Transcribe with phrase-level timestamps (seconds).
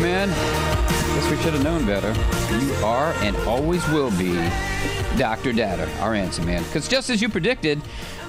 [0.00, 2.08] Man, guess we should have known better.
[2.62, 4.34] You are and always will be
[5.16, 5.52] Dr.
[5.52, 6.62] Data, our answer man.
[6.64, 7.80] Because just as you predicted,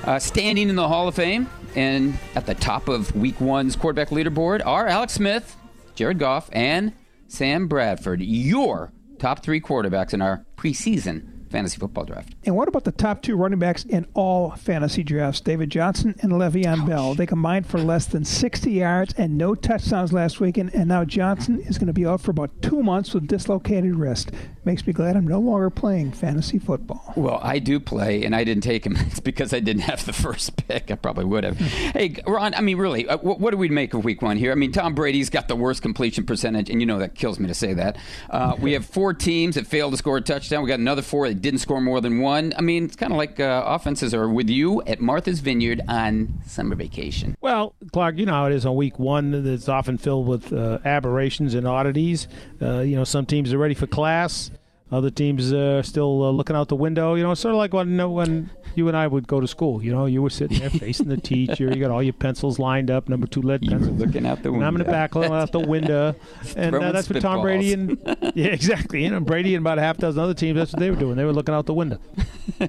[0.05, 4.09] uh, standing in the Hall of Fame and at the top of Week One's quarterback
[4.09, 5.55] leaderboard are Alex Smith,
[5.93, 6.93] Jared Goff, and
[7.27, 8.21] Sam Bradford.
[8.21, 12.33] Your top three quarterbacks in our preseason fantasy football draft.
[12.45, 15.41] And what about the top two running backs in all fantasy drafts?
[15.41, 17.13] David Johnson and Le'Veon Bell.
[17.13, 20.73] They combined for less than 60 yards and no touchdowns last weekend.
[20.73, 24.31] And now Johnson is going to be out for about two months with dislocated wrist.
[24.65, 27.13] Makes me glad I'm no longer playing fantasy football.
[27.15, 28.97] Well, I do play, and I didn't take him.
[29.07, 30.91] It's because I didn't have the first pick.
[30.91, 31.57] I probably would have.
[31.59, 34.51] hey, Ron, I mean, really, uh, what, what do we make of week one here?
[34.51, 37.47] I mean, Tom Brady's got the worst completion percentage, and you know that kills me
[37.47, 37.97] to say that.
[38.29, 40.61] Uh, we have four teams that failed to score a touchdown.
[40.61, 42.53] We got another four that didn't score more than one.
[42.57, 46.39] I mean, it's kind of like uh, offenses are with you at Martha's Vineyard on
[46.45, 47.35] summer vacation.
[47.41, 49.43] Well, Clark, you know how it is on week one.
[49.43, 52.27] That's often filled with uh, aberrations and oddities.
[52.61, 54.51] Uh, you know, some teams are ready for class.
[54.89, 57.15] Other teams are still uh, looking out the window.
[57.15, 59.83] You know, sort of like when when you and I would go to school.
[59.83, 61.65] You know, you were sitting there facing the teacher.
[61.65, 63.99] You got all your pencils lined up, number two lead You pencils.
[63.99, 66.15] looking out the And I'm in the back looking out the window,
[66.55, 67.97] and uh, that's what Tom Brady and
[68.35, 69.03] yeah, exactly.
[69.03, 70.57] You know, Brady and about a half dozen other teams.
[70.57, 71.17] That's what they were doing.
[71.17, 71.99] They were looking out the window.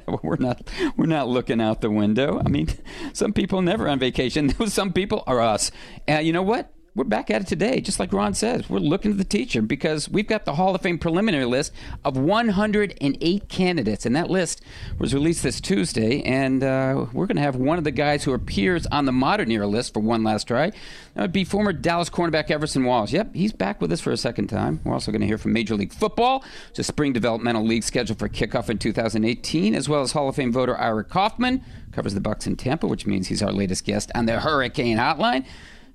[0.06, 2.42] Well, we're not we're not looking out the window.
[2.44, 2.68] I mean,
[3.12, 4.50] some people never on vacation.
[4.68, 5.70] Some people are us.
[6.06, 6.72] And you know what?
[6.98, 8.68] We're back at it today, just like Ron says.
[8.68, 11.72] We're looking at the teacher because we've got the Hall of Fame preliminary list
[12.04, 14.64] of 108 candidates, and that list
[14.98, 16.22] was released this Tuesday.
[16.22, 19.52] And uh, we're going to have one of the guys who appears on the modern
[19.52, 20.72] era list for one last try.
[21.14, 23.12] That would be former Dallas cornerback Everson Walls.
[23.12, 24.80] Yep, he's back with us for a second time.
[24.82, 26.44] We're also going to hear from Major League Football,
[26.74, 30.52] the spring developmental league scheduled for kickoff in 2018, as well as Hall of Fame
[30.52, 34.26] voter Ira Kaufman covers the Bucs in Tampa, which means he's our latest guest on
[34.26, 35.46] the Hurricane Hotline.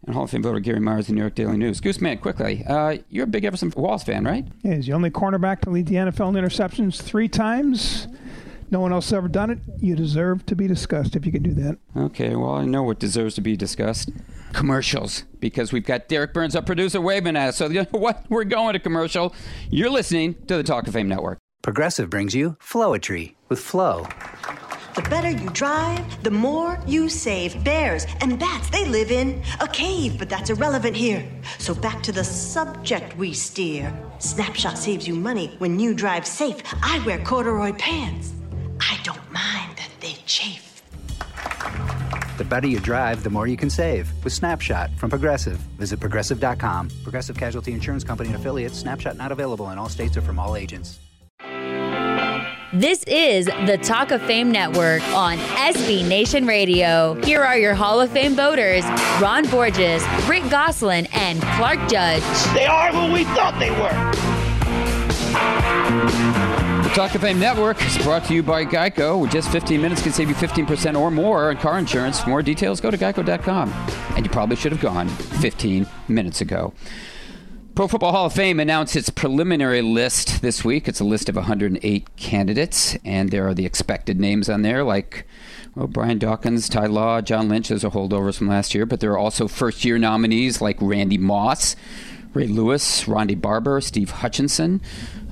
[0.05, 1.79] And Hall of Fame voter Gary Myers, the New York Daily News.
[1.79, 4.45] Gooseman, quickly, uh, you're a big Everson Walls fan, right?
[4.61, 8.07] Yeah, he's the only cornerback to lead the NFL in interceptions three times.
[8.69, 9.59] No one else has ever done it.
[9.79, 11.77] You deserve to be discussed if you can do that.
[11.95, 14.09] Okay, well, I know what deserves to be discussed.
[14.51, 17.57] Commercials, because we've got Derek Burns, our producer, waving at us.
[17.57, 18.25] So, you know what?
[18.29, 19.33] We're going to commercial.
[19.69, 21.37] You're listening to the Talk of Fame Network.
[21.61, 24.05] Progressive brings you Flowetry with Flow.
[24.95, 27.63] The better you drive, the more you save.
[27.63, 31.27] Bears and bats, they live in a cave, but that's irrelevant here.
[31.57, 33.91] So back to the subject we steer.
[34.19, 36.61] Snapshot saves you money when you drive safe.
[36.83, 38.33] I wear corduroy pants.
[38.79, 40.83] I don't mind that they chafe.
[42.37, 45.57] The better you drive, the more you can save with Snapshot from Progressive.
[45.79, 46.89] Visit progressive.com.
[47.01, 48.77] Progressive Casualty Insurance Company and affiliates.
[48.77, 50.99] Snapshot not available in all states or from all agents.
[52.73, 57.13] This is the Talk of Fame Network on SB Nation Radio.
[57.22, 58.84] Here are your Hall of Fame voters
[59.22, 62.23] Ron Borges, Rick Gosselin, and Clark Judge.
[62.56, 63.94] They are who we thought they were.
[66.81, 69.22] The Talk of Fame Network is brought to you by Geico.
[69.22, 72.22] With just 15 minutes can save you 15% or more on car insurance.
[72.22, 73.72] For more details, go to geico.com.
[74.16, 76.73] And you probably should have gone 15 minutes ago.
[77.75, 80.88] Pro Football Hall of Fame announced its preliminary list this week.
[80.88, 85.25] It's a list of 108 candidates, and there are the expected names on there, like
[85.73, 87.69] well, Brian Dawkins, Ty Law, John Lynch.
[87.69, 91.17] Those are holdovers from last year, but there are also first year nominees like Randy
[91.17, 91.75] Moss,
[92.35, 94.79] Ray Lewis, Rondé Barber, Steve Hutchinson,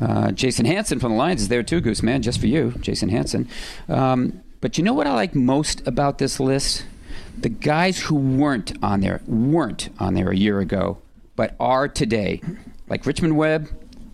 [0.02, 3.10] uh, Jason Hanson from the Lions is there too, Goose Man, just for you, Jason
[3.10, 3.48] Hanson.
[3.88, 6.86] Um, but you know what I like most about this list?
[7.38, 10.98] The guys who weren't on there, weren't on there a year ago,
[11.36, 12.42] but are today,
[12.88, 13.70] like Richmond Webb,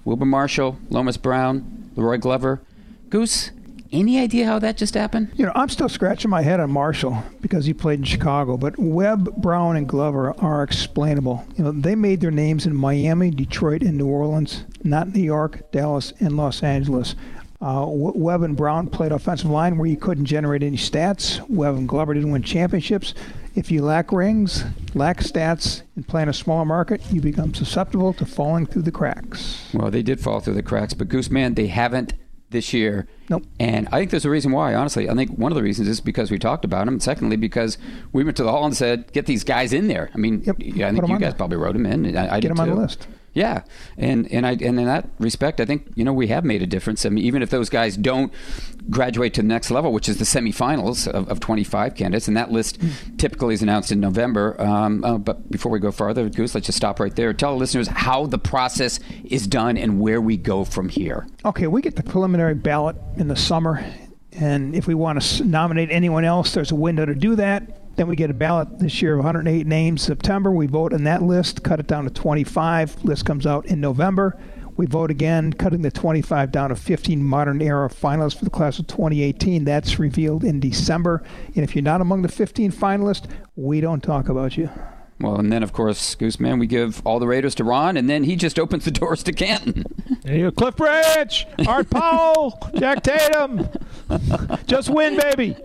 [0.05, 2.61] Wilber Marshall, Lomas Brown, La'Roi Glover.
[3.09, 3.51] Goose,
[3.91, 5.31] any idea how that just happened?
[5.35, 8.77] You know, I'm still scratching my head on Marshall because he played in Chicago, but
[8.77, 11.45] Webb, Brown, and Glover are explainable.
[11.55, 15.71] You know, they made their names in Miami, Detroit, and New Orleans, not New York,
[15.71, 17.15] Dallas, and Los Angeles.
[17.59, 21.39] Uh, Webb and Brown played offensive line where you couldn't generate any stats.
[21.49, 23.15] Webb and Glover didn't win championships.
[23.55, 24.63] If you lack rings,
[24.93, 28.91] lack stats, and play in a smaller market, you become susceptible to falling through the
[28.91, 29.67] cracks.
[29.73, 32.13] Well, they did fall through the cracks, but Goose Man, they haven't
[32.51, 33.07] this year.
[33.27, 33.43] Nope.
[33.59, 35.09] And I think there's a reason why, honestly.
[35.09, 36.93] I think one of the reasons is because we talked about him.
[36.93, 37.79] And secondly, because
[38.13, 40.11] we went to the hall and said, get these guys in there.
[40.13, 40.55] I mean, Yep.
[40.59, 41.33] yeah, I think you guys there.
[41.33, 42.05] probably wrote him in.
[42.05, 43.07] and I, I Get did him on the list.
[43.37, 43.61] Yeah,
[43.99, 46.65] and and I and in that respect, I think you know we have made a
[46.65, 47.05] difference.
[47.05, 48.33] I mean, even if those guys don't
[48.89, 52.51] graduate to the next level, which is the semifinals of, of 25 candidates, and that
[52.51, 52.79] list
[53.17, 54.59] typically is announced in November.
[54.59, 57.31] Um, uh, but before we go farther, Goose, let's just stop right there.
[57.31, 61.27] Tell the listeners how the process is done and where we go from here.
[61.45, 63.85] Okay, we get the preliminary ballot in the summer,
[64.31, 67.86] and if we want to nominate anyone else, there's a window to do that.
[67.97, 70.03] Then we get a ballot this year of 108 names.
[70.03, 73.03] September, we vote on that list, cut it down to 25.
[73.03, 74.39] List comes out in November.
[74.77, 78.77] We vote again, cutting the 25 down to 15 modern era finalists for the class
[78.77, 79.65] of 2018.
[79.65, 81.23] That's revealed in December.
[81.55, 84.69] And if you're not among the 15 finalists, we don't talk about you.
[85.19, 88.25] Well, and then of course, Gooseman, we give all the Raiders to Ron, and then
[88.25, 89.83] he just opens the doors to Canton.
[90.21, 90.51] There you go.
[90.51, 93.67] Cliff Branch, Art Powell, Jack Tatum.
[94.67, 95.55] Just win, baby.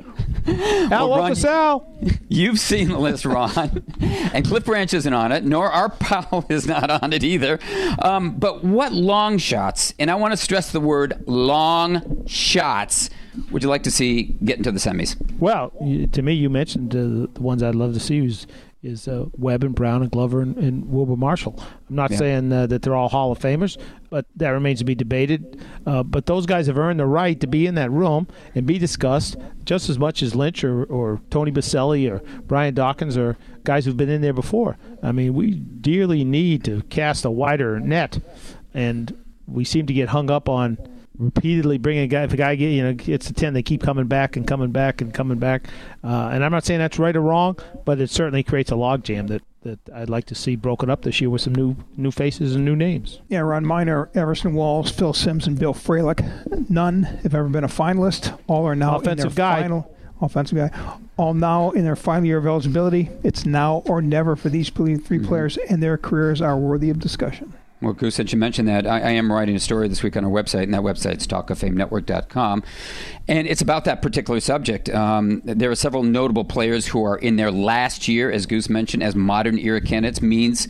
[0.91, 2.19] Al Well, Ron.
[2.29, 6.67] You've seen the list, Ron, and Cliff Branch isn't on it, nor our Powell is
[6.67, 7.61] not on it either.
[8.01, 13.11] Um, but what long shots, and I want to stress the word long shots,
[13.51, 15.17] would you like to see get into the semis?
[15.39, 15.73] Well,
[16.13, 18.47] to me, you mentioned uh, the ones I'd love to see is,
[18.83, 21.55] is uh, Webb and Brown and Glover and, and Wilber Marshall.
[21.89, 22.17] I'm not Yeah.
[22.17, 23.77] saying uh, that they're all Hall of Famers,
[24.11, 25.65] but that remains to be debated.
[25.87, 28.79] Uh, but those guys have earned the right to be in that room and be
[28.79, 33.85] discussed just as much as Lynch or, or Tony Boselli or Brian Dawkins or guys
[33.85, 34.77] who've been in there before.
[35.03, 38.19] I mean, we dearly need to cast a wider net,
[38.75, 40.77] and we seem to get hung up on
[41.23, 42.23] repeatedly bringing a guy.
[42.25, 44.71] If a guy get you know gets a ten, they keep coming back and coming
[44.71, 45.67] back and coming back.
[46.05, 49.29] Uh, and I'm not saying that's right or wrong, but it certainly creates a logjam
[49.29, 52.57] that that I'd like to see broken up this year with some new new faces
[52.57, 53.21] and new names.
[53.29, 56.69] Yeah, Ron Miner, Everson Walls, Phil Simms, and Bill Fralic.
[56.69, 58.37] None have ever been a finalist.
[58.49, 59.61] All are now Offensive in their guy.
[59.63, 59.89] final
[60.21, 60.97] offensive guy.
[61.17, 63.11] All now in their final year of eligibility.
[63.23, 65.27] It's now or never for these three Mm-hmm.
[65.27, 67.53] players, and their careers are worthy of discussion.
[67.83, 70.25] Well, Goose, since you mentioned that, I, I am writing a story this week on
[70.25, 72.63] our website, and that website's talkoffamenetwork.com.
[73.29, 74.89] And it's about that particular subject.
[74.91, 79.03] Um, there are several notable players who are in their last year, as Goose mentioned,
[79.03, 80.23] as modern era candidates.
[80.23, 80.69] Means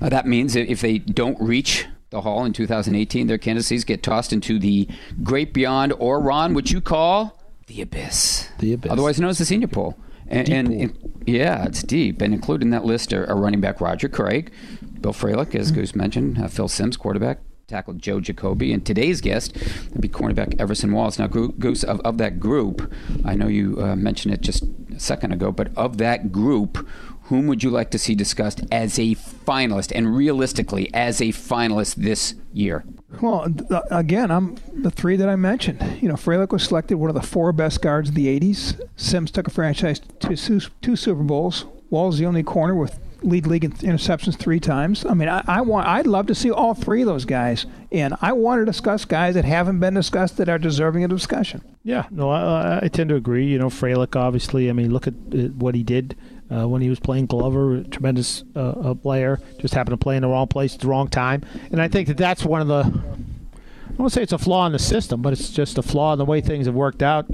[0.00, 4.32] uh, That means if they don't reach the hall in 2018, their candidacies get tossed
[4.32, 4.88] into the
[5.22, 8.48] great beyond, or Ron, which you call the abyss.
[8.58, 8.90] The abyss.
[8.90, 9.96] Otherwise known as the senior pool.
[10.26, 12.22] And, and, and- yeah, it's deep.
[12.22, 14.50] And included in that list are, are running back Roger Craig,
[15.00, 19.56] Bill Fralic, as Goose mentioned, uh, Phil Simms, quarterback, tackled Joe Jacoby, and today's guest
[19.92, 21.18] would be cornerback Everson Walls.
[21.18, 22.90] Now, Goose, of, of that group,
[23.24, 24.64] I know you uh, mentioned it just
[24.94, 26.88] a second ago, but of that group,
[27.24, 31.96] whom would you like to see discussed as a finalist and realistically as a finalist
[31.96, 32.84] this year?
[33.20, 33.48] Well,
[33.90, 35.98] again, I'm the three that I mentioned.
[36.00, 38.80] You know, Fralic was selected one of the four best guards of the '80s.
[38.96, 40.36] Simms took a franchise to
[40.80, 41.66] two Super Bowls.
[41.90, 45.04] Wall's the only corner with lead league in interceptions three times.
[45.04, 48.14] I mean, I, I want, I'd love to see all three of those guys, and
[48.20, 51.62] I want to discuss guys that haven't been discussed that are deserving of discussion.
[51.82, 53.46] Yeah, no, I, I tend to agree.
[53.46, 56.16] You know, Fralic, obviously, I mean, look at what he did
[56.50, 60.28] uh, when he was playing Glover, tremendous uh, player, just happened to play in the
[60.28, 61.42] wrong place at the wrong time.
[61.70, 64.72] And I think that that's one of the, I won't say it's a flaw in
[64.72, 67.26] the system, but it's just a flaw in the way things have worked out,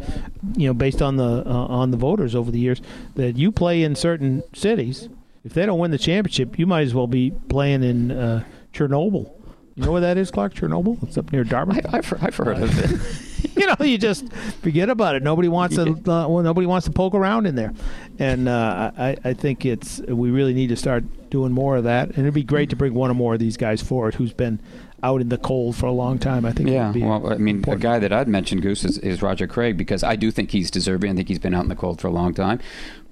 [0.57, 2.81] you know, based on the uh, on the voters over the years,
[3.17, 5.09] that you play in certain cities.
[5.45, 9.31] If they don't win the championship, you might as well be playing in uh, Chernobyl.
[9.75, 10.55] You know where that is, Clark?
[10.55, 11.03] Chernobyl?
[11.03, 11.85] It's up near Dartmouth.
[11.93, 13.31] I, I've, I've heard of it.
[13.57, 14.33] you know, you just
[14.63, 15.23] forget about it.
[15.23, 15.91] Nobody wants to.
[15.91, 17.73] Uh, well, nobody wants to poke around in there,
[18.19, 22.09] and uh, I, I think it's we really need to start doing more of that.
[22.09, 24.61] And it'd be great to bring one or more of these guys forward who's been
[25.03, 26.45] out in the cold for a long time.
[26.47, 26.69] I think.
[26.69, 27.83] it Yeah, would be well, I mean, important.
[27.85, 30.71] a guy that I'd mentioned, Goose, is, is Roger Craig because I do think he's
[30.71, 31.13] deserving.
[31.13, 32.61] I think he's been out in the cold for a long time.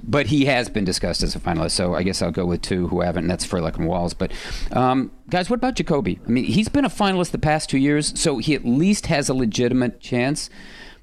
[0.04, 2.88] But he has been discussed as a finalist, so I guess I'll go with two
[2.88, 4.14] who haven't, and that's Fralic and Walls.
[4.14, 4.32] But,
[4.73, 6.18] um, guys, what about Jacoby?
[6.26, 9.28] I mean, he's been a finalist the past two years, so he at least has
[9.28, 10.50] a legitimate chance.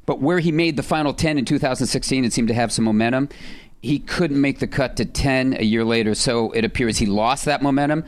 [0.05, 3.29] But where he made the final 10 in 2016 and seemed to have some momentum,
[3.81, 7.45] he couldn't make the cut to 10 a year later, so it appears he lost
[7.45, 8.03] that momentum.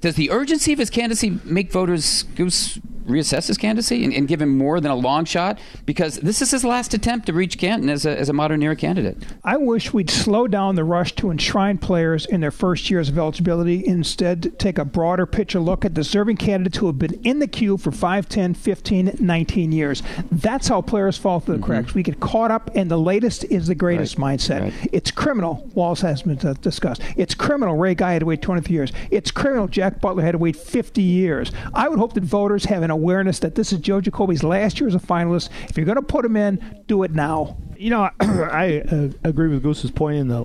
[0.00, 4.40] Does the urgency of his candidacy make voters Goose reassess his candidacy and, and give
[4.40, 5.58] him more than a long shot?
[5.86, 8.76] Because this is his last attempt to reach Canton as a, as a modern era
[8.76, 9.16] candidate.
[9.42, 13.18] I wish we'd slow down the rush to enshrine players in their first years of
[13.18, 13.86] eligibility.
[13.86, 17.76] Instead, take a broader picture look at deserving candidates who have been in the queue
[17.76, 20.02] for 5, 10, 15, 19 years.
[20.30, 21.94] That's how players fall through the cracks.
[21.94, 24.62] We get caught up, and the latest is the greatest mindset.
[24.62, 24.72] right.
[24.92, 27.02] It's criminal, Walls has been uh, discussed.
[27.16, 28.92] It's criminal, Ray Guy had to wait 23 years.
[29.10, 31.52] It's criminal, Jack Butler had to wait 50 years.
[31.72, 34.88] I would hope that voters have an awareness that this is Joe Jacoby's last year
[34.88, 35.50] as a finalist.
[35.68, 37.56] If you're going to put him in, do it now.
[37.76, 40.42] You know, I uh, agree with Goose's point in the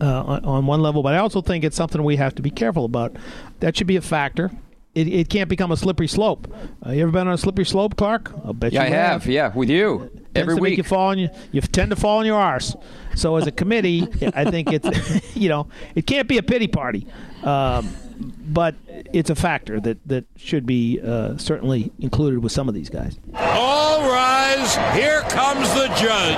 [0.00, 2.50] uh, on, on one level, but I also think it's something we have to be
[2.50, 3.16] careful about.
[3.60, 4.50] That should be a factor.
[4.94, 6.52] It, it can't become a slippery slope.
[6.86, 8.32] Uh, you ever been on a slippery slope, Clark?
[8.44, 9.26] I'll bet Yeah, you I have.
[9.26, 10.78] Yeah, with you Tends every to make week.
[10.78, 11.28] you fall on you.
[11.52, 12.74] You tend to fall on your arse.
[13.14, 14.02] So as a committee,
[14.34, 17.06] I think it's you know it can't be a pity party,
[17.42, 17.88] um,
[18.18, 22.88] but it's a factor that that should be uh, certainly included with some of these
[22.90, 23.18] guys.
[23.34, 24.76] All rise.
[24.96, 26.36] Here comes the judge.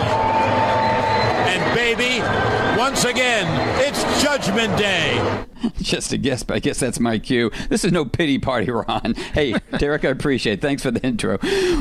[1.48, 2.20] And baby,
[2.78, 3.46] once again,
[3.80, 5.46] it's Judgment Day.
[5.78, 7.50] Just a guess, but I guess that's my cue.
[7.70, 9.14] This is no pity party, Ron.
[9.32, 10.60] Hey, Derek, I appreciate it.
[10.60, 11.38] Thanks for the intro.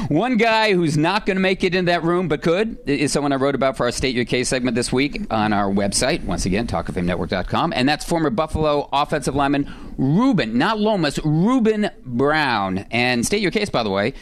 [0.08, 3.34] One guy who's not going to make it in that room but could is someone
[3.34, 6.24] I wrote about for our State Your Case segment this week on our website.
[6.24, 7.74] Once again, talkoffamenetwork.com.
[7.74, 12.86] And that's former Buffalo offensive lineman Ruben, not Lomas, Ruben Brown.
[12.90, 14.14] And State Your Case, by the way,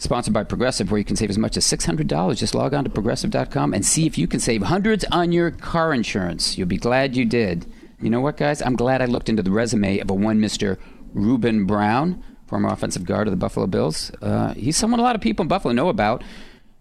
[0.00, 2.34] Sponsored by Progressive, where you can save as much as $600.
[2.34, 5.92] Just log on to progressive.com and see if you can save hundreds on your car
[5.92, 6.56] insurance.
[6.56, 7.70] You'll be glad you did.
[8.00, 8.62] You know what, guys?
[8.62, 10.78] I'm glad I looked into the resume of a one Mr.
[11.12, 14.10] Ruben Brown, former offensive guard of the Buffalo Bills.
[14.22, 16.24] Uh, he's someone a lot of people in Buffalo know about,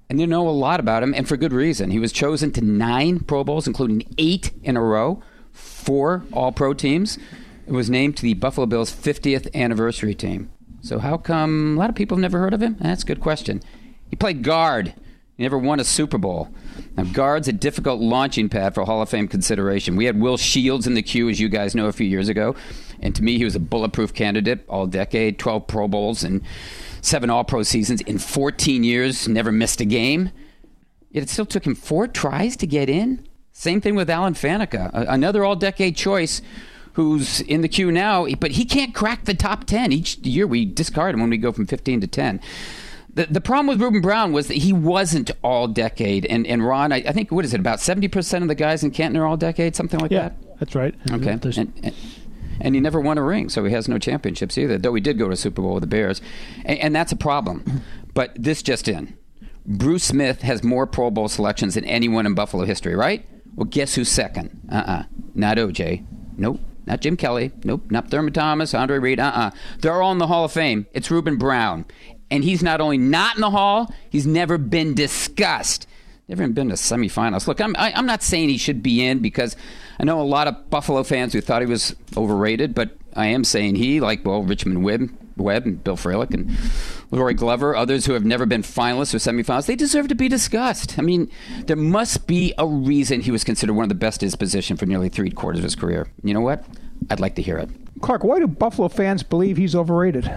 [0.09, 1.91] and they know a lot about him, and for good reason.
[1.91, 5.21] He was chosen to nine Pro Bowls, including eight in a row,
[5.51, 7.19] four All Pro teams.
[7.67, 10.51] It was named to the Buffalo Bills' 50th anniversary team.
[10.81, 12.77] So how come a lot of people have never heard of him?
[12.79, 13.61] That's a good question.
[14.09, 14.93] He played guard.
[15.37, 16.49] He never won a Super Bowl.
[16.97, 19.95] Now, guard's a difficult launching pad for Hall of Fame consideration.
[19.95, 22.55] We had Will Shields in the queue, as you guys know, a few years ago.
[23.01, 26.41] And to me, he was a bulletproof candidate all decade 12 Pro Bowls and
[27.01, 30.31] seven All Pro seasons in 14 years, never missed a game.
[31.11, 33.25] Yet it still took him four tries to get in.
[33.51, 36.41] Same thing with Alan Faneca, another all decade choice
[36.99, 39.93] who's in the queue now, but he can't crack the top 10.
[39.93, 42.41] Each year we discard him when we go from 15 to 10.
[43.13, 46.25] The, the problem with Ruben Brown was that he wasn't all decade.
[46.25, 48.91] And, and Ron, I, I think, what is it, about 70% of the guys in
[48.91, 50.59] Canton are all decade, something like Yeah, that?
[50.59, 50.93] that's right.
[51.09, 51.31] Okay.
[51.31, 51.45] And,
[51.83, 51.95] and,
[52.59, 55.17] and he never won a ring, so he has no championships either, though he did
[55.17, 56.21] go to a Super Bowl with the Bears.
[56.65, 57.81] And, and that's a problem.
[58.13, 59.17] But this just in
[59.65, 63.25] Bruce Smith has more Pro Bowl selections than anyone in Buffalo history, right?
[63.55, 64.59] Well, guess who's second?
[64.69, 65.03] Uh uh
[65.33, 66.05] Not OJ.
[66.37, 66.59] Nope.
[66.89, 67.51] Not Jim Kelly.
[67.63, 67.91] Nope.
[67.91, 69.19] Not Thurman Thomas, Andre Reed.
[69.19, 70.87] Uh uh They're all in the Hall of Fame.
[70.91, 71.85] It's Ruben Brown.
[72.31, 75.87] And he's not only not in the Hall, he's never been discussed.
[76.27, 77.47] Never even been to semifinals.
[77.47, 79.55] Look, I'm I, I'm not saying he should be in because
[79.99, 83.43] I know a lot of Buffalo fans who thought he was overrated, but I am
[83.43, 86.49] saying he, like well, Richmond Webb, Webb and Bill Fralic and
[87.11, 90.99] La'Roi Glover, others who have never been finalists or semifinals, they deserve to be discussed.
[90.99, 91.31] I mean,
[91.65, 94.77] there must be a reason he was considered one of the best in his position
[94.77, 96.07] for nearly three quarters of his career.
[96.23, 96.63] You know what?
[97.09, 97.69] I'd like to hear it.
[98.01, 100.29] Clark, why do Buffalo fans believe he's overrated?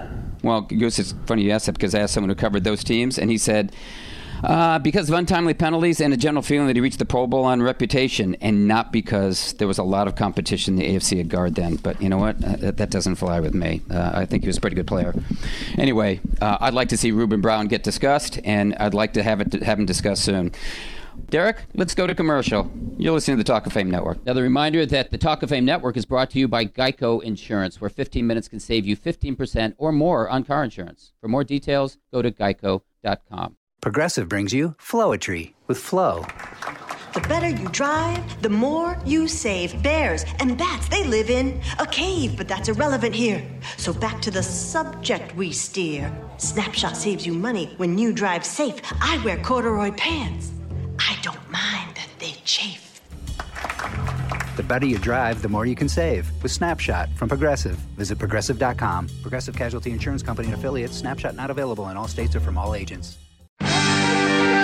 [0.43, 3.19] Well, Goose, it's funny you asked that because I asked someone who covered those teams,
[3.19, 3.73] and he said,
[4.43, 7.45] uh, because of untimely penalties and a general feeling that he reached the Pro Bowl
[7.45, 11.29] on reputation, and not because there was a lot of competition in the AFC at
[11.29, 11.77] guard then.
[11.77, 12.43] But you know what?
[12.43, 13.83] Uh, that, that doesn't fly with me.
[13.89, 15.15] Uh, I think he was a pretty good player.
[15.79, 19.41] Anyway, uh, I'd like to see Ruben Brown get discussed, and I'd like to have
[19.41, 20.53] it have him discussed soon.
[21.29, 22.71] Derek, let's go to commercial.
[22.99, 24.19] You're listening to the Talk of Fame Network.
[24.23, 27.81] Another reminder that the Talk of Fame Network is brought to you by Geico Insurance,
[27.81, 31.13] where 15 minutes can save you 15% or more on car insurance.
[31.21, 33.57] For more details, go to geico.com.
[33.81, 36.25] Progressive brings you Flowetry with Flow.
[37.15, 39.83] The better you drive, the more you save.
[39.83, 43.45] Bears and bats, they live in a cave, but that's irrelevant here.
[43.77, 46.11] So back to the subject we steer.
[46.39, 48.81] Snapshot saves you money when you drive safe.
[49.03, 50.53] I wear corduroy pants.
[51.09, 53.01] I don't mind that they chafe.
[54.57, 57.77] The better you drive, the more you can save with Snapshot from Progressive.
[57.97, 59.09] Visit progressive.com.
[59.23, 60.97] Progressive Casualty Insurance Company and affiliates.
[60.97, 63.19] Snapshot not available in all states or from all agents.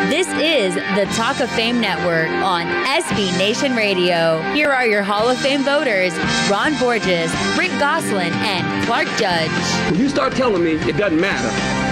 [0.09, 4.40] This is the Talk of Fame Network on SB Nation Radio.
[4.52, 6.16] Here are your Hall of Fame voters
[6.50, 9.50] Ron Borges, Rick Gosselin, and Clark Judge.
[9.90, 11.49] When you start telling me it doesn't matter,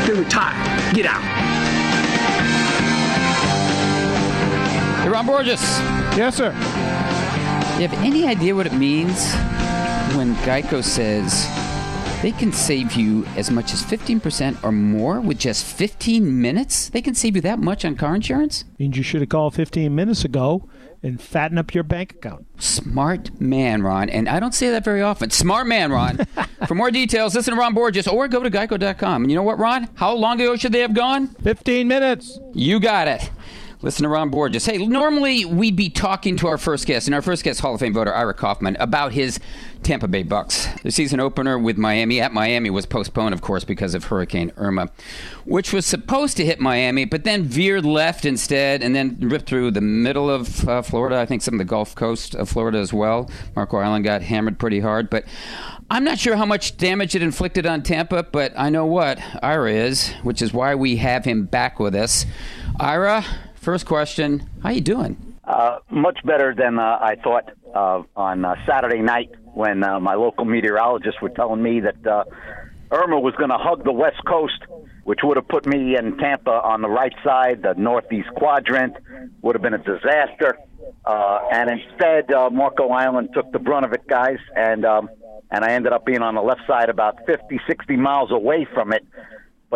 [0.06, 0.94] then retire.
[0.94, 1.55] Get out.
[5.16, 5.62] Ron Borges.
[6.14, 6.52] Yes, sir.
[6.52, 9.32] You have any idea what it means
[10.14, 11.48] when Geico says
[12.20, 16.90] they can save you as much as 15% or more with just 15 minutes?
[16.90, 18.64] They can save you that much on car insurance?
[18.78, 20.68] Means you should have called 15 minutes ago
[21.02, 22.44] and fatten up your bank account.
[22.60, 24.10] Smart man, Ron.
[24.10, 25.30] And I don't say that very often.
[25.30, 26.26] Smart man, Ron.
[26.68, 29.22] For more details, listen to Ron Borges or go to geico.com.
[29.22, 29.88] And you know what, Ron?
[29.94, 31.28] How long ago should they have gone?
[31.42, 32.38] 15 minutes.
[32.52, 33.30] You got it.
[33.86, 34.66] Listen to Ron Borges.
[34.66, 37.78] Hey, normally we'd be talking to our first guest, and our first guest, Hall of
[37.78, 39.38] Fame voter Ira Kaufman, about his
[39.84, 40.82] Tampa Bay Bucs.
[40.82, 44.90] The season opener with Miami at Miami was postponed, of course, because of Hurricane Irma,
[45.44, 49.70] which was supposed to hit Miami, but then veered left instead, and then ripped through
[49.70, 51.18] the middle of uh, Florida.
[51.18, 53.30] I think some of the Gulf Coast of Florida as well.
[53.54, 55.24] Marco Island got hammered pretty hard, but
[55.88, 59.70] I'm not sure how much damage it inflicted on Tampa, but I know what Ira
[59.70, 62.26] is, which is why we have him back with us.
[62.80, 63.24] Ira,
[63.66, 65.16] first question: How you doing?
[65.42, 70.14] Uh, much better than uh, I thought uh, on uh, Saturday night when uh, my
[70.14, 72.22] local meteorologists were telling me that uh,
[72.92, 74.60] Irma was going to hug the West Coast,
[75.02, 78.94] which would have put me in Tampa on the right side, the northeast quadrant,
[79.42, 80.56] would have been a disaster.
[81.04, 85.08] And instead, Marco Island took the brunt of it, guys, and um,
[85.50, 88.92] and I ended up being on the left side, about 50, 60 miles away from
[88.92, 89.04] it.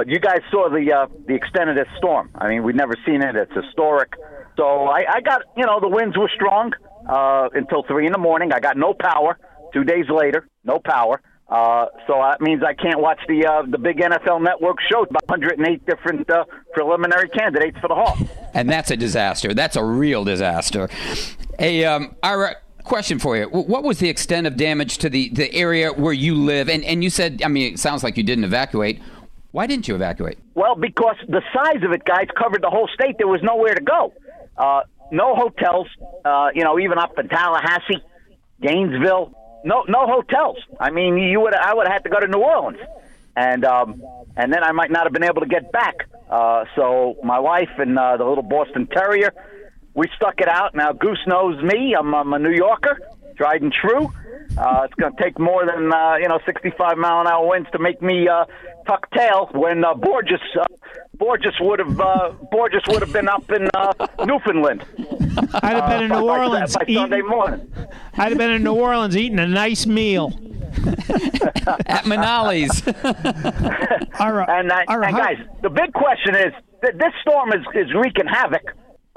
[0.01, 2.31] But you guys saw the uh, the extent of this storm.
[2.35, 3.37] I mean, we've never seen it.
[3.37, 4.15] It's historic.
[4.57, 6.73] So I, I got, you know, the winds were strong
[7.07, 8.51] uh, until three in the morning.
[8.51, 9.39] I got no power.
[9.75, 11.21] Two days later, no power.
[11.51, 15.03] Uh, so that means I can't watch the uh, the big NFL Network show.
[15.03, 18.17] About 108 different uh, preliminary candidates for the Hall.
[18.55, 19.53] And that's a disaster.
[19.53, 20.89] That's a real disaster.
[21.59, 23.51] Hey, um, Ira, question for you.
[23.51, 26.71] What was the extent of damage to the, the area where you live?
[26.71, 28.99] And, and you said, I mean, it sounds like you didn't evacuate.
[29.53, 30.39] Why didn't you evacuate?
[30.55, 33.17] Well, because the size of it, guys, covered the whole state.
[33.19, 34.13] There was nowhere to go.
[34.57, 35.89] Uh, no hotels.
[36.25, 38.03] Uh, you know, even up in Tallahassee,
[38.61, 40.59] Gainesville, no no hotels.
[40.79, 42.79] I mean, you would I would have had to go to New Orleans,
[43.37, 44.03] and um,
[44.37, 46.09] and then I might not have been able to get back.
[46.29, 49.33] Uh, so my wife and uh, the little Boston Terrier,
[49.95, 50.75] we stuck it out.
[50.75, 51.95] Now Goose knows me.
[51.99, 53.01] I'm, I'm a New Yorker,
[53.37, 54.13] tried and true.
[54.59, 57.69] Uh, it's going to take more than uh, you know 65 mile an hour winds
[57.73, 58.45] to make me uh,
[58.87, 59.49] tuck tail.
[59.53, 60.65] When uh, Borges uh,
[61.17, 63.93] Borges would have uh, Borges would have been up in uh,
[64.27, 64.85] Newfoundland.
[65.63, 67.73] I'd have been in uh, New Orleans by Sunday eating- morning.
[68.15, 70.33] I'd have been in New Orleans eating a nice meal.
[71.87, 72.83] At Manale's.
[72.87, 76.53] and, uh, and guys, the big question is
[76.83, 78.63] th- this storm is, is wreaking havoc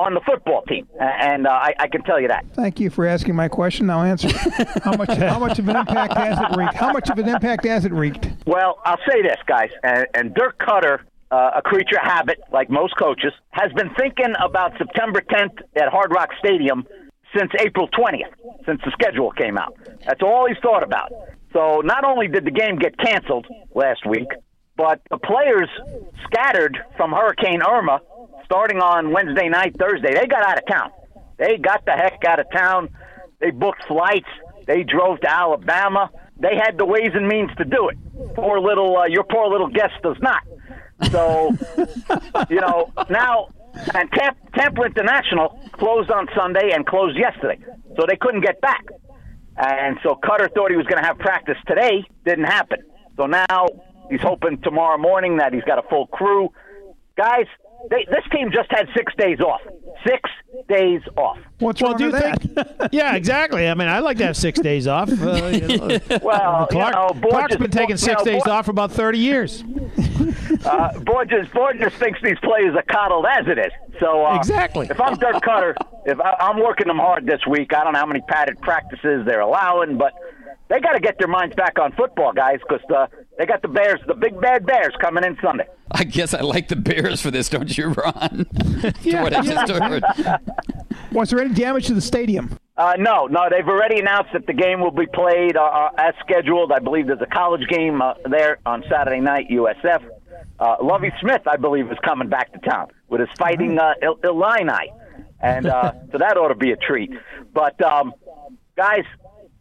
[0.03, 2.45] on the football team, and uh, I, I can tell you that.
[2.53, 3.89] Thank you for asking my question.
[3.89, 4.29] I'll answer.
[4.83, 5.09] how much?
[5.09, 6.73] How much of an impact has it wreaked?
[6.75, 8.27] How much of an impact has it wreaked?
[8.45, 10.99] Well, I'll say this, guys, and, and Dirk Koetter,
[11.31, 15.89] uh, a creature of habit, like most coaches, has been thinking about September 10th at
[15.89, 16.85] Hard Rock Stadium
[17.35, 18.33] since April 20th,
[18.65, 19.75] since the schedule came out.
[20.05, 21.11] That's all he's thought about.
[21.53, 24.27] So not only did the game get canceled last week,
[24.75, 25.69] but the players
[26.25, 28.01] scattered from Hurricane Irma
[28.45, 30.13] starting on Wednesday night, Thursday.
[30.13, 30.91] They got out of town.
[31.37, 32.89] They got the heck out of town.
[33.39, 34.29] They booked flights.
[34.65, 36.09] They drove to Alabama.
[36.39, 37.97] They had the ways and means to do it.
[38.35, 40.41] Poor little, uh, your poor little guest does not.
[41.11, 41.51] So,
[42.49, 43.49] you know, now,
[43.93, 47.59] and Tampa, Tampa International closed on Sunday and closed yesterday.
[47.97, 48.85] So they couldn't get back.
[49.57, 52.03] And so Koetter thought he was going to have practice today.
[52.25, 52.79] Didn't happen.
[53.17, 53.67] So now
[54.09, 56.49] he's hoping tomorrow morning that he's got a full crew.
[57.17, 57.45] Guys,
[57.89, 59.61] they, this team just had six days off.
[60.05, 60.29] Six
[60.67, 61.37] days off.
[61.59, 62.57] What's well, do you think?
[62.91, 63.67] yeah, exactly.
[63.67, 65.09] I mean, I'd like to have six days off.
[65.23, 65.99] Uh, you know.
[66.21, 68.71] Well, Clark, you know, Borges, Clark's been taking you six know, days Bor- off for
[68.71, 69.63] about thirty years.
[70.65, 73.71] uh, Borges, Borges thinks these players are coddled as it is.
[73.99, 74.87] So uh, Exactly.
[74.89, 77.99] If I'm Dirk Koetter, if I, I'm working them hard this week, I don't know
[77.99, 80.13] how many padded practices they're allowing, but
[80.69, 83.67] they got to get their minds back on football, guys, because uh, they got the
[83.67, 85.67] Bears, the big bad Bears, coming in Sunday.
[85.91, 88.45] I guess I like the Bears for this, don't you, Ron?
[89.03, 90.03] to what I just heard.
[91.11, 92.57] Was there any damage to the stadium?
[92.75, 96.15] Uh, no, no, they've already announced that the game will be played uh, uh, as
[96.21, 96.71] scheduled.
[96.71, 100.03] I believe there's a college game uh, there on Saturday night, USF.
[100.59, 104.19] Uh, Lovie Smith, I believe, is coming back to town with his fighting uh, Il-
[104.23, 104.91] Illini,
[105.39, 107.11] and uh, so that ought to be a treat.
[107.53, 108.13] But um,
[108.75, 109.03] guys,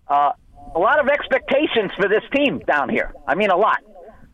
[0.08, 0.32] uh,
[0.74, 3.12] a lot of expectations for this team down here.
[3.26, 3.80] I mean, a lot.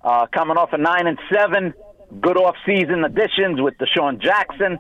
[0.03, 1.75] Uh, coming off a nine and seven,
[2.21, 4.79] good off-season additions with DeSean Jackson.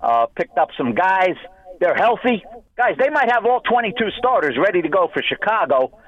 [0.00, 1.34] Uh, picked up some guys.
[1.80, 2.42] They're healthy.
[2.76, 5.98] Guys, they might have all 22 starters ready to go for Chicago.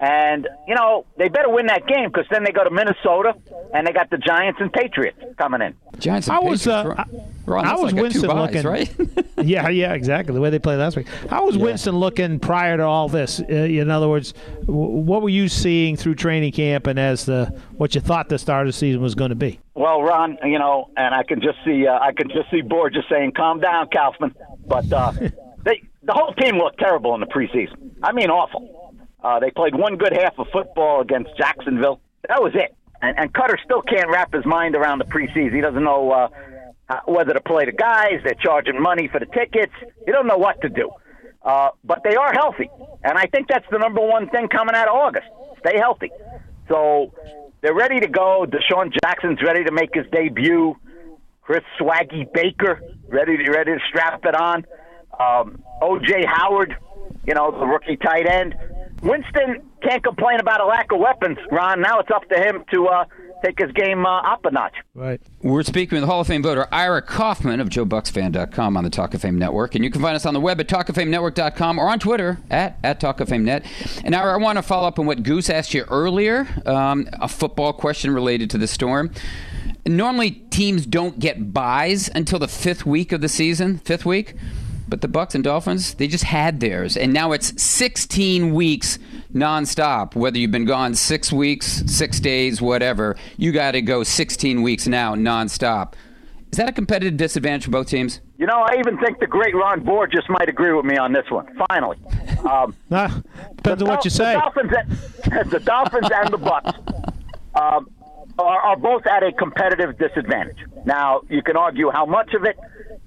[0.00, 3.34] And, you know, they better win that game because then they go to Minnesota
[3.74, 5.74] and they got the Giants and Patriots coming in.
[5.98, 8.70] Giants and I was, uh, Patriots, I- Ron, I was like Winston buys, looking.
[8.70, 8.94] right?
[9.42, 10.34] yeah, yeah, exactly.
[10.34, 11.08] The way they played last week.
[11.28, 13.40] How was Winston looking prior to all this?
[13.40, 14.32] Uh, in other words,
[14.66, 18.66] what were you seeing through training camp and as the what you thought the start
[18.66, 19.58] of the season was going to be?
[19.74, 23.04] Well, Ron, you know, and I can just see, uh, I can just see Borges
[23.10, 24.34] saying, "Calm down, Kaufman."
[24.66, 25.12] But uh,
[25.64, 27.90] they, the whole team looked terrible in the preseason.
[28.02, 28.89] I mean, awful.
[29.22, 32.00] Uh, they played one good half of football against Jacksonville.
[32.28, 32.74] That was it.
[33.02, 35.54] And, and Koetter still can't wrap his mind around the preseason.
[35.54, 36.28] He doesn't know uh,
[37.06, 38.20] whether to play the guys.
[38.24, 39.72] They're charging money for the tickets.
[40.06, 40.90] You don't know what to do.
[41.42, 42.68] Uh, but they are healthy,
[43.02, 45.26] and I think that's the number one thing coming out of August.
[45.60, 46.10] Stay healthy.
[46.68, 47.14] So
[47.62, 48.46] they're ready to go.
[48.46, 50.76] DeSean Jackson's ready to make his debut.
[51.40, 54.66] Chris Swaggy Baker ready to ready to strap it on.
[55.18, 56.26] Um, O.J.
[56.26, 56.76] Howard,
[57.26, 58.54] you know the rookie tight end.
[59.02, 61.80] Winston can't complain about a lack of weapons, Ron.
[61.80, 63.04] Now it's up to him to uh,
[63.42, 64.74] take his game uh, up a notch.
[64.94, 65.20] Right.
[65.42, 69.14] We're speaking with the Hall of Fame voter Ira Kaufman of JoeBucsFan.com on the Talk
[69.14, 69.74] of Fame Network.
[69.74, 73.00] And you can find us on the web at TalkOfFameNetwork.com or on Twitter at, at
[73.00, 73.64] Talk of Fame Net.
[74.04, 77.28] And Ira, I want to follow up on what Goose asked you earlier, um, a
[77.28, 79.10] football question related to the Storm.
[79.86, 84.34] Normally, teams don't get buys until the fifth week of the season, fifth week.
[84.90, 88.98] But the Bucs and Dolphins, they just had theirs, and now it's 16 weeks
[89.32, 90.16] nonstop.
[90.16, 94.88] Whether you've been gone six weeks, six days, whatever, you got to go 16 weeks
[94.88, 95.94] now nonstop.
[96.50, 98.20] Is that a competitive disadvantage for both teams?
[98.36, 101.30] You know, I even think the great Ron just might agree with me on this
[101.30, 101.46] one.
[101.68, 101.98] Finally,
[102.44, 103.20] um, nah,
[103.56, 104.34] depends on what you say.
[104.34, 104.72] The Dolphins,
[105.30, 107.14] and, the Dolphins and the Bucs
[107.54, 107.88] um,
[108.42, 110.58] are, are both at a competitive disadvantage.
[110.84, 112.58] Now, you can argue how much of it,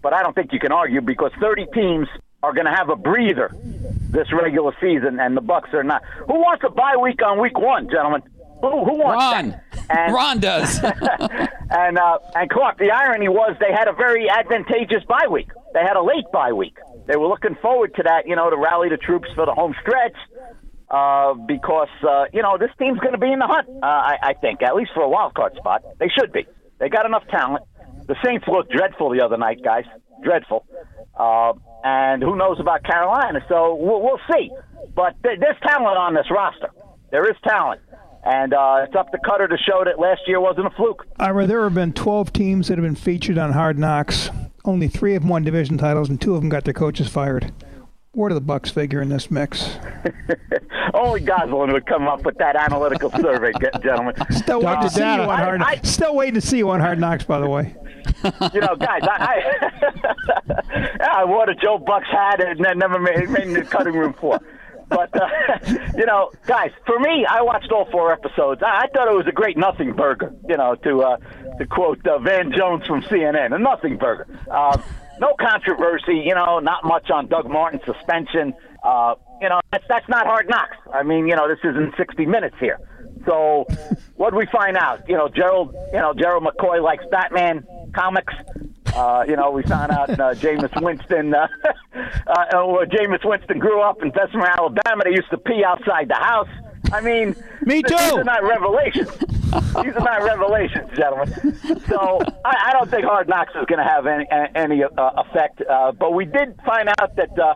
[0.01, 2.07] but I don't think you can argue because 30 teams
[2.41, 3.51] are going to have a breather
[4.09, 6.03] this regular season, and the Bucs are not.
[6.27, 8.21] Who wants a bye week on week one, gentlemen?
[8.61, 9.49] Who, who wants Ron.
[9.49, 9.63] that?
[9.89, 10.79] And, Ron does.
[11.69, 15.49] and uh, and Clark, the irony was they had a very advantageous bye week.
[15.73, 16.77] They had a late bye week.
[17.07, 19.75] They were looking forward to that, you know, to rally the troops for the home
[19.81, 20.15] stretch.
[20.93, 23.67] Uh, because uh, you know this team's going to be in the hunt.
[23.67, 26.45] Uh, I, I think at least for a wild card spot, they should be.
[26.79, 27.63] They got enough talent.
[28.06, 29.86] The Saints looked dreadful the other night, guys.
[30.23, 30.67] Dreadful.
[31.17, 31.53] Uh,
[31.84, 33.39] and who knows about Carolina?
[33.49, 34.51] So we'll, we'll see.
[34.95, 36.69] But th- there's talent on this roster.
[37.10, 37.82] There is talent.
[38.23, 41.08] And uh, it's up to Koetter to show that last year wasn't a fluke.
[41.17, 44.29] Ira, there have been 12 teams that have been featured on Hard Knocks.
[44.63, 47.51] Only three of them won division titles, and two of them got their coaches fired.
[48.13, 49.76] Where do the Bucs figure in this mix?
[50.93, 54.13] Only Gosselin would come up with that analytical survey, gentlemen.
[54.30, 56.80] Still waiting to see you on Hard I, I, Still waiting to see you on
[56.80, 57.76] Hard Knocks, by the way.
[58.54, 59.41] you know, guys, I,
[60.69, 63.93] I, I wore the Joe Bucs hat and then never made, made in the cutting
[63.95, 64.39] room floor.
[64.89, 65.28] But uh,
[65.97, 68.62] you know, guys, for me, I watched all four episodes.
[68.63, 70.34] I, I thought it was a great nothing burger.
[70.47, 71.17] You know, to uh,
[71.58, 74.28] to quote uh, Van Jones from CNN, a nothing burger.
[74.52, 74.78] Uh,
[75.19, 76.23] no controversy.
[76.26, 78.54] You know, not much on Doug Martin's suspension.
[78.84, 80.78] Uh, you know, that's that's not hard knocks.
[80.93, 82.80] I mean, you know, this isn't 60 minutes here.
[83.26, 83.65] So,
[84.15, 85.08] what do we find out?
[85.08, 88.34] You know, Gerald, you know, Gerald McCoy likes Batman comics.
[88.95, 91.47] Uh, you know, we found out uh, Jameis Winston, uh,
[92.28, 95.04] uh, where Jameis Winston grew up in Bessemer, Alabama.
[95.04, 96.49] They used to pee outside the house.
[96.91, 97.95] I mean, me too.
[97.95, 99.10] These are not revelations.
[99.83, 101.57] These are not revelations, gentlemen.
[101.87, 105.61] So I, I don't think Hard Knocks is going to have any any uh, effect.
[105.61, 107.55] Uh, but we did find out that uh,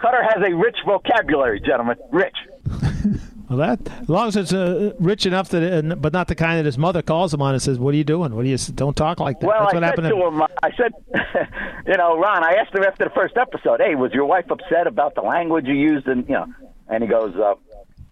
[0.00, 1.96] Koetter has a rich vocabulary, gentlemen.
[2.10, 2.36] Rich.
[3.48, 6.58] Well, that as long as it's uh, rich enough that, uh, but not the kind
[6.58, 8.34] that his mother calls him on and says, "What are you doing?
[8.34, 8.58] What are you?
[8.58, 10.42] Don't talk like that." Well, That's I what said happened to him.
[10.62, 11.48] I said,
[11.86, 12.44] you know, Ron.
[12.44, 15.64] I asked him after the first episode, "Hey, was your wife upset about the language
[15.64, 16.46] you used?" And you know,
[16.88, 17.54] and he goes, uh,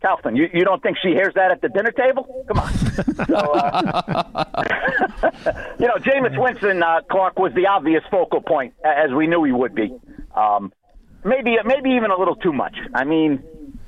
[0.03, 2.45] "Calvin, you you don't think she hears that at the dinner table?
[2.49, 2.73] Come on."
[3.27, 4.45] so, uh,
[5.79, 9.53] you know, Jameis Winston uh, Clark was the obvious focal point, as we knew he
[9.53, 9.95] would be.
[10.35, 10.73] Um,
[11.25, 12.77] maybe maybe even a little too much.
[12.95, 13.43] I mean,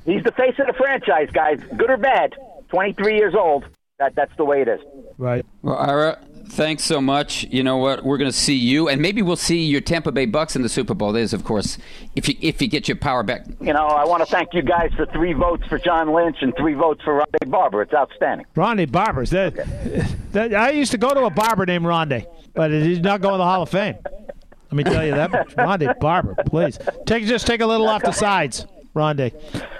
[0.05, 1.61] he's the face of the franchise, guys.
[1.77, 2.35] Good or bad,
[2.71, 3.65] 23 years old.
[3.99, 4.81] That that's the way it is.
[5.17, 5.45] Right.
[5.63, 7.45] Well, Ira, thanks so much.
[7.45, 8.05] You know what?
[8.05, 10.69] We're going to see you, and maybe we'll see your Tampa Bay Bucs in the
[10.69, 11.13] Super Bowl.
[11.13, 11.79] That is, of course,
[12.17, 13.47] if you if you get your power back.
[13.61, 16.55] You know, I want to thank you guys for three votes for John Lynch and
[16.57, 17.83] three votes for Rondé Barber.
[17.83, 18.47] It's outstanding.
[18.57, 19.55] Rondé Barber's that,
[20.33, 20.55] that.
[20.55, 23.45] I used to go to a barber named Rondé, but he's not going to the
[23.45, 23.97] Hall of Fame.
[24.71, 25.55] Let me tell you that much.
[25.57, 28.67] Rondé Barber, please take just take a little off the sides.
[28.99, 29.33] Rondé.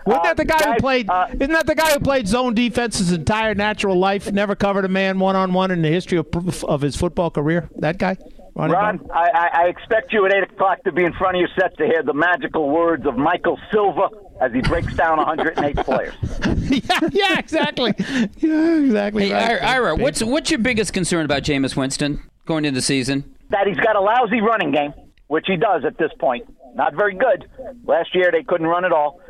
[0.07, 1.11] Wasn't that the um, guy who played?
[1.11, 4.31] Uh, isn't that the guy who played zone defense his entire natural life?
[4.33, 7.69] Never covered a man one on one in the history of, of his football career.
[7.77, 8.17] That guy.
[8.59, 11.41] Ronnie Ron, I, I, I expect you at eight o'clock to be in front of
[11.41, 14.09] your set to hear the magical words of Michael Silva
[14.41, 16.15] as he breaks down 108 players.
[16.69, 17.95] yeah, yeah, exactly.
[18.39, 19.29] Yeah, exactly.
[19.29, 19.63] Hey, right.
[19.63, 23.33] Ira, what's what's your biggest concern about Jameis Winston going into the season?
[23.51, 24.93] That he's got a lousy running game,
[25.29, 26.45] which he does at this point.
[26.75, 27.49] Not very good.
[27.85, 29.21] Last year they couldn't run at all.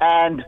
[0.00, 0.44] And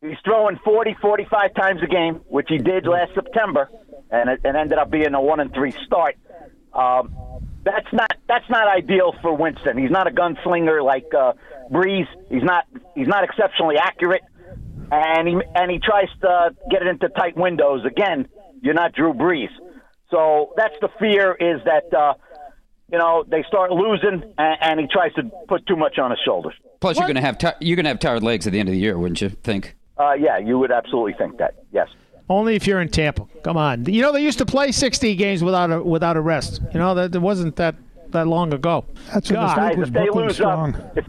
[0.00, 3.70] he's throwing 40, 45 times a game, which he did last September,
[4.10, 6.16] and it, ended up being a one and three start.
[6.72, 7.14] Um,
[7.64, 9.78] that's not that's not ideal for Winston.
[9.78, 11.34] He's not a gunslinger like uh,
[11.70, 12.06] Brees.
[12.28, 14.22] He's not he's not exceptionally accurate,
[14.90, 17.84] and he and he tries to get it into tight windows.
[17.84, 18.26] Again,
[18.62, 19.50] you're not Drew Brees,
[20.10, 21.94] so that's the fear is that.
[21.96, 22.14] Uh,
[22.92, 26.20] you know, they start losing, and, and he tries to put too much on his
[26.24, 26.54] shoulders.
[26.80, 28.68] Plus, you're going to have ti you're going to have tired legs at the end
[28.68, 29.74] of the year, wouldn't you think?
[29.98, 31.54] Uh, yeah, you would absolutely think that.
[31.72, 31.88] Yes.
[32.28, 33.26] Only if you're in Tampa.
[33.42, 33.84] Come on.
[33.86, 36.60] You know they used to play 60 games without a without a rest.
[36.72, 37.76] You know that it wasn't that
[38.10, 38.84] that long ago.
[39.12, 39.56] That's when God.
[39.56, 40.74] the Sneak was if they Brooklyn lose strong.
[40.74, 41.06] up, if,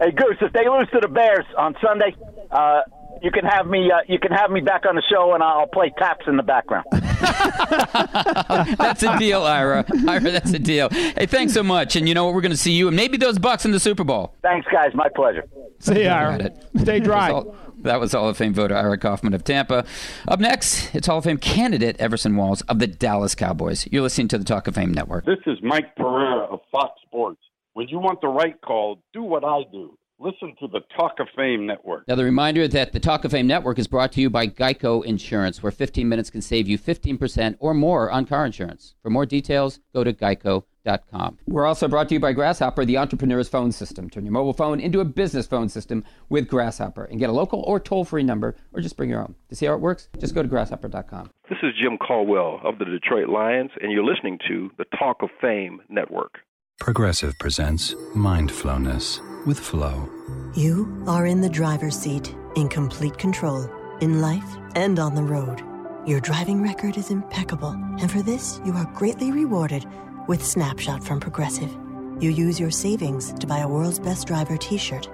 [0.00, 2.14] hey Goose, if they lose to the Bears on Sunday,
[2.50, 2.82] uh,
[3.22, 3.90] you can have me.
[3.90, 6.42] Uh, you can have me back on the show, and I'll play taps in the
[6.42, 6.86] background.
[8.78, 9.84] That's a deal, Ira.
[10.08, 10.88] Ira, that's a deal.
[10.90, 11.96] Hey, thanks so much.
[11.96, 12.34] And you know what?
[12.34, 14.34] We're going to see you and maybe those Bucs in the Super Bowl.
[14.42, 14.90] Thanks, guys.
[14.94, 15.44] My pleasure.
[15.80, 16.44] See you, Got Ira.
[16.44, 16.64] it.
[16.78, 17.28] Stay dry.
[17.28, 19.84] That was, all, that was Hall of Fame voter Ira Kaufman of Tampa.
[20.28, 23.86] Up next, it's Hall of Fame candidate Everson Walls of the Dallas Cowboys.
[23.90, 25.24] You're listening to the Talk of Fame Network.
[25.26, 27.40] This is Mike Pereira of Fox Sports.
[27.74, 29.98] When you want the right call, do what I do.
[30.24, 32.08] Listen to the Talk of Fame Network.
[32.08, 35.04] Now, the reminder that the Talk of Fame Network is brought to you by Geico
[35.04, 38.94] Insurance, where 15 minutes can save you 15% or more on car insurance.
[39.02, 41.38] For more details, go to geico.com.
[41.46, 44.08] We're also brought to you by Grasshopper, the entrepreneur's phone system.
[44.08, 47.62] Turn your mobile phone into a business phone system with Grasshopper and get a local
[47.66, 49.34] or toll free number or just bring your own.
[49.50, 51.28] To see how it works, just go to grasshopper.com.
[51.50, 55.28] This is Jim Caldwell of the Detroit Lions, and you're listening to the Talk of
[55.42, 56.38] Fame Network.
[56.80, 60.08] Progressive presents Mindfulness with Flow.
[60.54, 63.68] You are in the driver's seat, in complete control,
[64.00, 65.64] in life and on the road.
[66.06, 69.84] Your driving record is impeccable, and for this, you are greatly rewarded
[70.28, 71.72] with Snapshot from Progressive.
[72.20, 75.08] You use your savings to buy a World's Best Driver t shirt.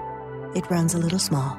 [0.55, 1.59] It runs a little small.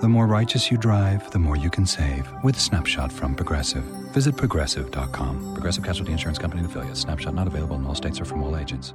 [0.00, 3.84] The more righteous you drive, the more you can save with Snapshot from Progressive.
[4.12, 5.54] Visit progressive.com.
[5.54, 7.00] Progressive Casualty Insurance Company and affiliates.
[7.00, 8.92] Snapshot not available in all states or from all agents.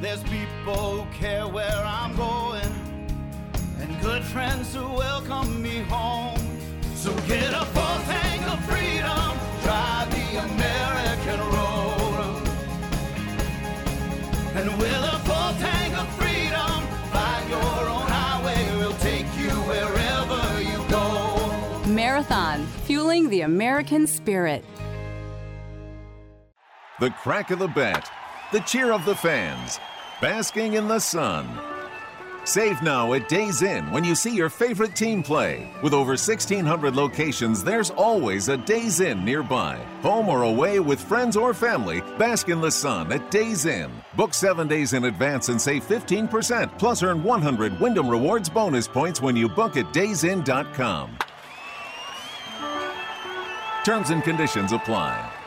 [0.00, 2.72] There's people who care where I'm going,
[3.80, 6.38] and good friends who welcome me home.
[6.94, 12.48] So get a full tank of freedom, drive the American road.
[14.54, 20.62] And with a full tank of freedom, find your own highway, we'll take you wherever
[20.62, 21.88] you go.
[21.88, 24.64] Marathon, fueling the American spirit.
[27.00, 28.08] The crack of the bat,
[28.50, 29.78] the cheer of the fans,
[30.20, 31.46] basking in the sun.
[32.44, 35.70] Save now at Days Inn when you see your favorite team play.
[35.82, 39.76] With over 1,600 locations, there's always a Days Inn nearby.
[40.00, 43.90] Home or away with friends or family, bask in the sun at Days Inn.
[44.16, 49.20] Book seven days in advance and save 15%, plus earn 100 Wyndham Rewards bonus points
[49.20, 51.18] when you book at daysinn.com.
[53.84, 55.37] Terms and conditions apply.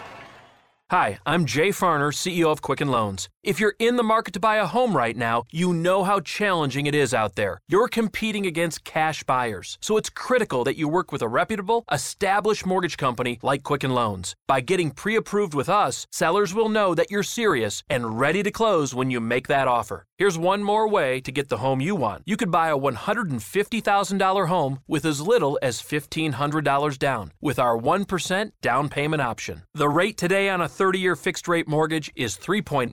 [0.92, 3.30] Hi, I'm Jay Farner, CEO of Quicken Loans.
[3.44, 6.86] If you're in the market to buy a home right now, you know how challenging
[6.86, 7.60] it is out there.
[7.70, 12.66] You're competing against cash buyers, so it's critical that you work with a reputable, established
[12.66, 14.36] mortgage company like Quicken Loans.
[14.48, 18.52] By getting pre approved with us, sellers will know that you're serious and ready to
[18.52, 20.04] close when you make that offer.
[20.18, 22.22] Here's one more way to get the home you want.
[22.28, 28.52] You could buy a $150,000 home with as little as $1,500 down with our 1%
[28.62, 29.64] down payment option.
[29.74, 32.90] The rate today on a 30 year fixed rate mortgage is 3.99%,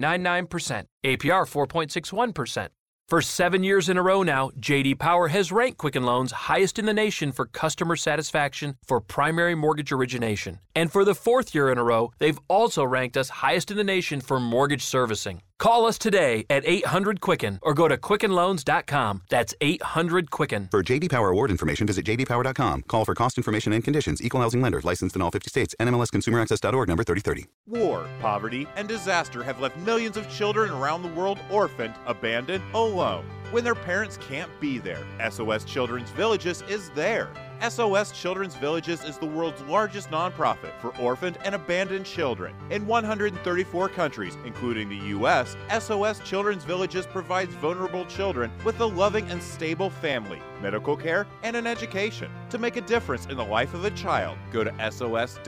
[1.06, 2.68] APR 4.61%.
[3.08, 6.84] For seven years in a row now, JD Power has ranked Quicken Loans highest in
[6.84, 10.58] the nation for customer satisfaction for primary mortgage origination.
[10.76, 13.84] And for the fourth year in a row, they've also ranked us highest in the
[13.84, 15.40] nation for mortgage servicing.
[15.58, 19.22] Call us today at 800 Quicken or go to QuickenLoans.com.
[19.28, 20.68] That's 800 Quicken.
[20.70, 22.82] For JD Power award information, visit jdpower.com.
[22.82, 24.22] Call for cost information and conditions.
[24.22, 24.80] Equal housing lender.
[24.82, 25.74] Licensed in all 50 states.
[25.80, 27.46] NMLS NMLSConsumerAccess.org number 3030.
[27.66, 33.24] War, poverty, and disaster have left millions of children around the world orphaned, abandoned, alone.
[33.50, 37.30] When their parents can't be there, SOS Children's Villages is there.
[37.66, 42.54] SOS Children's Villages is the world's largest nonprofit for orphaned and abandoned children.
[42.70, 49.28] In 134 countries, including the U.S., SOS Children's Villages provides vulnerable children with a loving
[49.30, 52.30] and stable family, medical care, and an education.
[52.50, 55.38] To make a difference in the life of a child, go to sos-usa.org.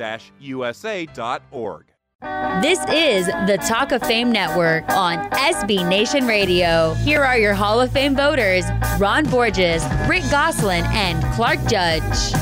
[2.61, 6.93] This is the Talk of Fame Network on SB Nation Radio.
[6.95, 8.67] Here are your Hall of Fame voters
[8.99, 12.33] Ron Borges, Rick Gosselin, and Clark Judge.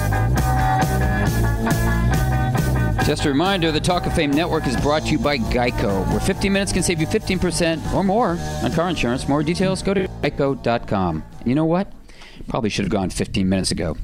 [3.07, 6.19] Just a reminder the Talk of Fame Network is brought to you by Geico, where
[6.19, 9.29] 15 minutes can save you 15% or more on car insurance.
[9.29, 11.23] More details, go to geico.com.
[11.45, 11.93] You know what?
[12.49, 13.97] Probably should have gone 15 minutes ago.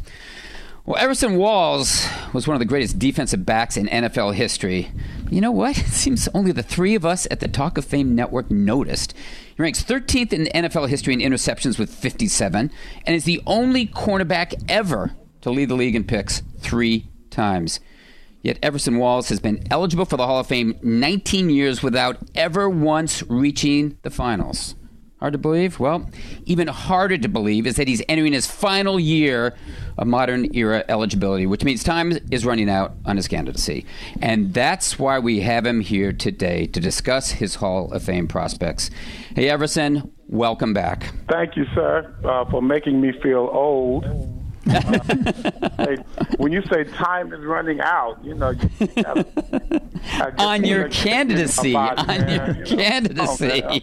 [0.86, 4.92] Well, Everson Walls was one of the greatest defensive backs in NFL history.
[5.30, 5.78] You know what?
[5.84, 9.14] It seems only the three of us at the Talk of Fame Network noticed.
[9.56, 12.70] He ranks 13th in NFL history in interceptions with 57,
[13.06, 17.80] and is the only cornerback ever to lead the league in picks three times.
[18.42, 22.68] Yet Everson Walls has been eligible for the Hall of Fame 19 years without ever
[22.68, 24.74] once reaching the finals.
[25.24, 25.80] Hard to believe?
[25.80, 26.10] Well,
[26.44, 29.54] even harder to believe is that he's entering his final year
[29.96, 33.86] of modern era eligibility, which means time is running out on his candidacy.
[34.20, 38.90] And that's why we have him here today to discuss his Hall of Fame prospects.
[39.34, 41.12] Hey, Everson, welcome back.
[41.30, 44.04] Thank you, sir, uh, for making me feel old.
[44.66, 45.98] Hey,
[46.38, 49.26] when you say time is running out, you know, you gotta,
[50.38, 52.82] on your candidacy, body, on man, your you know.
[52.82, 53.62] candidacy.
[53.62, 53.80] Oh,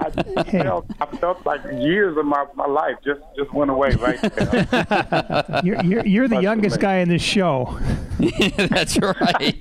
[0.00, 4.20] I, felt, I felt like years of my, my life just, just went away right
[4.20, 5.60] there.
[5.64, 7.78] You're, you're, you're the youngest guy in this show.
[8.56, 9.54] That's right.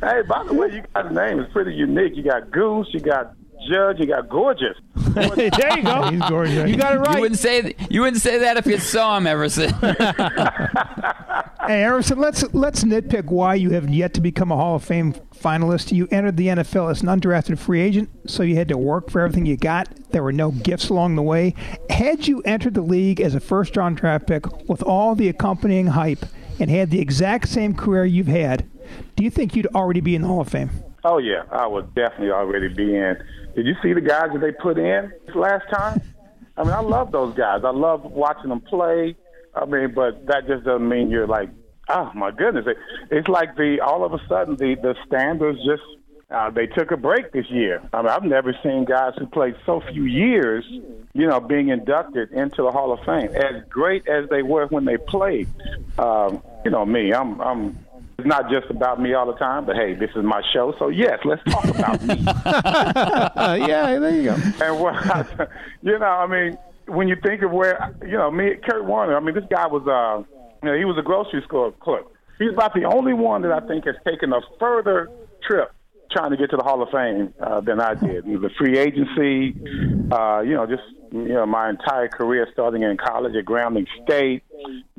[0.00, 1.40] hey, by the way, you got a name.
[1.40, 2.16] It's pretty unique.
[2.16, 3.34] You got Goose, you got
[3.68, 4.76] Judge, you got Gorgeous.
[4.94, 6.02] there you go.
[6.10, 6.70] He's gorgeous.
[6.70, 7.16] You got it right.
[7.16, 9.74] You wouldn't say th- you wouldn't say that if you saw him, Everson.
[11.66, 15.12] Hey, Everson, let's let's nitpick why you have yet to become a Hall of Fame
[15.34, 15.92] finalist.
[15.92, 19.20] You entered the NFL as an undrafted free agent, so you had to work for
[19.20, 19.86] everything you got.
[20.10, 21.54] There were no gifts along the way.
[21.90, 26.24] Had you entered the league as a first-round draft pick with all the accompanying hype
[26.58, 28.66] and had the exact same career you've had,
[29.16, 30.70] do you think you'd already be in the Hall of Fame?
[31.04, 33.22] Oh yeah, I would definitely already be in.
[33.58, 36.00] Did you see the guys that they put in last time?
[36.56, 37.62] I mean, I love those guys.
[37.64, 39.16] I love watching them play.
[39.52, 41.50] I mean, but that just doesn't mean you're like,
[41.88, 42.66] oh my goodness.
[42.68, 42.76] It,
[43.10, 45.82] it's like the all of a sudden the the standards just
[46.30, 47.82] uh, they took a break this year.
[47.92, 50.64] I mean, I've never seen guys who played so few years,
[51.12, 53.34] you know, being inducted into the Hall of Fame.
[53.34, 55.48] As great as they were when they played,
[55.98, 57.78] um, you know, me, I'm I'm
[58.18, 60.88] it's not just about me all the time, but hey, this is my show, so
[60.88, 62.16] yes, let's talk about me.
[63.68, 64.36] yeah, there you go.
[64.60, 65.50] And what,
[65.82, 69.20] you know, I mean, when you think of where, you know, me, Kurt Warner, I
[69.20, 70.24] mean, this guy was, uh,
[70.64, 72.06] you know, he was a grocery store clerk.
[72.40, 75.08] He's about the only one that I think has taken a further
[75.46, 75.72] trip
[76.10, 78.24] trying to get to the Hall of Fame uh, than I did.
[78.24, 79.54] The free agency,
[80.10, 84.42] uh, you know, just you know, my entire career starting in college at Grambling State,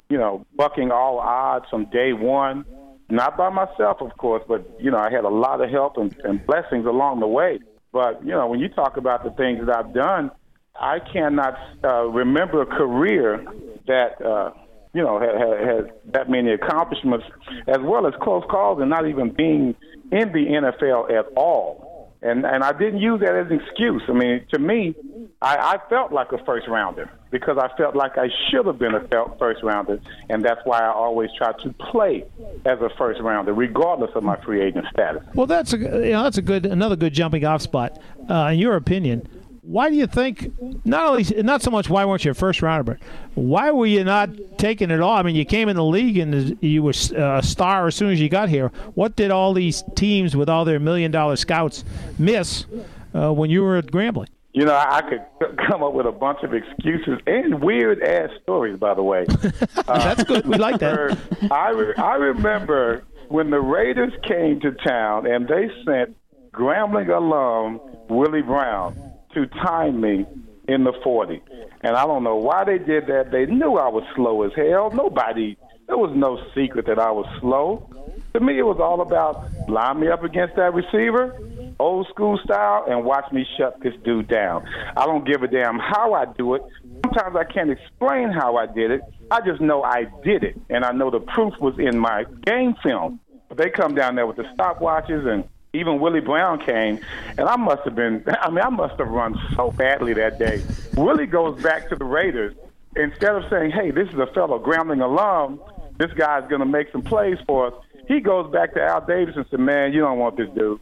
[0.10, 2.66] you know, bucking all odds from day one.
[3.10, 6.16] Not by myself, of course, but you know, I had a lot of help and,
[6.24, 7.60] and blessings along the way.
[7.92, 10.32] But you know, when you talk about the things that I've done,
[10.80, 13.44] I cannot uh, remember a career
[13.88, 14.52] that uh,
[14.94, 17.26] you know has, has that many accomplishments,
[17.68, 19.76] as well as close calls, and not even being
[20.12, 22.14] in the NFL at all.
[22.22, 24.04] And and I didn't use that as an excuse.
[24.08, 24.94] I mean, to me,
[25.42, 28.96] I, I felt like a first rounder because I felt like I should have been
[28.96, 32.26] a first rounder, and that's why I always try to play
[32.66, 35.24] as a first rounder, regardless of my free agent status.
[35.36, 38.00] Well, that's a you know, that's a good another good jumping off spot.
[38.30, 39.28] Uh, in your opinion,
[39.62, 40.52] why do you think
[40.84, 42.98] not only not so much why weren't you a first rounder, but
[43.36, 45.16] why were you not taken at all?
[45.16, 48.20] I mean, you came in the league and you were a star as soon as
[48.20, 48.70] you got here.
[48.96, 51.84] What did all these teams with all their million dollar scouts
[52.18, 52.66] miss
[53.14, 54.30] uh, when you were at Grambling?
[54.60, 55.22] You know, I could
[55.70, 58.78] come up with a bunch of excuses and weird ass stories.
[58.78, 59.26] By the way,
[59.88, 60.46] uh, that's good.
[60.46, 61.18] We like that.
[61.50, 66.18] I re- I remember when the Raiders came to town and they sent
[66.52, 69.02] Grambling alum Willie Brown
[69.34, 70.26] to time me
[70.68, 71.42] in the 40.
[71.80, 73.32] And I don't know why they did that.
[73.32, 74.92] They knew I was slow as hell.
[74.92, 75.56] Nobody,
[75.88, 77.90] there was no secret that I was slow.
[78.34, 81.40] To me, it was all about line me up against that receiver,
[81.80, 84.68] old school style, and watch me shut this dude down.
[84.98, 86.62] I don't give a damn how I do it.
[87.06, 89.02] Sometimes I can't explain how I did it.
[89.32, 92.76] I just know I did it, and I know the proof was in my game
[92.84, 93.20] film.
[93.48, 97.00] But they come down there with the stopwatches and even Willie Brown came,
[97.38, 100.62] and I must have been, I mean, I must have run so badly that day.
[100.96, 102.56] Willie goes back to the Raiders.
[102.96, 105.62] Instead of saying, hey, this is a fellow Grambling alum,
[106.00, 107.74] this guy's going to make some plays for us,
[108.08, 110.80] he goes back to Al Davis and said, man, you don't want this dude.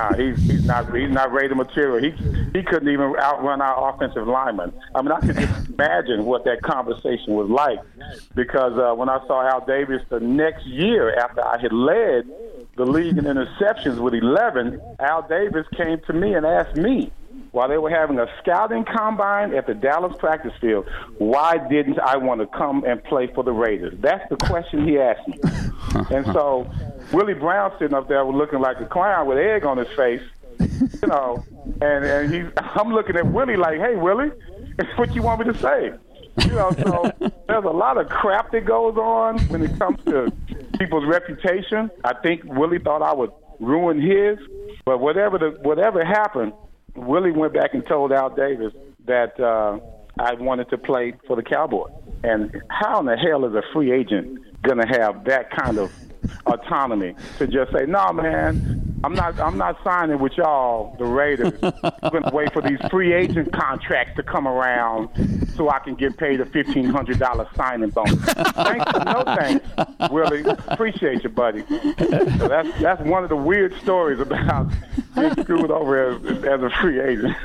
[0.00, 1.98] Nah, he's, he's not he's not Raider material.
[1.98, 2.10] He
[2.54, 4.72] he couldn't even outrun our offensive lineman.
[4.94, 7.80] I mean, I could just imagine what that conversation was like
[8.34, 12.26] because uh, when I saw Al Davis the next year after I had led
[12.76, 17.12] the league in interceptions with 11, Al Davis came to me and asked me,
[17.52, 22.16] while they were having a scouting combine at the Dallas practice field, why didn't I
[22.16, 23.94] want to come and play for the Raiders?
[24.00, 25.38] That's the question he asked me.
[26.16, 26.70] and so
[27.12, 30.22] Willie Brown sitting up there looking like a clown with egg on his face,
[30.58, 31.44] you know,
[31.80, 34.30] and, and he, I'm looking at Willie like, hey, Willie,
[34.78, 35.92] it's what you want me to say?
[36.44, 37.10] You know, so
[37.48, 40.32] there's a lot of crap that goes on when it comes to
[40.78, 41.90] people's reputation.
[42.04, 44.38] I think Willie thought I would ruin his,
[44.84, 46.52] but whatever the whatever happened,
[46.94, 48.72] Willie went back and told Al Davis
[49.06, 49.78] that uh,
[50.18, 51.92] I wanted to play for the Cowboys.
[52.22, 55.90] And how in the hell is a free agent going to have that kind of
[56.46, 59.38] autonomy to just say, "No, man, I'm not.
[59.40, 61.52] I'm not signing with y'all, the Raiders.
[61.62, 65.08] I'm going to wait for these free agent contracts to come around
[65.56, 68.18] so I can get paid a fifteen hundred dollar signing bonus.
[68.24, 69.66] thanks, no thanks,
[70.10, 70.44] Willie.
[70.68, 71.64] Appreciate you, buddy.
[71.68, 74.70] So that's that's one of the weird stories about
[75.14, 77.36] being screwed over as, as a free agent.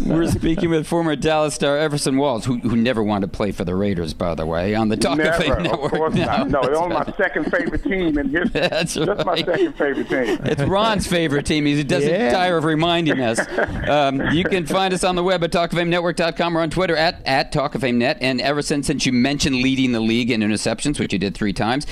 [0.06, 3.64] We're speaking with former Dallas star Everson Walls, who, who never wanted to play for
[3.64, 5.92] the Raiders, by the way, on the Talk Never, of Fame of Network.
[5.92, 6.48] course not.
[6.50, 8.60] No, it's only my second favorite team in history.
[8.68, 10.38] That's That's my second favorite team.
[10.44, 11.64] It's Ron's favorite team.
[11.66, 12.32] He doesn't Yeah.
[12.32, 13.40] tire of reminding us.
[13.90, 17.52] Um, you can find us on the web at talkoffamenetwork.com or on Twitter at, at
[17.52, 18.18] talkoffamenet.
[18.20, 21.86] And Everson, since you mentioned leading the league in interceptions, which you did three times,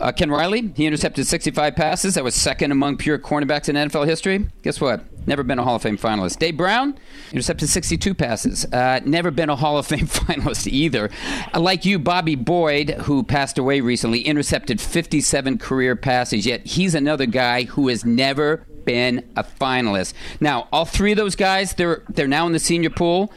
[0.00, 2.14] uh, Ken Riley, he intercepted 65 passes.
[2.14, 4.46] That was second among pure cornerbacks in NFL history.
[4.62, 5.04] Guess what?
[5.26, 6.38] Never been a Hall of Fame finalist.
[6.38, 6.98] Dave Brown
[7.30, 8.64] intercepted 62 passes.
[8.66, 11.10] Uh, never been a Hall of Fame finalist either.
[11.54, 16.44] Uh, like you, Bobby Boyd, who passed away recently, intercepted 57 career passes.
[16.44, 20.14] Yet he's another guy who has never been a finalist.
[20.40, 23.32] Now, all three of those guys, they're they're now in the senior pool.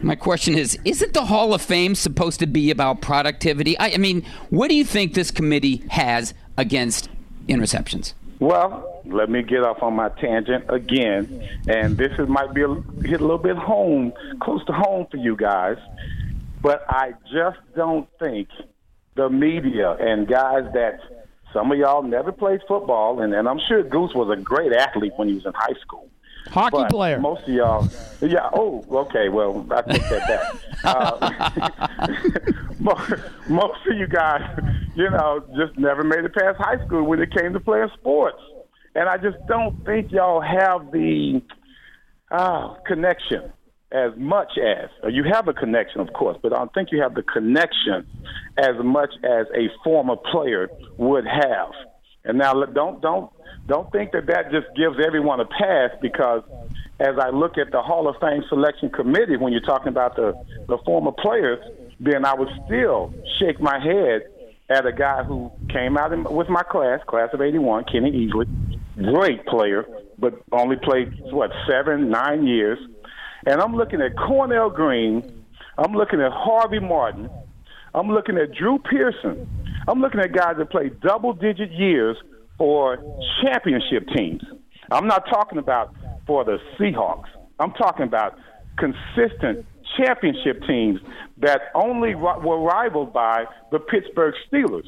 [0.00, 3.78] My question is: Isn't the Hall of Fame supposed to be about productivity?
[3.78, 7.08] I, I mean, what do you think this committee has against
[7.48, 8.14] interceptions?
[8.38, 12.74] Well, let me get off on my tangent again, and this is, might be a,
[13.02, 15.76] hit a little bit home, close to home for you guys,
[16.62, 18.48] but I just don't think
[19.14, 21.00] the media and guys that
[21.52, 25.12] some of y'all never played football, and, and I'm sure Goose was a great athlete
[25.16, 26.08] when he was in high school.
[26.50, 27.18] Hockey But player.
[27.18, 27.88] Most of y'all,
[28.20, 28.48] yeah.
[28.52, 29.28] Oh, okay.
[29.28, 30.54] Well, I take that back.
[30.84, 31.50] Uh,
[32.78, 33.12] most,
[33.48, 34.42] most of you guys,
[34.94, 38.40] you know, just never made it past high school when it came to playing sports,
[38.98, 41.40] and I just don't think y'all have the
[42.32, 43.52] uh, connection
[43.92, 47.14] as much as you have a connection, of course, but I don't think you have
[47.14, 48.08] the connection
[48.56, 51.70] as much as a former player would have.
[52.24, 53.30] And now, don't don't
[53.68, 56.42] don't think that that just gives everyone a pass because
[56.98, 60.34] as I look at the Hall of Fame selection committee, when you're talking about the
[60.66, 61.64] the former players,
[62.00, 64.22] then I would still shake my head
[64.68, 68.46] at a guy who came out in, with my class, class of '81, Kenny Easley,
[68.98, 69.86] great player,
[70.18, 72.78] but only played what seven, nine years.
[73.46, 75.44] And I'm looking at Cornell Green.
[75.76, 77.30] I'm looking at Harvey Martin.
[77.94, 79.48] I'm looking at Drew Pearson.
[79.86, 82.16] I'm looking at guys that played double digit years
[82.58, 82.98] for
[83.42, 84.42] championship teams.
[84.90, 85.94] I'm not talking about
[86.26, 87.28] for the Seahawks.
[87.58, 88.38] I'm talking about
[88.76, 89.64] consistent
[89.96, 91.00] championship teams
[91.38, 94.86] that only were rivaled by the Pittsburgh Steelers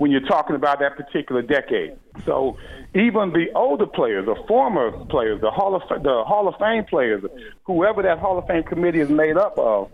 [0.00, 1.94] when you're talking about that particular decade.
[2.24, 2.56] So
[2.94, 7.22] even the older players, the former players, the Hall of the Hall of Fame players,
[7.64, 9.90] whoever that Hall of Fame committee is made up of,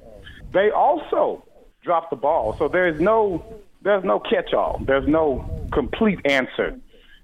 [0.52, 1.44] they also
[1.82, 2.54] drop the ball.
[2.56, 3.44] So there's no
[3.82, 4.80] there's no catch-all.
[4.86, 6.78] There's no complete answer,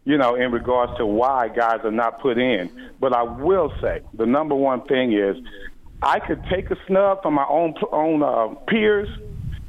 [0.05, 2.91] you know, in regards to why guys are not put in.
[2.99, 5.37] But I will say the number one thing is
[6.03, 9.09] I could take a snub from my own own uh, peers.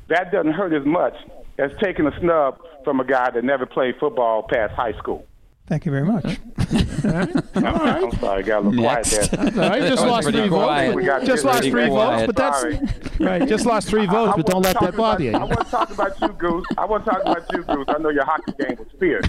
[0.07, 1.13] That doesn't hurt as much
[1.57, 5.25] as taking a snub from a guy that never played football past high school.
[5.67, 6.39] Thank you very much.
[7.03, 9.09] I'm sorry, I got a little Next.
[9.17, 9.43] quiet there.
[9.45, 9.81] That's all right.
[9.81, 10.95] Just lost three votes.
[10.95, 12.25] We got Just lost ready three votes, it.
[12.27, 12.79] but that's Sorry.
[13.19, 13.47] right.
[13.47, 15.33] Just lost three votes, I but don't let that talking bother you.
[15.33, 16.65] I wasn't talking about you, Goose.
[16.77, 17.85] I wasn't talking about you, Goose.
[17.89, 19.25] I know your hockey game was fierce.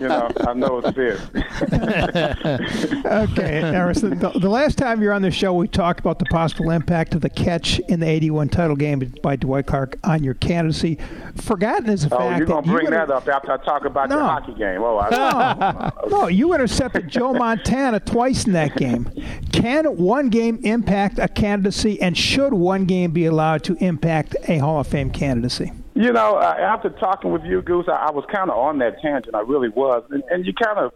[0.00, 1.20] You know, I know it's fierce.
[3.06, 4.18] okay, Harrison.
[4.18, 7.14] The, the last time you were on the show, we talked about the possible impact
[7.14, 10.98] of the catch in the '81 title game by Dwight Clark on your candidacy.
[11.36, 13.56] Forgotten is the Oh, fact you're gonna that you bring inter- that up after I
[13.58, 14.82] talk about your hockey game.
[14.82, 19.10] Oh, I, no, no, you intercepted Joe Montana twice in that game.
[19.52, 24.58] Can one game impact a candidacy, and should one game be allowed to impact a
[24.58, 25.72] Hall of Fame candidacy?
[25.94, 29.00] You know, uh, after talking with you, Goose, I, I was kind of on that
[29.00, 29.34] tangent.
[29.34, 30.92] I really was, and, and you kind of,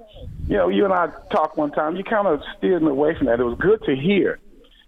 [0.49, 1.97] you know, you and I talked one time.
[1.97, 3.39] You kind of steered me away from that.
[3.39, 4.41] It was good to hear,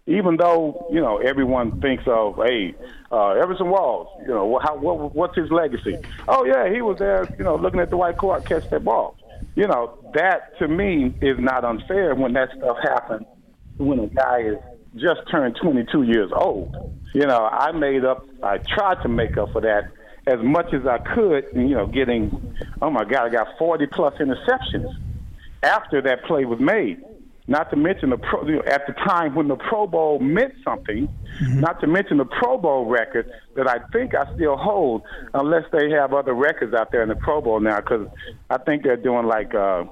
[0.06, 2.74] even though you know everyone thinks of, hey,
[3.12, 4.08] uh, Everson Walls.
[4.22, 5.96] You know, how what, what's his legacy?
[6.26, 7.28] Oh yeah, he was there.
[7.38, 9.16] You know, looking at Dwight Clark catch that ball.
[9.54, 13.26] You know, that to me is not unfair when that stuff happens
[13.78, 14.56] when a guy is
[14.96, 16.74] just turned 22 years old.
[17.14, 19.90] You know, I made up, I tried to make up for that
[20.26, 24.14] as much as I could, you know, getting, oh my God, I got 40 plus
[24.20, 24.86] interceptions
[25.62, 27.02] after that play was made.
[27.46, 30.54] Not to mention the pro, you know, at the time when the Pro Bowl meant
[30.64, 31.08] something,
[31.40, 35.02] not to mention the Pro Bowl record that I think I still hold,
[35.34, 38.06] unless they have other records out there in the Pro Bowl now, because
[38.50, 39.84] I think they're doing like, uh,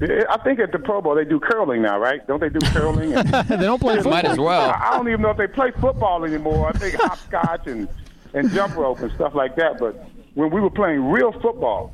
[0.00, 2.26] I think at the Pro Bowl they do curling now, right?
[2.26, 3.14] Don't they do curling?
[3.14, 4.12] And, they don't play Football.
[4.12, 4.70] Might as well.
[4.70, 6.68] I I don't even know if they play football anymore.
[6.68, 7.88] I think hopscotch and
[8.34, 9.78] and jump rope and stuff like that.
[9.78, 9.94] But
[10.34, 11.92] when we were playing real football.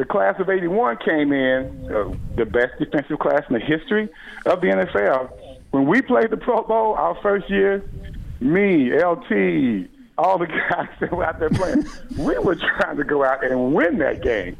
[0.00, 4.08] The class of 81 came in, uh, the best defensive class in the history
[4.46, 5.30] of the NFL.
[5.72, 7.84] When we played the Pro Bowl our first year,
[8.40, 11.84] me, LT, all the guys that were out there playing,
[12.16, 14.56] we were trying to go out and win that game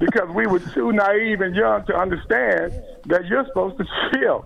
[0.00, 2.72] because we were too naive and young to understand
[3.06, 4.44] that you're supposed to chill.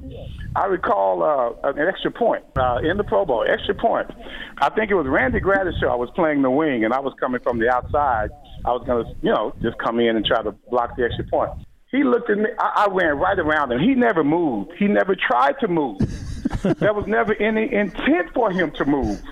[0.56, 4.10] I recall uh, an extra point uh, in the Pro Bowl, extra point.
[4.58, 7.60] I think it was Randy Gradishar was playing the wing, and I was coming from
[7.60, 8.28] the outside.
[8.64, 11.24] I was going to, you know, just come in and try to block the extra
[11.24, 11.50] point.
[11.90, 12.46] He looked at me.
[12.58, 13.80] I, I ran right around him.
[13.80, 14.72] He never moved.
[14.78, 15.98] He never tried to move.
[16.78, 19.22] there was never any intent for him to move.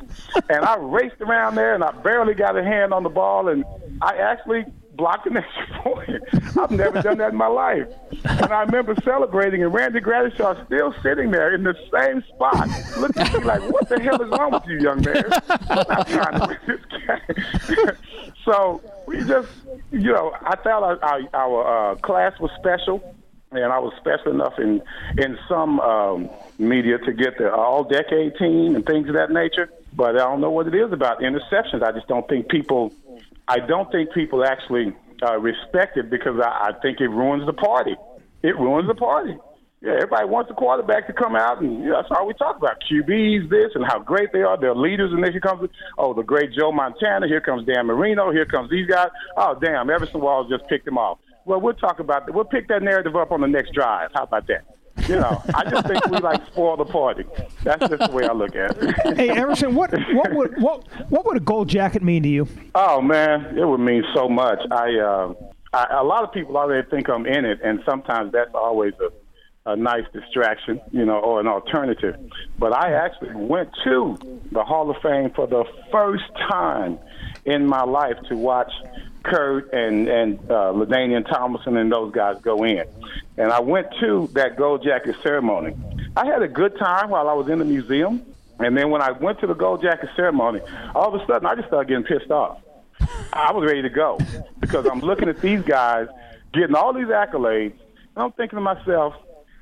[0.48, 3.64] And I raced around there, and I barely got a hand on the ball, and
[4.00, 4.64] I actually
[4.94, 6.22] blocked an extra point.
[6.58, 7.86] I've never done that in my life.
[8.24, 12.68] And I remember celebrating, and Randy Gradishar still sitting there in the same spot,
[12.98, 15.24] looking at me like, "What the hell is wrong with you, young man?
[15.70, 17.90] I'm not trying to win this game."
[18.44, 19.48] so we just,
[19.90, 23.14] you know, I thought our, our, our uh, class was special
[23.52, 24.82] and I was special enough in
[25.18, 29.70] in some um, media to get the all decade team and things of that nature.
[29.94, 31.82] But I don't know what it is about interceptions.
[31.82, 32.92] I just don't think people.
[33.48, 37.52] I don't think people actually uh, respect it because I, I think it ruins the
[37.52, 37.96] party.
[38.42, 39.36] It ruins the party.
[39.82, 42.56] Yeah, everybody wants the quarterback to come out, and you know, that's all we talk
[42.56, 42.76] about.
[42.88, 44.56] QBs, this, and how great they are.
[44.56, 45.68] They're leaders, and then here comes,
[45.98, 47.26] oh, the great Joe Montana.
[47.26, 48.30] Here comes Dan Marino.
[48.30, 49.08] Here comes these guys.
[49.36, 51.18] Oh, damn, Everson Walls just picked them off.
[51.44, 52.32] Well, we'll talk about that.
[52.32, 54.10] We'll pick that narrative up on the next drive.
[54.14, 54.64] How about that?
[55.08, 57.24] You know, I just think we like spoil the party.
[57.64, 59.16] That's just the way I look at it.
[59.16, 62.48] hey, Everson, what what would what what would a gold jacket mean to you?
[62.74, 64.60] Oh man, it would mean so much.
[64.70, 65.34] I, uh,
[65.72, 69.72] I a lot of people already think I'm in it, and sometimes that's always a,
[69.72, 72.16] a nice distraction, you know, or an alternative.
[72.58, 74.16] But I actually went to
[74.52, 76.98] the Hall of Fame for the first time
[77.44, 78.72] in my life to watch
[79.22, 82.84] Kurt and and uh, LaDainian Tomlinson and those guys go in.
[83.36, 85.74] And I went to that gold jacket ceremony.
[86.16, 88.24] I had a good time while I was in the museum.
[88.58, 90.60] And then when I went to the gold jacket ceremony,
[90.94, 92.60] all of a sudden I just started getting pissed off.
[93.32, 94.18] I was ready to go
[94.60, 96.06] because I'm looking at these guys
[96.52, 97.72] getting all these accolades.
[98.14, 99.14] And I'm thinking to myself,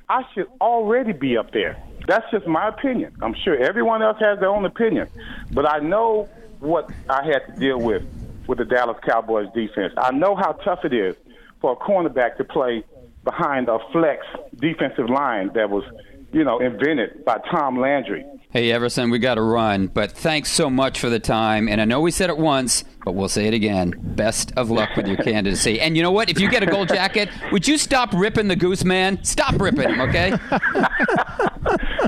[0.09, 1.81] I should already be up there.
[2.07, 3.15] That's just my opinion.
[3.21, 5.07] I'm sure everyone else has their own opinion,
[5.51, 6.27] but I know
[6.59, 8.03] what I had to deal with
[8.51, 9.93] with the Dallas Cowboys defense.
[9.97, 11.15] I know how tough it is
[11.61, 12.83] for a cornerback to play
[13.23, 14.25] behind a flex
[14.57, 15.85] defensive line that was,
[16.33, 18.25] you know, invented by Tom Landry.
[18.49, 21.69] Hey, Everson, we got to run, but thanks so much for the time.
[21.69, 23.93] And I know we said it once, but we'll say it again.
[23.97, 25.79] Best of luck with your candidacy.
[25.79, 26.29] And you know what?
[26.29, 29.23] If you get a gold jacket, would you stop ripping the goose man?
[29.23, 30.33] Stop ripping him, okay?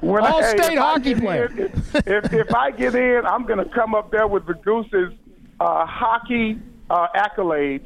[0.04, 1.46] All hey, state if I hockey player.
[1.46, 1.72] in-
[2.06, 5.14] if, if I get in, I'm going to come up there with the Goose's
[5.60, 7.86] uh, hockey uh, accolades.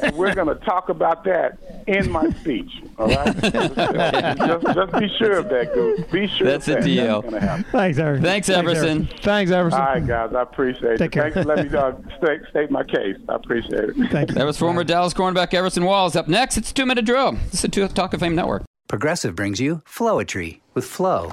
[0.00, 2.70] and we're going to talk about that in my speech.
[2.98, 3.36] All right?
[3.42, 6.00] just, just be sure of that, Goose.
[6.10, 6.84] Be sure That's of a that.
[6.84, 7.22] deal.
[7.22, 7.64] That's going to happen.
[7.72, 8.22] Thanks, Everson.
[8.22, 9.06] Thanks, Everson.
[9.22, 9.80] Thanks, Everson.
[9.80, 10.34] All right, guys.
[10.34, 11.12] I appreciate Take it.
[11.12, 11.22] care.
[11.24, 13.16] Thanks for letting me uh, state, state my case.
[13.28, 13.96] I appreciate it.
[14.10, 14.34] Thank you.
[14.36, 16.16] That was former Dallas cornerback Everson Walls.
[16.16, 17.32] Up next, it's Two Minute Drill.
[17.50, 18.64] This is the Talk of Fame Network.
[18.88, 21.32] Progressive brings you Flowetry with Flow.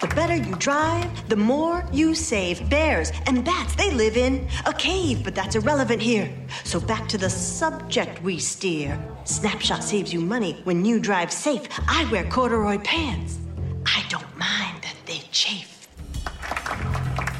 [0.00, 2.68] The better you drive, the more you save.
[2.68, 6.30] Bears and bats, they live in a cave, but that's irrelevant here.
[6.64, 9.02] So back to the subject we steer.
[9.24, 11.62] Snapshot saves you money when you drive safe.
[11.88, 13.38] I wear corduroy pants.
[13.86, 15.88] I don't mind that they chafe.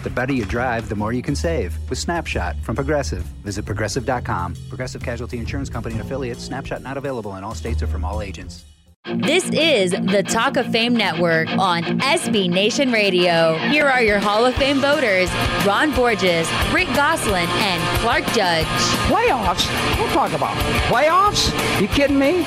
[0.02, 3.22] The better you drive, the more you can save with Snapshot from Progressive.
[3.44, 4.56] Visit progressive.com.
[4.68, 6.44] Progressive Casualty Insurance Company and affiliates.
[6.44, 8.64] Snapshot not available in all states or from all agents.
[9.14, 13.56] This is the Talk of Fame Network on SB Nation Radio.
[13.58, 15.30] Here are your Hall of Fame voters
[15.64, 18.66] Ron Borges, Rick Gosselin, and Clark Judge.
[19.06, 19.64] Playoffs?
[19.96, 20.56] We'll talk about
[20.90, 21.52] playoffs?
[21.80, 22.42] You kidding me?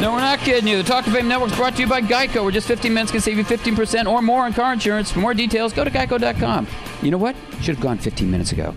[0.00, 0.76] No, we're not kidding you.
[0.76, 3.10] The Talk of Fame Network is brought to you by Geico, where just 15 minutes
[3.10, 5.10] can save you 15% or more on car insurance.
[5.10, 6.68] For more details, go to geico.com.
[7.02, 7.34] You know what?
[7.60, 8.72] Should have gone 15 minutes ago.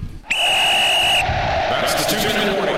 [1.69, 2.70] That's the two minute warning.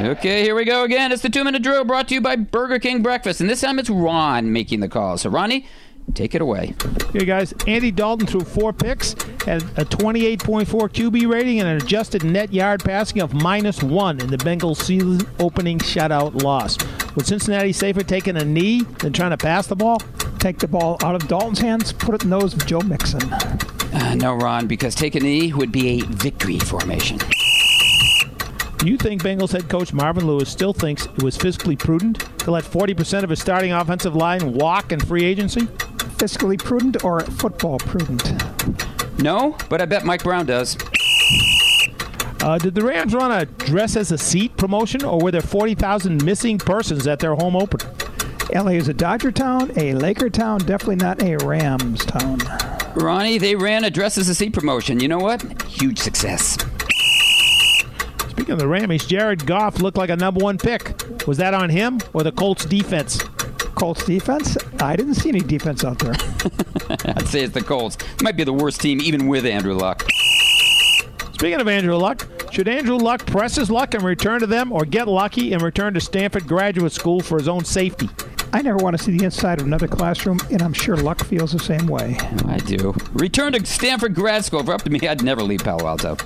[0.10, 1.12] Okay, here we go again.
[1.12, 3.40] It's the two minute drill brought to you by Burger King Breakfast.
[3.40, 5.18] And this time it's Ron making the call.
[5.18, 5.66] So, Ronnie,
[6.14, 6.74] take it away.
[7.10, 7.52] Okay, guys.
[7.66, 9.12] Andy Dalton threw four picks,
[9.44, 14.30] had a 28.4 QB rating, and an adjusted net yard passing of minus one in
[14.30, 16.78] the Bengals' season opening shutout loss.
[17.14, 19.98] Would Cincinnati safer taking a knee than trying to pass the ball?
[20.38, 23.22] Take the ball out of Dalton's hands, put it in those of Joe Mixon.
[23.32, 27.18] Uh, no, Ron, because take a knee would be a victory formation.
[28.80, 32.50] Do you think Bengals head coach Marvin Lewis still thinks it was fiscally prudent to
[32.50, 35.66] let 40% of his starting offensive line walk in free agency?
[36.16, 38.22] Fiscally prudent or football prudent?
[39.20, 40.78] No, but I bet Mike Brown does.
[42.40, 46.24] Uh, did the Rams run a dress as a seat promotion, or were there 40,000
[46.24, 47.92] missing persons at their home opener?
[48.54, 52.38] LA is a Dodger town, a Laker town, definitely not a Rams town.
[52.94, 55.00] Ronnie, they ran a dress as a seat promotion.
[55.00, 55.62] You know what?
[55.64, 56.56] Huge success.
[58.40, 60.98] Speaking of the Rammies, Jared Goff looked like a number one pick.
[61.26, 63.18] Was that on him or the Colts defense?
[63.74, 64.56] Colts defense?
[64.80, 66.14] I didn't see any defense out there.
[67.04, 67.98] I'd say it's the Colts.
[68.22, 70.08] Might be the worst team, even with Andrew Luck.
[71.34, 74.86] Speaking of Andrew Luck, should Andrew Luck press his luck and return to them or
[74.86, 78.08] get lucky and return to Stanford Graduate School for his own safety?
[78.54, 81.52] I never want to see the inside of another classroom, and I'm sure Luck feels
[81.52, 82.16] the same way.
[82.46, 82.94] I do.
[83.12, 84.60] Return to Stanford grad school.
[84.60, 86.16] If up to me, I'd never leave Palo Alto.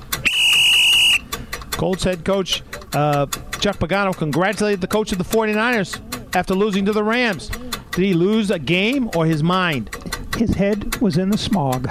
[1.77, 2.63] Colts head coach
[2.95, 3.27] uh,
[3.61, 6.01] Chuck Pagano congratulated the coach of the 49ers
[6.35, 7.49] after losing to the Rams.
[7.93, 9.95] Did he lose a game or his mind?
[10.37, 11.89] His head was in the smog.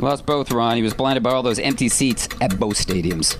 [0.00, 0.76] Lost both, Ron.
[0.76, 3.38] He was blinded by all those empty seats at both stadiums.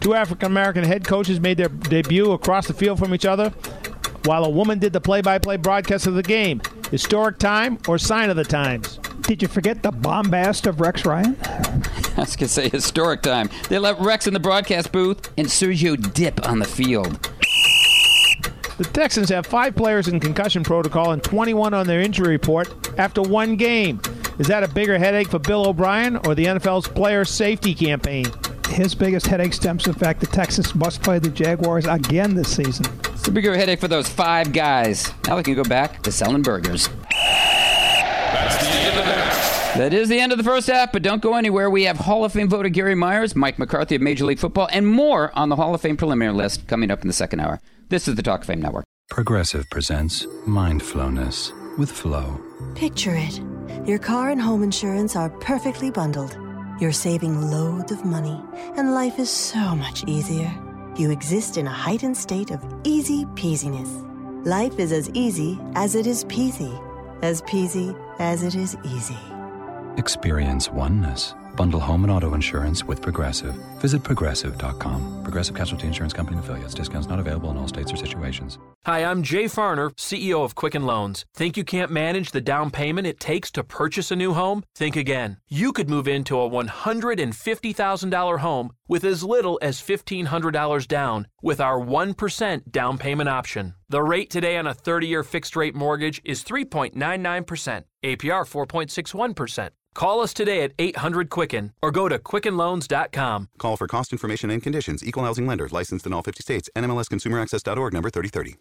[0.00, 3.50] Two African American head coaches made their debut across the field from each other,
[4.24, 6.60] while a woman did the play by play broadcast of the game.
[6.90, 8.98] Historic time or sign of the times?
[9.22, 11.36] Did you forget the bombast of Rex Ryan?
[12.18, 13.50] I was going to say historic time.
[13.68, 17.30] They let Rex in the broadcast booth and Sergio Dipp on the field.
[18.78, 23.20] The Texans have five players in concussion protocol and 21 on their injury report after
[23.20, 24.00] one game.
[24.38, 28.26] Is that a bigger headache for Bill O'Brien or the NFL's player safety campaign?
[28.68, 32.54] His biggest headache stems from the fact the Texans must play the Jaguars again this
[32.54, 32.86] season.
[33.12, 35.12] It's a bigger headache for those five guys.
[35.26, 36.88] Now they can go back to selling burgers.
[38.28, 39.25] That
[39.74, 41.68] is the end of the first half, but don't go anywhere.
[41.70, 44.86] We have Hall of Fame voter Gary Myers, Mike McCarthy of Major League Football, and
[44.86, 47.60] more on the Hall of Fame preliminary list coming up in the second hour.
[47.88, 48.84] This is the Talk of Fame Network.
[49.10, 52.40] Progressive presents Mindfulness with Flow.
[52.74, 53.40] Picture it.
[53.86, 56.36] Your car and home insurance are perfectly bundled.
[56.80, 58.40] You're saving loads of money,
[58.76, 60.52] and life is so much easier.
[60.96, 63.90] You exist in a heightened state of easy peasiness.
[64.46, 66.74] Life is as easy as it is peasy,
[67.22, 69.16] as peasy as it is easy.
[69.96, 71.34] Experience oneness.
[71.56, 73.54] Bundle home and auto insurance with Progressive.
[73.80, 75.22] Visit progressive.com.
[75.22, 76.74] Progressive Casualty Insurance Company affiliates.
[76.74, 78.58] Discounts not available in all states or situations.
[78.84, 81.24] Hi, I'm Jay Farner, CEO of Quicken Loans.
[81.34, 84.64] Think you can't manage the down payment it takes to purchase a new home?
[84.74, 85.38] Think again.
[85.48, 91.80] You could move into a $150,000 home with as little as $1,500 down with our
[91.80, 93.74] 1% down payment option.
[93.88, 99.70] The rate today on a 30 year fixed rate mortgage is 3.99%, APR 4.61%.
[99.96, 103.48] Call us today at 800 Quicken or go to QuickenLoans.com.
[103.56, 105.02] Call for cost information and conditions.
[105.02, 105.68] Equal housing lender.
[105.72, 106.68] Licensed in all 50 states.
[106.76, 108.56] NMLSConsumerAccess.org number 3030.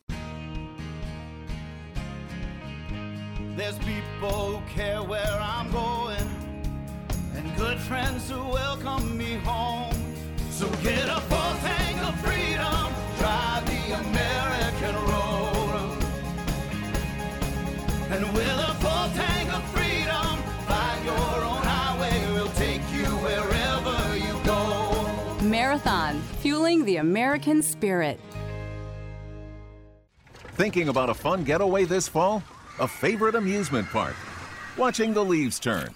[3.57, 6.29] There's people who care where I'm going,
[7.35, 9.93] and good friends who welcome me home.
[10.51, 16.01] So get a full tank of freedom, drive the American road.
[18.09, 18.74] And with
[25.75, 28.17] Marathon, fueling the American spirit.
[30.53, 32.41] Thinking about a fun getaway this fall?
[32.79, 34.15] A favorite amusement park?
[34.77, 35.93] Watching the leaves turn?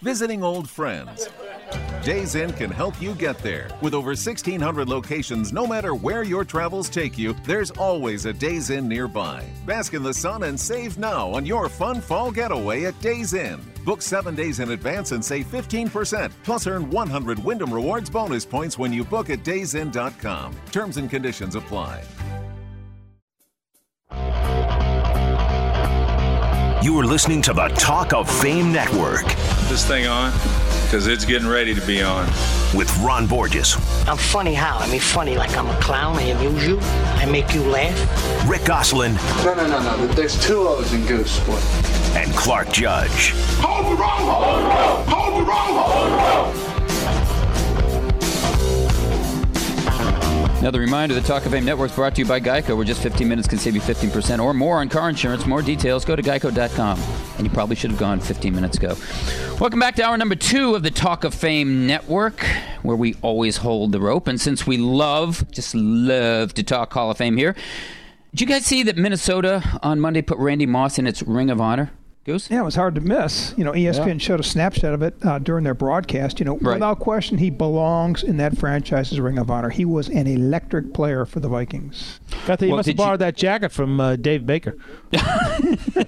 [0.00, 1.28] Visiting old friends?
[2.04, 3.68] Days Inn can help you get there.
[3.80, 8.70] With over 1,600 locations, no matter where your travels take you, there's always a Days
[8.70, 9.44] Inn nearby.
[9.66, 13.60] Bask in the sun and save now on your fun fall getaway at Days Inn.
[13.84, 16.30] Book seven days in advance and save 15%.
[16.42, 20.54] Plus, earn 100 Wyndham Rewards bonus points when you book at daysinn.com.
[20.70, 22.02] Terms and conditions apply.
[26.82, 29.26] You are listening to the Talk of Fame Network.
[29.68, 30.32] This thing on?
[30.84, 32.26] Because it's getting ready to be on.
[32.74, 33.76] With Ron Borges.
[34.08, 34.78] I'm funny how?
[34.78, 36.16] I mean, funny like I'm a clown.
[36.16, 36.78] I amuse you.
[36.80, 38.48] I make you laugh.
[38.48, 39.14] Rick Gosselin.
[39.44, 40.06] No, no, no, no.
[40.08, 41.38] There's two O's in Goose.
[41.40, 41.99] What?
[42.16, 43.32] And Clark Judge.
[43.60, 45.04] Hold the wrong hole!
[45.06, 46.70] Hold the wrong hole!
[50.60, 53.02] Another reminder the Talk of Fame Network is brought to you by Geico, where just
[53.02, 55.46] 15 minutes can save you 15% or more on car insurance.
[55.46, 57.00] More details, go to geico.com.
[57.38, 58.94] And you probably should have gone 15 minutes ago.
[59.58, 62.44] Welcome back to hour number two of the Talk of Fame Network,
[62.82, 64.28] where we always hold the rope.
[64.28, 67.56] And since we love, just love to talk Hall of Fame here,
[68.32, 71.60] did you guys see that Minnesota on Monday put Randy Moss in its Ring of
[71.60, 71.90] Honor?
[72.26, 72.50] Goose?
[72.50, 73.54] Yeah, it was hard to miss.
[73.56, 74.18] You know, ESPN Yeah.
[74.18, 76.38] showed a snapshot of it uh, during their broadcast.
[76.38, 76.74] You know, Right.
[76.74, 79.70] without question, he belongs in that franchise's Ring of Honor.
[79.70, 82.20] He was an electric player for the Vikings.
[82.46, 84.76] Got that, you Well, must have did you- borrowed that jacket from uh, Dave Baker.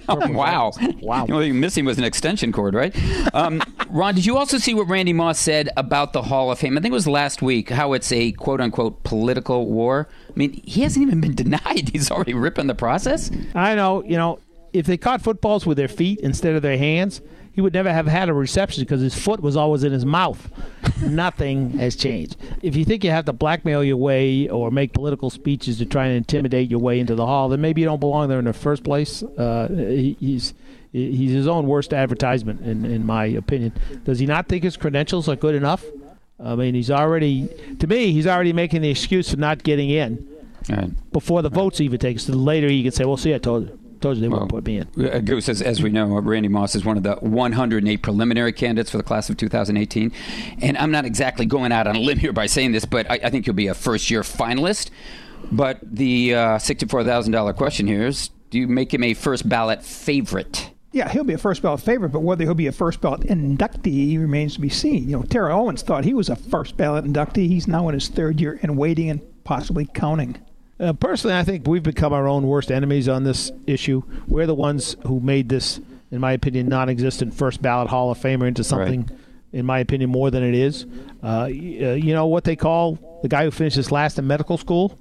[0.07, 0.71] Oh, wow.
[1.01, 1.25] Wow.
[1.25, 2.95] The only thing missing was an extension cord, right?
[3.33, 6.77] Um, Ron, did you also see what Randy Moss said about the Hall of Fame?
[6.77, 10.07] I think it was last week, how it's a quote unquote political war.
[10.29, 11.89] I mean, he hasn't even been denied.
[11.91, 13.31] He's already ripping the process.
[13.55, 14.39] I know, you know,
[14.73, 17.21] if they caught footballs with their feet instead of their hands,
[17.53, 20.51] he would never have had a reception because his foot was always in his mouth.
[21.01, 22.35] Nothing has changed.
[22.63, 26.07] If you think you have to blackmail your way or make political speeches to try
[26.07, 28.53] and intimidate your way into the hall, then maybe you don't belong there in the
[28.53, 29.21] first place.
[29.21, 30.55] Uh, he's
[30.91, 33.73] he's his own worst advertisement, in, in my opinion.
[34.03, 35.85] Does he not think his credentials are good enough?
[36.43, 37.47] I mean, he's already,
[37.79, 40.27] to me, he's already making the excuse for not getting in
[41.11, 42.23] before the votes even takes.
[42.23, 44.65] So later, he can say, "Well, see, I told you, told you they won't put
[44.65, 47.97] me in." Uh, Goose, as, as we know, Randy Moss is one of the 108
[48.03, 50.11] preliminary candidates for the class of 2018.
[50.61, 53.19] And I'm not exactly going out on a limb here by saying this, but I,
[53.23, 54.91] I think he'll be a first year finalist.
[55.51, 60.69] But the uh, $64,000 question here is do you make him a first ballot favorite?
[60.91, 64.19] Yeah, he'll be a first ballot favorite, but whether he'll be a first ballot inductee
[64.19, 65.09] remains to be seen.
[65.09, 67.47] You know, Terrell Owens thought he was a first ballot inductee.
[67.47, 70.37] He's now in his third year and waiting and possibly counting.
[70.79, 74.03] Uh, personally, I think we've become our own worst enemies on this issue.
[74.27, 75.79] We're the ones who made this,
[76.11, 79.09] in my opinion, non-existent first ballot Hall of Famer into something,
[79.51, 80.85] in my opinion, more than it is.
[81.21, 84.97] Uh, uh, you know what they call the guy who finishes last in medical school?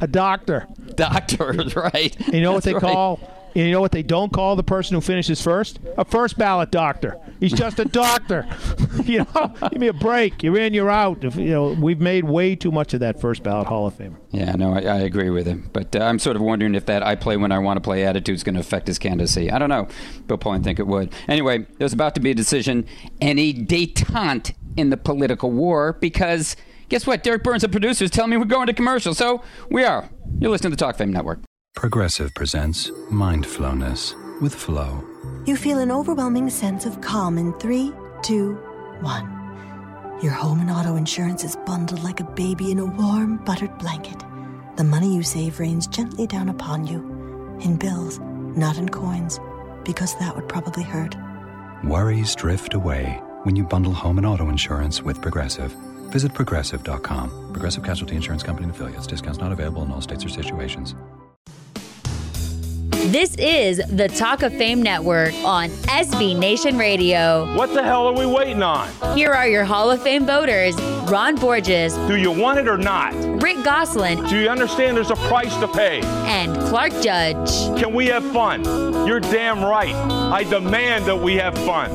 [0.00, 0.66] A doctor.
[0.96, 2.16] Doctors, right?
[2.32, 2.82] You know what they right.
[2.82, 3.20] call?
[3.54, 5.78] And you know what they don't call the person who finishes first?
[5.96, 7.18] A first ballot doctor.
[7.40, 8.46] He's just a doctor.
[9.04, 10.42] you know, give me a break.
[10.42, 11.24] You're in, you're out.
[11.24, 14.16] If, you know, we've made way too much of that first ballot Hall of Famer.
[14.30, 15.70] Yeah, no, I, I agree with him.
[15.72, 18.04] But uh, I'm sort of wondering if that I play when I want to play
[18.04, 19.50] attitude is going to affect his candidacy.
[19.50, 19.88] I don't know.
[20.26, 21.12] Bill Pauling think it would.
[21.28, 22.86] Anyway, there's about to be a decision
[23.20, 26.56] and a detente in the political war because
[26.88, 27.22] guess what?
[27.22, 29.14] Derek Burns, the producer, is telling me we're going to commercial.
[29.14, 30.08] So we are.
[30.38, 31.40] You're listening to the Talk Fame Network.
[31.78, 35.00] Progressive presents Mindfulness with Flow.
[35.46, 38.54] You feel an overwhelming sense of calm in three, two,
[39.00, 40.18] one.
[40.20, 44.20] Your home and auto insurance is bundled like a baby in a warm, buttered blanket.
[44.76, 46.96] The money you save rains gently down upon you
[47.60, 48.18] in bills,
[48.56, 49.38] not in coins,
[49.84, 51.16] because that would probably hurt.
[51.84, 55.70] Worries drift away when you bundle home and auto insurance with Progressive.
[56.10, 57.52] Visit progressive.com.
[57.52, 59.06] Progressive Casualty Insurance Company and affiliates.
[59.06, 60.96] Discounts not available in all states or situations.
[63.10, 67.54] This is the Talk of Fame Network on SB Nation Radio.
[67.56, 68.88] What the hell are we waiting on?
[69.16, 70.74] Here are your Hall of Fame voters
[71.10, 73.14] Ron Borges, Do you want it or not?
[73.42, 76.00] Rick Gosselin, Do you understand there's a price to pay?
[76.02, 77.50] and Clark Judge.
[77.80, 78.62] Can we have fun?
[79.06, 79.94] You're damn right.
[79.94, 81.90] I demand that we have fun.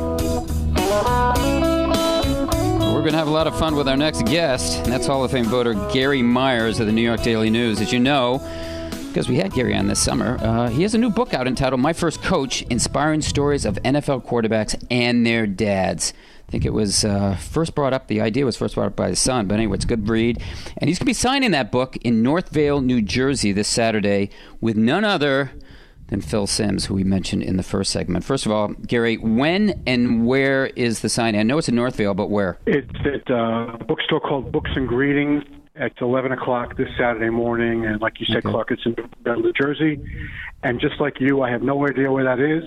[2.93, 5.23] We're going to have a lot of fun with our next guest, and that's Hall
[5.23, 7.81] of Fame voter Gary Myers of the New York Daily News.
[7.81, 8.41] As you know,
[9.13, 11.79] because we had Gary on this summer, uh, he has a new book out entitled
[11.79, 16.13] My First Coach Inspiring Stories of NFL Quarterbacks and Their Dads.
[16.47, 19.09] I think it was uh, first brought up, the idea was first brought up by
[19.09, 20.41] his son, but anyway, it's a good read.
[20.79, 24.77] And he's going to be signing that book in Northvale, New Jersey this Saturday with
[24.77, 25.51] none other
[26.07, 28.25] than Phil Simms, who we mentioned in the first segment.
[28.25, 31.39] First of all, Gary, when and where is the signing?
[31.39, 32.57] I know it's in Northvale, but where?
[32.65, 35.43] It's at uh, a bookstore called Books and Greetings
[35.75, 37.85] at 11 o'clock this Saturday morning.
[37.85, 38.51] And like you said, Okay.
[38.51, 38.95] Clark, it's in
[39.25, 39.99] New Jersey.
[40.61, 42.63] And just like you, I have no idea where that is.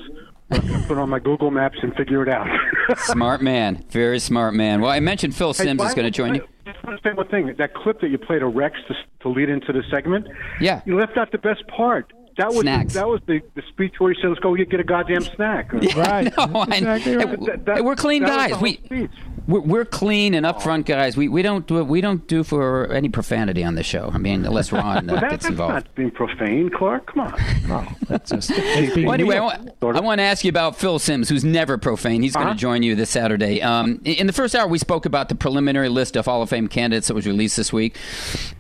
[0.50, 2.46] I'm going to put on my Google Maps and figure it out.
[2.98, 4.80] smart man, very smart man.
[4.80, 6.46] Well, I mentioned Phil Hey, Simms by is going to join you.
[6.64, 7.52] Just want one thing.
[7.58, 10.28] That clip that you played of Rex to, to lead into the segment,
[10.60, 10.82] Yeah.
[10.86, 12.12] you left out the best part.
[12.38, 12.92] That was Snacks.
[12.94, 16.30] that was the, the speech where he said, "Let's go get a goddamn snack." Right.
[16.36, 17.40] No, I- Exactly right.
[17.46, 18.60] That- that- we're clean guys.
[18.60, 19.10] We speech.
[19.48, 21.16] We're, we're clean and upfront guys.
[21.16, 24.10] We we don't do we don't do for any profanity on the show.
[24.12, 25.74] I mean, unless Ron Well, uh, that- gets that's involved.
[25.74, 27.06] not being profane, Clark.
[27.06, 27.34] Come on.
[27.68, 28.50] No, that's just.
[28.50, 32.22] Well, anyway, I want, I want to ask you about Phil Simms, who's never profane.
[32.22, 32.54] He's going Uh-huh.
[32.54, 33.62] to join you this Saturday.
[33.62, 36.48] Um, in in the first hour, we spoke about the preliminary list of Hall of
[36.50, 37.96] Fame candidates that was released this week,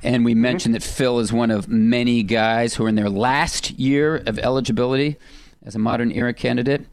[0.04, 3.72] and we mentioned that Phil is one of many guys who are in their last
[3.72, 5.16] year of eligibility
[5.64, 6.86] as a modern era candidate.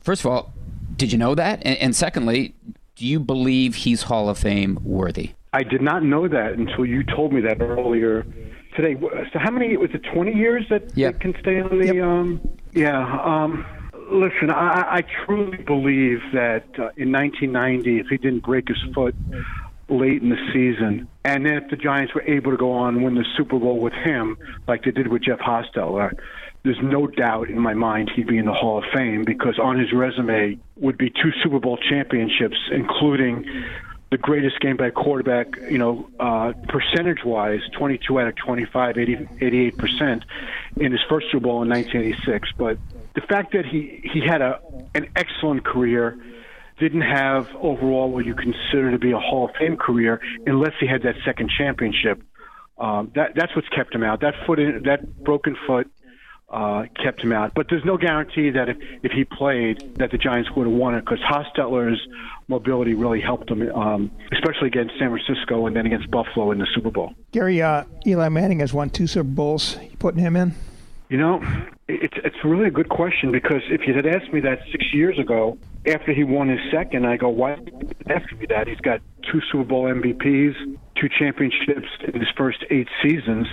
[0.00, 0.52] First of all,
[0.96, 1.60] did you know that?
[1.64, 2.54] And, and secondly,
[2.96, 5.32] do you believe he's Hall of Fame worthy?
[5.52, 8.24] I did not know that until you told me that earlier
[8.76, 8.96] today.
[9.32, 10.02] So how many was it?
[10.12, 12.00] Twenty years that they can stay on the?
[12.00, 12.40] Um,
[12.72, 13.20] yeah.
[13.22, 13.64] Um,
[14.10, 19.14] listen, I, I truly believe that uh, in 1990, if he didn't break his foot
[19.88, 23.14] late in the season, and if the Giants were able to go on and win
[23.14, 24.36] the Super Bowl with him,
[24.66, 26.16] like they did with Jeff Hostetler, uh,
[26.64, 29.78] there's no doubt in my mind he'd be in the Hall of Fame because on
[29.78, 33.44] his resume would be two Super Bowl championships, including
[34.10, 39.16] the greatest game by quarterback, you know, uh, percentage wise, 22 out of 25, 80,
[39.16, 40.22] 88%
[40.78, 42.48] in his first Super Bowl in 1986.
[42.56, 42.78] But
[43.14, 44.60] the fact that he, he had a,
[44.94, 46.18] an excellent career,
[46.78, 50.88] didn't have overall what you consider to be a Hall of Fame career unless he
[50.88, 52.20] had that second championship.
[52.78, 54.22] Um, that, that's what's kept him out.
[54.22, 55.88] That foot, in, that broken foot,
[56.54, 57.52] uh, kept him out.
[57.54, 60.94] But there's no guarantee that if, if he played, that the Giants would have won
[60.94, 62.00] it because Hostetler's
[62.46, 66.68] mobility really helped him, um, especially against San Francisco and then against Buffalo in the
[66.72, 67.12] Super Bowl.
[67.32, 69.76] Gary, uh, Eli Manning has won two Super Bowls.
[69.82, 70.54] You putting him in?
[71.08, 71.42] You know,
[71.88, 75.18] it's it's really a good question because if you had asked me that six years
[75.18, 77.58] ago, after he won his second, I go, why
[78.08, 78.68] ask me that?
[78.68, 79.00] He's got
[79.30, 83.46] two Super Bowl MVPs, two championships in his first eight seasons.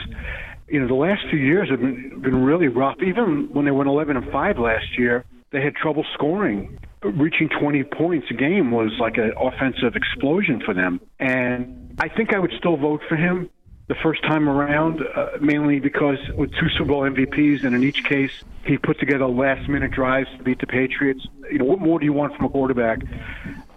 [0.71, 2.95] You know, the last few years have been been really rough.
[3.03, 6.79] Even when they went 11 and five last year, they had trouble scoring.
[7.03, 11.01] Reaching 20 points a game was like an offensive explosion for them.
[11.19, 13.49] And I think I would still vote for him
[13.89, 18.05] the first time around, uh, mainly because with two Super Bowl MVPs, and in each
[18.05, 18.31] case,
[18.63, 21.27] he put together last minute drives to beat the Patriots.
[21.51, 22.99] You know, what more do you want from a quarterback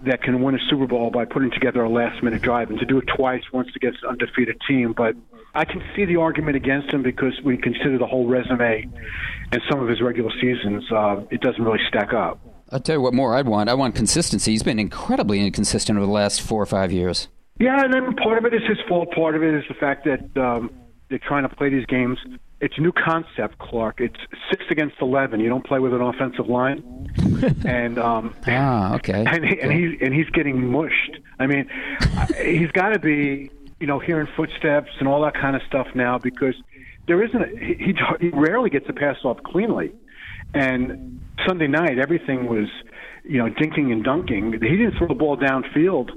[0.07, 2.85] that can win a Super Bowl by putting together a last minute drive and to
[2.85, 4.93] do it twice once against an undefeated team?
[4.93, 5.17] But
[5.55, 8.89] I can see the argument against him because you consider the whole resume
[9.53, 12.41] and some of his regular seasons, uh, it doesn't really stack up.
[12.71, 13.69] I'll tell you what more I'd want.
[13.69, 14.53] I want consistency.
[14.53, 17.29] He's been incredibly inconsistent over the last four or five years.
[17.61, 19.13] Yeah, and then part of it is his fault.
[19.13, 20.71] Part of it is the fact that um,
[21.09, 22.19] they're trying to play these games.
[22.65, 24.01] It's a new concept, Clark.
[24.01, 24.17] It's
[24.49, 25.39] six against eleven.
[25.39, 26.83] You don't play with an offensive line,
[27.67, 29.23] and um, ah, okay.
[29.27, 31.19] And, he, and he's and he's getting mushed.
[31.39, 31.69] I mean,
[32.43, 33.51] he's got to be,
[33.81, 36.55] you know, hearing footsteps and all that kind of stuff now because
[37.07, 37.43] there isn't.
[37.43, 39.93] A, he he rarely gets a pass off cleanly,
[40.55, 42.71] and Sunday night everything was,
[43.25, 44.53] you know, dinking and dunking.
[44.53, 46.13] He didn't throw the ball downfield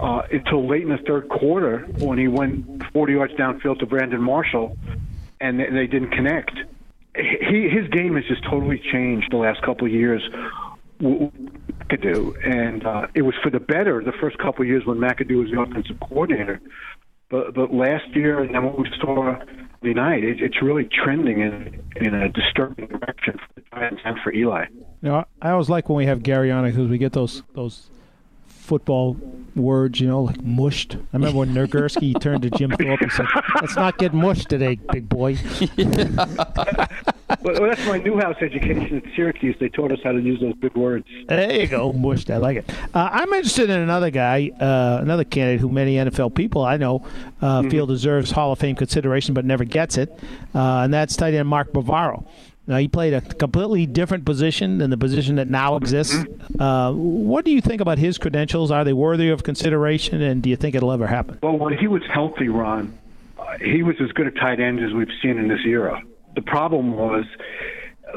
[0.00, 4.20] uh, until late in the third quarter when he went 40 yards downfield to Brandon
[4.20, 4.76] Marshall,
[5.40, 6.52] and they, didn't connect.
[7.14, 10.22] He, his game has just totally changed the last couple of years.
[11.00, 15.38] McAdoo, and uh, it was for the better the first couple of years when McAdoo
[15.38, 16.60] was the offensive coordinator.
[17.30, 19.36] But but last year and then what we saw
[19.82, 24.16] the night, it, it's really trending in in a disturbing direction for the Giants and
[24.24, 24.66] for Eli.
[25.02, 27.42] You know, I always like when we have Gary on it because we get those
[27.54, 27.90] those
[28.68, 29.16] football
[29.56, 30.94] words, you know, like mushed.
[30.94, 34.78] I remember when Nagurski turned to Jim Thorpe and said, "Let's not get mushed today,
[34.92, 35.38] big boy."
[35.78, 39.56] well, that's my Newhouse education at Syracuse.
[39.58, 41.06] They taught us how to use those big words.
[41.28, 42.30] There you go, mushed.
[42.30, 42.70] I like it.
[42.94, 47.06] Uh, I'm interested in another guy, uh, another candidate who many NFL people I know
[47.40, 47.70] uh, mm-hmm.
[47.70, 50.10] feel deserves Hall of Fame consideration, but never gets it,
[50.54, 52.26] uh, and that's tight end Mark Bavaro.
[52.68, 56.14] Now, he played a completely different position than the position that now exists.
[56.58, 58.70] Uh, what do you think about his credentials?
[58.70, 61.38] Are they worthy of consideration, and do you think it'll ever happen?
[61.42, 62.96] Well, when he was healthy, Ron,
[63.38, 66.02] uh, he was as good a tight end as we've seen in this era.
[66.34, 67.24] The problem was,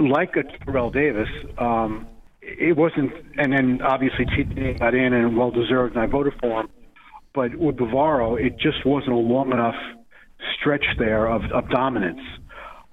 [0.02, 2.06] like a Terrell Davis, um,
[2.42, 6.60] it wasn't, and then obviously TD got in and well deserved, and I voted for
[6.60, 6.70] him.
[7.34, 9.76] But with Bavaro, it just wasn't a long enough
[10.60, 12.20] stretch there of, of dominance.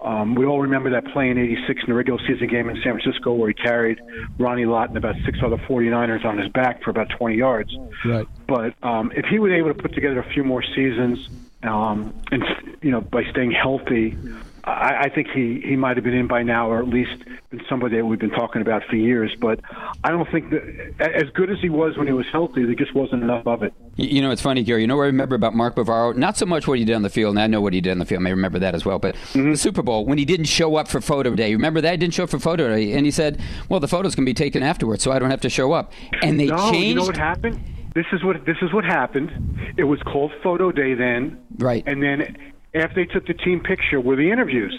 [0.01, 3.01] Um, we all remember that play in 86 in the regular season game in San
[3.01, 4.01] Francisco where he carried
[4.38, 7.76] Ronnie Lott and about six other 49ers on his back for about 20 yards.
[8.05, 8.26] Right.
[8.46, 11.28] But um, if he was able to put together a few more seasons
[11.63, 12.45] um, and,
[12.83, 14.17] you know, by staying healthy,
[14.65, 17.63] I, I think he, he might have been in by now, or at least been
[17.69, 19.35] somebody that we've been talking about for years.
[19.41, 19.61] But
[20.05, 22.95] I don't think that as good as he was when he was healthy, there just
[22.95, 23.73] wasn't enough of it.
[23.97, 24.83] You know, it's funny, Gary.
[24.83, 26.15] You know what I remember about Mark Bavaro?
[26.15, 27.93] Not so much what he did on the field, and I know what he did
[27.93, 28.21] on the field.
[28.21, 28.99] I may remember that as well.
[28.99, 29.51] But mm-hmm.
[29.51, 31.91] the Super Bowl, when he didn't show up for photo day, remember that?
[31.93, 32.93] He didn't show up for photo day.
[32.93, 35.51] And he said, well, the photos can be taken afterwards, so I don't have to
[35.51, 35.93] show up.
[36.23, 36.89] And they no, changed.
[36.89, 37.59] You know what happened?
[37.99, 39.32] This is what this is what happened.
[39.76, 41.82] It was called photo day then, right?
[41.84, 42.36] And then
[42.72, 44.78] after they took the team picture were the interviews.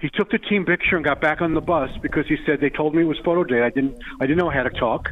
[0.00, 2.68] He took the team picture and got back on the bus because he said they
[2.68, 3.62] told me it was photo day.
[3.62, 3.96] I didn't.
[4.20, 5.08] I didn't know how to talk.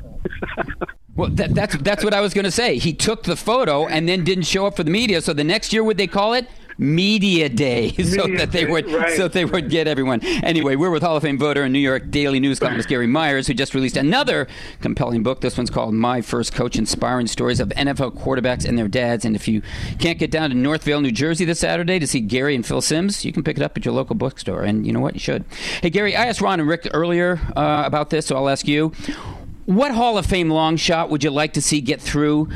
[1.17, 2.77] well, that, that's that's what I was going to say.
[2.77, 5.23] He took the photo and then didn't show up for the media.
[5.23, 6.47] So the next year, would they call it
[6.81, 9.15] media day so media that they would right.
[9.15, 10.25] so they would get everyone.
[10.25, 13.47] Anyway, we're with Hall of Fame voter and New York Daily News columnist Gary Myers,
[13.47, 14.49] who just released another
[14.81, 15.43] compelling book.
[15.43, 19.27] This one's called My First Coach: Inspiring Stories of NFL Quarterbacks and Their Dads.
[19.27, 19.63] And if you
[19.99, 23.25] can't get down to Northvale, New Jersey this Saturday to see Gary and Phil Simms,
[23.25, 24.63] you can pick it up at your local bookstore.
[24.63, 25.13] And you know what?
[25.15, 25.45] You should.
[25.83, 28.93] Hey, Gary, I asked Ron and Rick earlier uh, about this, so I'll ask you.
[29.67, 32.49] What Hall of Fame long shot would you like to see get through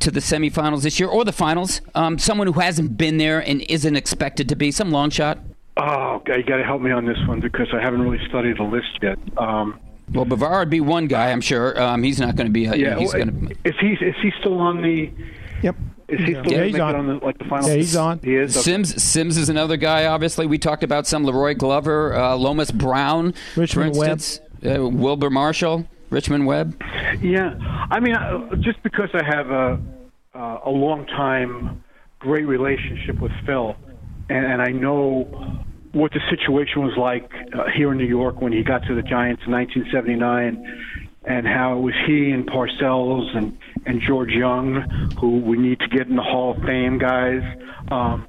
[0.00, 1.80] to the semifinals this year or the finals?
[1.94, 5.38] Um, someone who hasn't been there and isn't expected to be, some long shot.
[5.76, 8.56] Oh, okay, you got to help me on this one because I haven't really studied
[8.56, 9.18] the list yet.
[9.36, 9.78] Um,
[10.12, 11.80] Well, Bavaro would be one guy, I'm sure.
[11.80, 12.66] Um, he's not going to be.
[12.68, 13.56] Uh, yeah, he's well, going to.
[13.64, 15.10] is he is he still on the?
[15.62, 15.76] Yep.
[16.08, 16.94] Is he still Yeah, he's on.
[16.94, 17.68] on the like the final?
[17.68, 18.20] Yeah, he's on.
[18.22, 18.56] He is.
[18.56, 18.62] Okay.
[18.62, 20.06] Simms Simms is another guy.
[20.06, 25.28] Obviously, we talked about some La'Roi Glover, uh, Lomas Brown, Richmond for instance, uh, Wilber
[25.30, 26.80] Marshall, Richmond Webb.
[27.20, 27.54] Yeah,
[27.90, 29.80] I mean, uh, just because I have a
[30.34, 31.82] uh, a long time
[32.18, 33.76] great relationship with Phil,
[34.28, 35.24] and, I know
[35.92, 39.02] what the situation was like uh, here in New York when he got to the
[39.02, 40.82] Giants in 1979,
[41.24, 44.82] and how it was he and Parcells and and George Young
[45.20, 47.42] who we need to get in the Hall of Fame guys.
[47.90, 48.26] Um,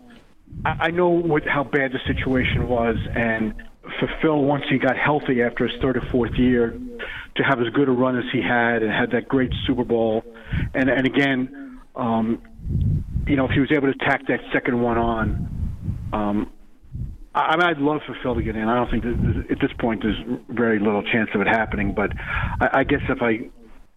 [0.66, 3.54] I, I know what how bad the situation was, and
[4.00, 6.78] for Phil, once he got healthy after his third or fourth year,
[7.36, 10.24] to have as good a run as he had and had that great Super Bowl,
[10.74, 12.42] and and again, um,
[13.28, 15.80] you know, if he was able to tack that second one on,
[16.14, 16.52] um,
[17.36, 18.68] I, I mean, I'd love for Phil to get in.
[18.68, 20.18] I don't think that at this point there's
[20.50, 22.12] very little chance of it happening, but
[22.62, 23.32] I, I guess if I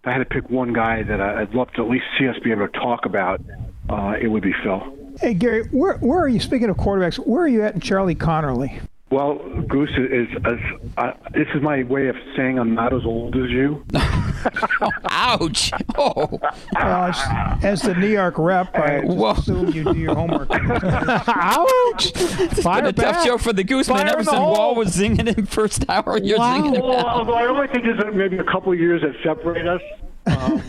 [0.03, 2.26] if I had to pick one guy that I- I'd love to at least see
[2.26, 3.43] us be able to talk about,
[3.91, 4.97] uh, it would be Phil.
[5.20, 6.41] Hey Gary, where where are you?
[6.41, 8.80] Speaking of quarterbacks, where are you at in Charlie Conerly?
[9.11, 10.58] Well, Goose is, is
[10.96, 13.84] uh, this is my way of saying I'm not as old as you.
[15.11, 15.72] Ouch!
[15.96, 16.38] Oh,
[16.76, 20.48] Uh, as, as the New York rep, I just assume you do your homework.
[20.52, 22.12] Ouch!
[22.14, 23.26] it's Fire been a tough back.
[23.26, 23.86] show for the Gooseman.
[23.96, 24.52] Fire Ever in the since hole.
[24.52, 26.58] Wall was zinging him first hour, you're Wow.
[26.61, 27.06] zinging him Well, now.
[27.08, 29.82] although I only think there's maybe a couple of years that separate us.
[30.26, 30.62] Um,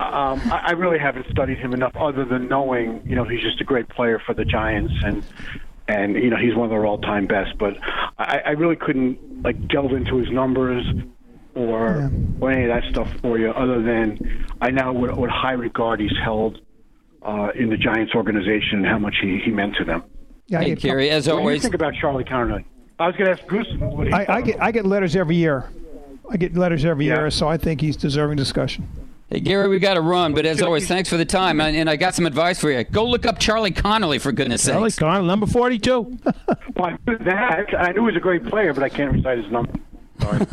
[0.00, 3.58] um, I, I really haven't studied him enough, other than knowing, you know, he's just
[3.62, 5.22] a great player for the Giants, and
[5.88, 7.56] and you know he's one of their all-time best.
[7.58, 7.74] But
[8.18, 10.84] I, I really couldn't like delve into his numbers
[11.54, 12.10] or
[12.40, 16.00] or any of that stuff for you, other than I know what, what high regard
[16.00, 16.60] he's held
[17.22, 20.02] uh, in the Giants organization and how much he, he meant to them.
[20.46, 22.64] Yeah, I Hey, get, Gary, as What do you think about Charlie Conerly?
[22.98, 23.66] I was going to ask Goose.
[23.78, 25.70] What he I, I get I get letters every year.
[26.30, 27.16] I get letters every Yeah.
[27.20, 28.88] year, so I think he's deserving discussion.
[29.32, 31.58] Hey, Gary, we got to run, but as always, thanks for the time.
[31.58, 32.84] And, and I got some advice for you.
[32.84, 34.74] Go look up Charlie Conerly, for goodness sake.
[34.74, 36.18] Charlie Conerly, number 42.
[36.74, 37.74] Well, I knew that.
[37.78, 39.72] I knew he was a great player, but I can't recite his number.
[40.20, 40.38] Sorry.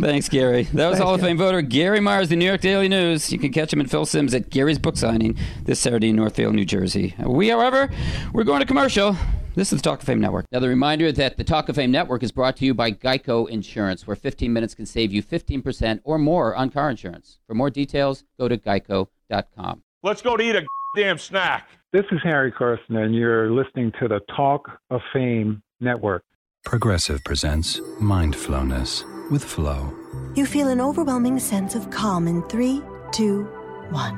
[0.00, 0.62] Thanks, Gary.
[0.74, 3.32] That was Hall of Fame voter Gary Myers, the New York Daily News.
[3.32, 6.54] You can catch him and Phil Simms at Gary's book signing this Saturday in Northfield,
[6.54, 7.14] New Jersey.
[7.18, 7.90] We, however,
[8.32, 9.16] we're going to commercial.
[9.58, 10.46] This is the Talk of Fame Network.
[10.52, 14.06] Another reminder that the Talk of Fame Network is brought to you by Geico Insurance,
[14.06, 17.40] where 15 minutes can save you 15% or more on car insurance.
[17.48, 19.82] For more details, go to geico.com.
[20.04, 21.70] Let's go to eat a damn snack.
[21.92, 26.22] This is Harry Carson, and you're listening to the Talk of Fame Network.
[26.64, 29.02] Progressive presents Mindfulness
[29.32, 29.92] with Flow.
[30.36, 32.80] You feel an overwhelming sense of calm in three,
[33.10, 33.42] two,
[33.90, 34.14] one.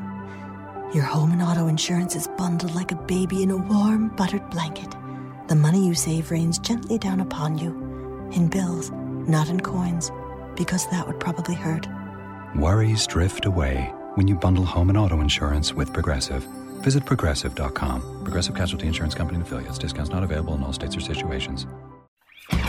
[0.92, 4.99] Your home and auto insurance is bundled like a baby in a warm, buttered blanket.
[5.50, 7.72] The money you save rains gently down upon you
[8.30, 8.92] in bills,
[9.26, 10.12] not in coins,
[10.54, 11.88] because that would probably hurt.
[12.54, 16.44] Worries drift away when you bundle home and auto insurance with Progressive.
[16.84, 18.22] Visit progressive.com.
[18.22, 19.76] Progressive Casualty Insurance Company and affiliates.
[19.76, 21.66] Discounts not available in all states or situations.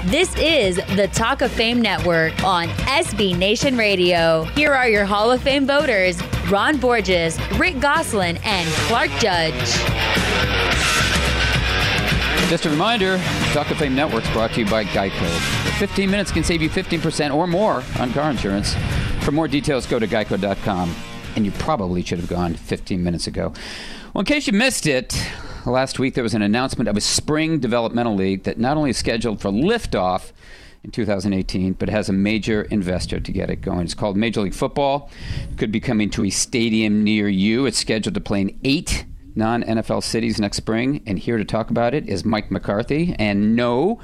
[0.05, 4.45] This is the Talk of Fame Network on SB Nation Radio.
[4.55, 6.19] Here are your Hall of Fame voters
[6.49, 11.10] Ron Borges, Rick Gosselin, and Clark Judge.
[12.51, 13.17] Just a reminder,
[13.53, 15.25] Talk of Fame Network is brought to you by Geico.
[15.79, 18.75] 15 minutes can save you 15% or more on car insurance.
[19.21, 20.93] For more details, go to geico.com.
[21.37, 23.53] And you probably should have gone 15 minutes ago.
[24.13, 25.15] Well, in case you missed it,
[25.65, 28.97] last week there was an announcement of a spring developmental league that not only is
[28.97, 30.33] scheduled for liftoff
[30.83, 33.85] in 2018, but has a major investor to get it going.
[33.85, 35.09] It's called Major League Football.
[35.49, 37.65] It could be coming to a stadium near you.
[37.65, 41.01] It's scheduled to play in eight non NFL cities next spring.
[41.05, 43.15] And here to talk about it is Mike McCarthy.
[43.17, 43.99] And no,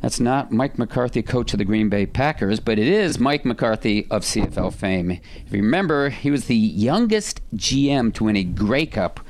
[0.00, 4.06] that's not Mike McCarthy, coach of the Green Bay Packers, but it is Mike McCarthy
[4.10, 5.10] of CFL fame.
[5.10, 9.20] If you remember, he was the youngest GM to win a Grey Cup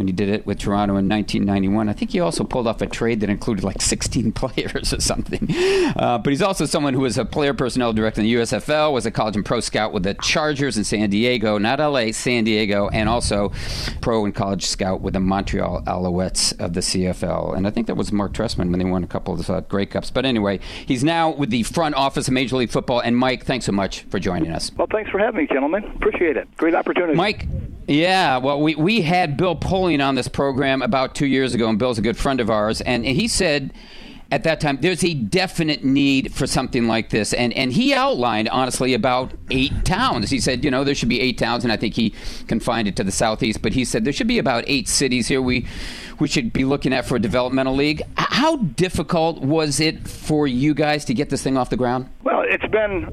[0.00, 1.90] when he did it with Toronto in 1991.
[1.90, 5.46] I think he also pulled off a trade that included like 16 players or something.
[5.94, 9.04] Uh, but he's also someone who was a player personnel director in the USFL, was
[9.04, 12.88] a college and pro scout with the Chargers in San Diego, not LA, San Diego,
[12.88, 13.52] and also
[14.00, 17.54] pro and college scout with the Montreal Alouettes of the CFL.
[17.54, 19.84] And I think that was Marc Trestman when they won a couple of uh, Grey
[19.84, 20.10] Cups.
[20.10, 23.00] But anyway, he's now with the front office of Major League Football.
[23.00, 24.72] And Mike, thanks so much for joining us.
[24.78, 25.84] Well, thanks for having me, gentlemen.
[25.96, 26.48] Appreciate it.
[26.56, 27.14] Great opportunity.
[27.14, 27.46] Mike,
[27.90, 31.78] yeah, well, we, we had Bill Polian on this program about two years ago, and
[31.78, 33.72] Bill's a good friend of ours, and he said
[34.32, 37.32] at that time, there's a definite need for something like this.
[37.32, 40.30] And, and he outlined, honestly, about eight towns.
[40.30, 42.14] He said, you know, there should be eight towns, and I think he
[42.46, 45.42] confined it to the southeast, but he said there should be about eight cities here
[45.42, 45.66] we,
[46.20, 48.02] we should be looking at for a developmental league.
[48.16, 52.08] How difficult was it for you guys to get this thing off the ground?
[52.22, 53.12] Well, it's been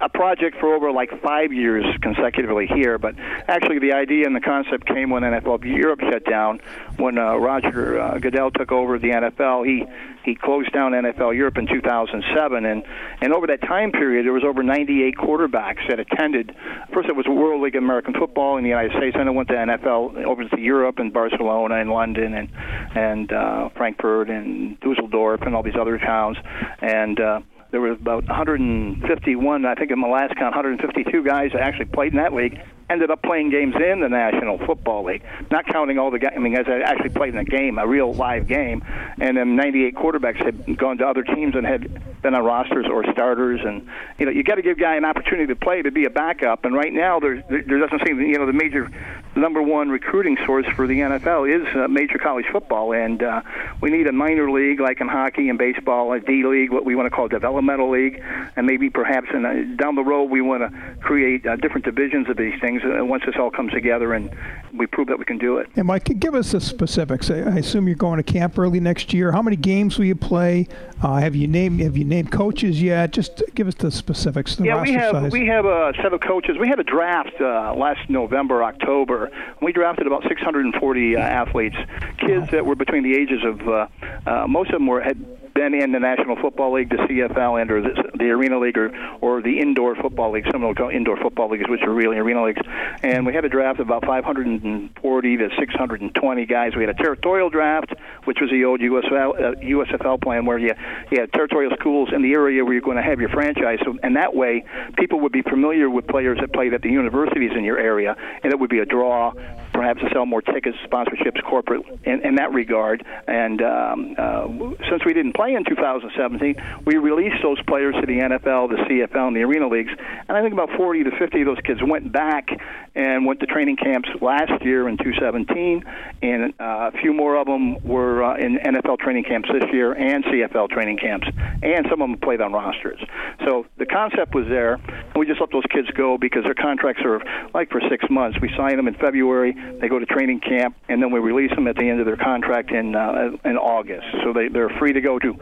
[0.00, 2.98] a project for over like five years consecutively here.
[2.98, 6.60] But actually, the idea and the concept came when NFL Europe shut down.
[6.96, 9.84] When uh, Roger uh, Goodell took over the NFL, he
[10.24, 12.82] he closed down NFL Europe in 2007, and
[13.20, 16.54] and over that time period, there was over 98 quarterbacks that attended.
[16.92, 19.48] First, it was World League of American Football in the United States, and it went
[19.48, 22.48] to NFL over to Europe and Barcelona and London and
[22.94, 26.36] and uh, Frankfurt and Dusseldorf and all these other towns,
[26.80, 27.40] and uh,
[27.70, 32.18] there were about 151, I think in the last count, 152 guys actually played in
[32.18, 32.58] that league
[32.90, 36.32] ended up playing games in the National Football League, not counting all the guys.
[36.36, 38.84] I mean, guys that actually played in a game, a real live game,
[39.20, 43.04] and then 98 quarterbacks had gone to other teams and had been on rosters or
[43.12, 43.60] starters.
[43.64, 43.88] And
[44.18, 46.10] you know, you got to give a guy an opportunity to play to be a
[46.10, 46.64] backup.
[46.64, 48.90] And right now, there there doesn't seem you know the major
[49.36, 53.42] number one recruiting source for the NFL is uh, major college football, and uh,
[53.80, 56.94] we need a minor league like in hockey and baseball, a D league, what we
[56.94, 58.22] want to call developmental league,
[58.56, 62.28] and maybe perhaps in a, down the road we want to create uh, different divisions
[62.28, 64.30] of these things things uh, once this all comes together and
[64.74, 65.68] we prove that we can do it.
[65.76, 67.30] And Mike, give us the specifics.
[67.30, 69.32] I assume you're going to camp early next year.
[69.32, 70.68] How many games will you play?
[71.02, 73.12] Uh, have you named Have you named coaches yet?
[73.12, 74.56] Just give us the specifics.
[74.56, 75.32] The yeah, we have size.
[75.32, 76.56] we have a set of coaches.
[76.58, 79.30] We had a draft uh, last November, October.
[79.62, 81.76] We drafted about 640 uh, athletes,
[82.18, 83.86] kids that were between the ages of uh,
[84.26, 87.70] uh, most of them were had been in the National Football League, the CFL, and
[87.70, 88.88] or the, the Arena League, or,
[89.20, 90.46] or the Indoor Football League.
[90.50, 92.62] Some will call indoor football leagues, which are really arena leagues.
[93.02, 96.72] And we had a draft of about 540 to 620 guys.
[96.74, 97.92] We had a territorial draft,
[98.24, 100.72] which was the old USFL, uh, USFL plan, where you,
[101.10, 103.80] you had territorial schools in the area where you're going to have your franchise.
[103.84, 104.64] So, and that way,
[104.96, 108.50] people would be familiar with players that played at the universities in your area, and
[108.50, 109.34] it would be a draw
[109.72, 113.04] perhaps to sell more tickets, sponsorships, corporate in, in that regard.
[113.26, 114.46] And um, uh,
[114.90, 116.54] since we didn't play in 2017,
[116.84, 119.92] we released those players to the NFL, the CFL, and the Arena Leagues.
[120.28, 122.48] And I think about 40 to 50 of those kids went back
[122.94, 125.84] and went to training camps last year in 2017,
[126.22, 129.92] and uh, a few more of them were uh, in NFL training camps this year
[129.92, 131.26] and CFL training camps,
[131.62, 133.00] and some of them played on rosters.
[133.44, 134.78] So the concept was there,
[135.14, 137.22] we just let those kids go because their contracts are
[137.54, 138.38] like for six months.
[138.40, 141.66] We signed them in February, they go to training camp, and then we release them
[141.66, 144.06] at the end of their contract in uh, in August.
[144.24, 145.36] So they they're free to go to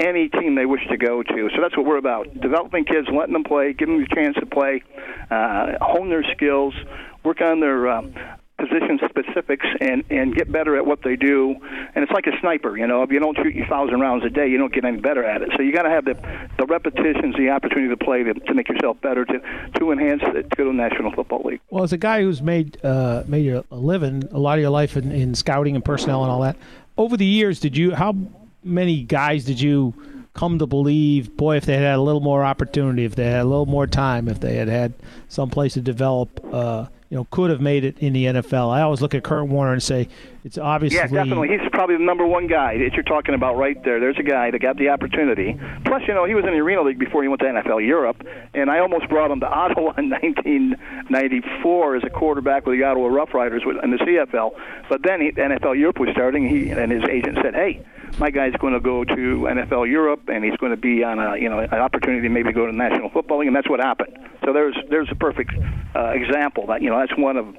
[0.00, 1.50] any team they wish to go to.
[1.54, 4.46] So that's what we're about: developing kids, letting them play, giving them a chance to
[4.46, 4.82] play,
[5.30, 6.74] uh, hone their skills,
[7.22, 8.14] work on their um,
[8.58, 11.56] position specifics and and get better at what they do.
[11.94, 13.02] And it's like a sniper, you know.
[13.02, 15.42] If you don't shoot your thousand rounds a day, you don't get any better at
[15.42, 15.50] it.
[15.56, 16.14] So you got to have the
[16.58, 20.50] the repetitions, the opportunity to play to, to make yourself better, to to enhance it,
[20.50, 21.60] to go to the National Football League.
[21.70, 24.96] Well, as a guy who's made uh, made a living a lot of your life
[24.96, 26.56] in, in scouting and personnel and all that,
[26.96, 28.14] over the years, did you how
[28.62, 29.94] many guys did you
[30.34, 33.42] come to believe, boy, if they had had a little more opportunity, if they had
[33.42, 34.92] a little more time, if they had had
[35.28, 38.70] some place to develop, uh, you know, could have made it in the NFL.
[38.70, 40.08] I always look at Kurt Warner and say
[40.44, 41.48] it's obviously yeah, definitely.
[41.48, 43.98] He's probably the number one guy that you're talking about right there.
[43.98, 45.58] There's a guy that got the opportunity.
[45.86, 48.22] Plus, you know, he was in the Arena League before he went to NFL Europe,
[48.52, 53.06] and I almost brought him to Ottawa in 1994 as a quarterback with the Ottawa
[53.06, 54.50] Rough Riders in the CFL.
[54.90, 56.46] But then he, NFL Europe was starting.
[56.46, 57.82] He and his agent said, "Hey."
[58.18, 61.36] my guy's going to go to NFL Europe, and he's going to be on a
[61.36, 64.16] you know an opportunity to maybe go to National Football League, and that's what happened.
[64.44, 65.52] So there's there's a perfect
[65.96, 67.56] uh, example that you know that's one of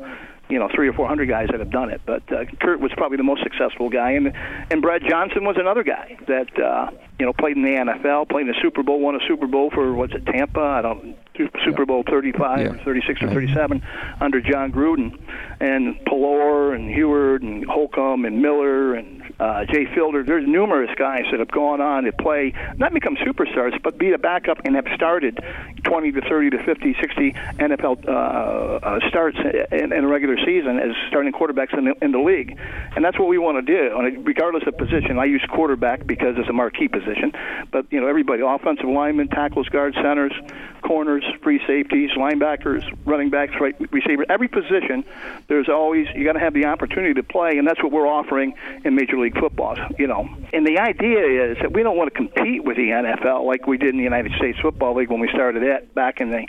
[0.49, 2.01] you know three or four hundred guys that have done it.
[2.05, 4.33] But uh, Kurt was probably the most successful guy, and
[4.69, 8.47] and Brad Johnson was another guy that uh, you know played in the NFL, played
[8.47, 10.59] in the Super Bowl, won a Super Bowl for what's it Tampa?
[10.59, 11.17] I don't
[11.65, 12.67] Super Bowl 35 yeah.
[12.67, 13.83] or 36 or 37
[14.21, 15.19] under Jon Gruden,
[15.59, 20.25] and Pelor and Huard and Holcomb and Miller and uh, Jay Fiedler.
[20.25, 24.17] There's numerous guys that have gone on to play, not become superstars, but be a
[24.17, 25.39] backup and have started
[25.83, 29.37] 20 to 30 to 50, 60 NFL uh, uh, starts
[29.71, 32.57] in, in a regular season as starting quarterbacks in the, in the league.
[32.95, 34.21] And that's what we want to do.
[34.23, 37.33] Regardless of position, I use quarterback because it's a marquee position.
[37.71, 40.33] But, you know, everybody, offensive linemen, tackles, guards, centers,
[40.81, 44.25] corners, free safeties, linebackers, running backs, right receiver.
[44.29, 45.03] Every position,
[45.47, 47.57] there's always, you got to have the opportunity to play.
[47.57, 48.53] And that's what we're offering
[48.83, 49.75] in Major League League football.
[49.97, 53.45] You know, and the idea is that we don't want to compete with the NFL
[53.45, 56.29] like we did in the United States Football League when we started it back in
[56.29, 56.45] the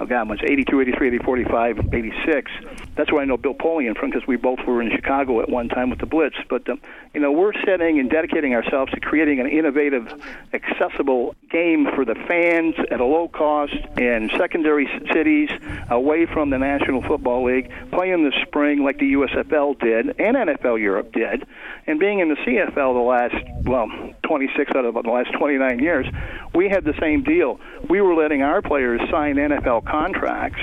[0.00, 2.52] oh god, was 82, 83, 80, 45, 86.
[2.96, 5.68] That's where I know Bill Polian from because we both were in Chicago at one
[5.68, 6.36] time with the Blitz.
[6.48, 6.80] But um,
[7.14, 10.12] you know, we're setting and dedicating ourselves to creating an innovative,
[10.52, 15.50] accessible game for the fans at a low cost in secondary cities
[15.90, 20.80] away from the National Football League, playing the spring like the USFL did and NFL
[20.80, 21.46] Europe did,
[21.86, 23.88] and being in the CFL the last well
[24.24, 26.06] 26 out of the last 29 years,
[26.54, 27.60] we had the same deal.
[27.88, 30.62] We were letting our players sign NFL contracts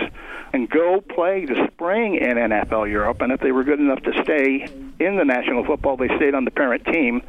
[0.51, 4.11] and go play the spring in NFL Europe, and if they were good enough to
[4.23, 4.67] stay
[4.99, 7.21] in the National Football, they stayed on the parent team.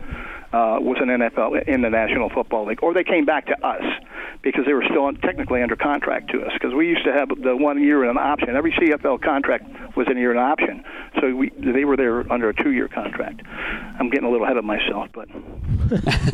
[0.52, 3.84] Uh, was an NFL in the National Football League, or they came back to us
[4.42, 7.56] because they were still technically under contract to us because we used to have the
[7.56, 8.56] one year and an option.
[8.56, 10.84] Every CFL contract was a year and an option,
[11.20, 13.42] so we they were there under a two year contract.
[13.98, 15.28] I'm getting a little ahead of myself, but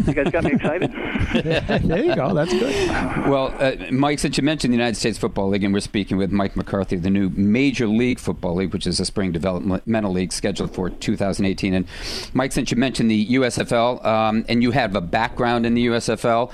[0.06, 0.92] you guys got me excited.
[1.84, 2.32] there you go.
[2.32, 2.88] That's good.
[3.28, 6.30] Well, uh, Mike, since you mentioned the United States Football League, and we're speaking with
[6.30, 10.72] Mike McCarthy, the new Major League Football League, which is a spring developmental league scheduled
[10.72, 11.74] for 2018.
[11.74, 11.86] And
[12.32, 16.50] Mike, since you mentioned the USFL, um, and you have a background in the USFL,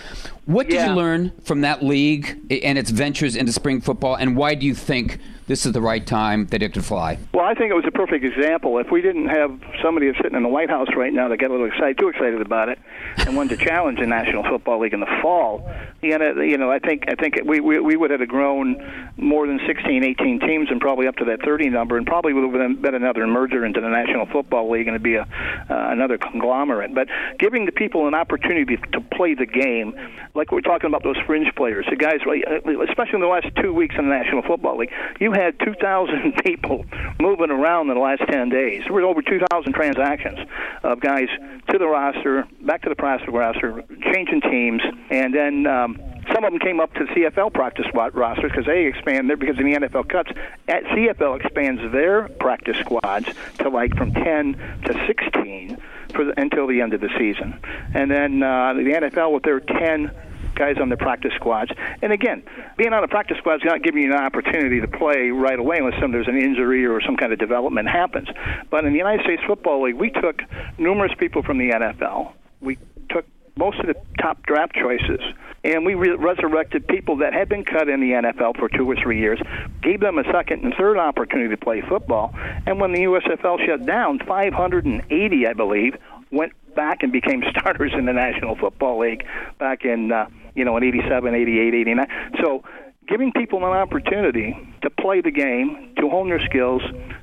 [0.47, 0.90] what did Yeah.
[0.90, 4.74] you learn from that league and its ventures into spring football, and why do you
[4.74, 7.19] think this is the right time that it could fly?
[7.35, 8.78] Well, I think it was a perfect example.
[8.78, 9.51] If we didn't have
[9.82, 12.40] somebody sitting in the White House right now that got a little excited, too excited
[12.40, 12.78] about it,
[13.19, 15.69] and wanted to challenge the National Football League in the fall,
[16.01, 18.77] you know, you know I think I think we we, we would have grown
[19.16, 22.60] more than 16, 18 teams, and probably up to that 30 number, and probably would
[22.60, 25.27] have been another merger into the National Football League, and it'd be a uh,
[25.69, 26.94] another conglomerate.
[26.94, 27.09] But
[27.39, 29.94] giving the people an opportunity to play the game,
[30.35, 33.73] like we're talking about those fringe players, the guys, uh, especially in the last two
[33.73, 34.91] weeks in the National Football League,
[35.21, 36.85] you had 2,000 people
[37.21, 38.83] moving around in the last 10 days.
[38.85, 40.39] There were over 2,000 transactions
[40.83, 41.29] of guys
[41.69, 45.67] to the roster, back to the practice roster, changing teams, and then.
[45.67, 45.99] Um,
[46.33, 49.59] some of them came up to CFL practice squad rosters because they expand there because
[49.59, 50.31] in the NFL cuts,
[50.69, 53.27] at CFL expands their practice squads
[53.59, 54.53] to like from 10
[54.87, 57.59] to 16 for the, until the end of the season,
[57.94, 60.10] and then uh, the NFL with their 10
[60.55, 61.70] guys on the practice squads.
[62.02, 62.43] And again,
[62.76, 65.78] being on a practice squad is not giving you an opportunity to play right away
[65.78, 68.28] unless some, there's an injury or some kind of development happens.
[68.70, 70.43] But in the United States Football League, we took
[70.78, 72.32] numerous people from the NFL.
[72.60, 72.78] We
[73.10, 73.26] took
[73.57, 75.20] most of the top draft choices,
[75.65, 78.97] and we re- resurrected people that had been cut in the NFL for two or
[78.97, 79.41] three years,
[79.83, 82.35] gave them a second and third opportunity to play football.
[82.66, 85.97] And when the USFL shut down, 580, I believe,
[86.31, 89.24] went back and became starters in the National Football League
[89.59, 92.07] back in uh, you know in 87, 88, 89.
[92.43, 92.65] So
[93.07, 96.83] giving people an opportunity to play the game, to hone their skills,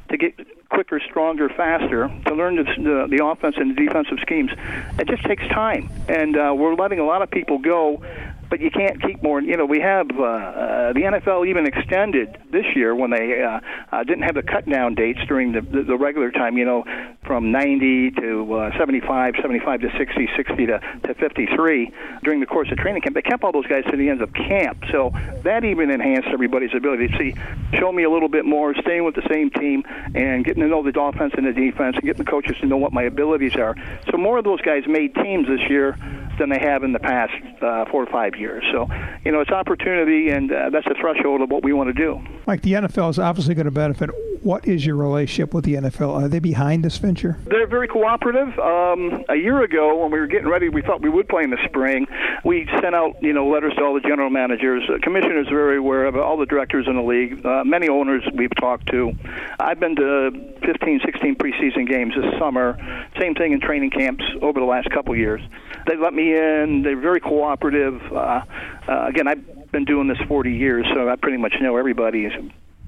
[0.10, 4.52] to get quicker, stronger, faster, to learn the, the, the offense and the defensive schemes,
[5.00, 5.90] it just takes time.
[6.08, 8.04] And uh, we're letting a lot of people go
[8.50, 9.42] but you can't keep more.
[9.42, 13.60] You know, we have uh, uh, the NFL even extended this year when they uh,
[13.92, 16.58] uh, didn't have the cut down dates during the, the, the regular time.
[16.58, 16.84] You know,
[17.24, 21.94] from 90 to uh, 75, 75 to 60, 60 to, to 53
[22.24, 23.16] during the course of training camp.
[23.16, 25.12] They kept all those guys to the end of camp, so
[25.44, 27.36] that even enhanced everybody's ability to see,
[27.78, 29.84] show me a little bit more, staying with the same team,
[30.16, 32.78] and getting to know the offense and the defense, and getting the coaches to know
[32.78, 33.76] what my abilities are.
[34.10, 35.96] So more of those guys made teams this year
[36.40, 38.64] than they have in the past uh, four or five years.
[38.72, 38.88] So,
[39.24, 42.20] you know, it's opportunity, and uh, that's the threshold of what we want to do.
[42.48, 44.10] Mike, the NFL is obviously going to benefit.
[44.42, 46.14] What is your relationship with the NFL?
[46.14, 47.38] Are they behind this venture?
[47.46, 48.58] They're very cooperative.
[48.58, 51.50] Um, a year ago, when we were getting ready, we thought we would play in
[51.50, 52.08] the spring.
[52.46, 54.84] We sent out, you know, letters to all the general managers.
[54.90, 57.90] Uh, commissioners are very aware of it, all the directors in the league, uh, many
[57.90, 59.12] owners we've talked to.
[59.60, 60.32] I've been to
[60.66, 62.78] 15, 16 preseason games this summer.
[63.20, 65.42] Same thing in training camps over the last couple years.
[65.86, 66.82] They let me in.
[66.84, 68.02] They're very cooperative.
[68.12, 68.42] Uh,
[68.88, 72.26] uh, again, I've been doing this 40 years, so I pretty much know everybody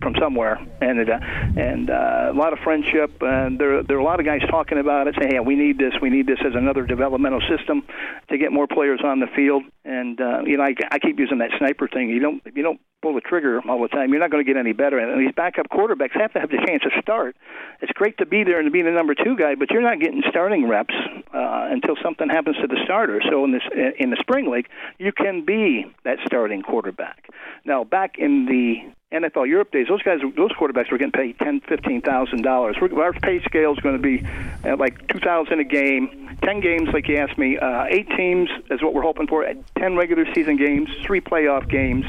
[0.02, 1.20] from somewhere, and uh,
[1.58, 3.12] and uh, a lot of friendship.
[3.22, 5.78] And there there are a lot of guys talking about it, saying, "Hey, we need
[5.78, 5.94] this.
[6.02, 7.84] We need this as another developmental system
[8.30, 11.40] to get more players on the field." And uh, you know, I, I keep using
[11.40, 12.10] that sniper thing.
[12.10, 14.60] You don't you don't pull the trigger all the time, you're not going to get
[14.60, 15.00] any better.
[15.00, 17.36] And these backup quarterbacks have to have the chance to start.
[17.82, 20.00] It's great to be there and to be the number two guy, but you're not
[20.00, 20.94] getting starting reps
[21.34, 23.22] uh, until something happens to the starter.
[23.30, 23.64] So in this
[24.00, 24.68] in the spring league,
[25.00, 27.28] you can be that starting quarterback.
[27.66, 31.60] Now, back in the NFL Europe days, those guys, those quarterbacks were getting paid ten,
[31.60, 32.78] fifteen thousand dollars.
[32.82, 34.26] Our pay scale is going to be
[34.64, 37.58] at like two thousand a game, ten games, like you asked me.
[37.58, 39.46] Uh, eight teams is what we're hoping for.
[39.78, 42.06] Ten regular season games, three playoff games,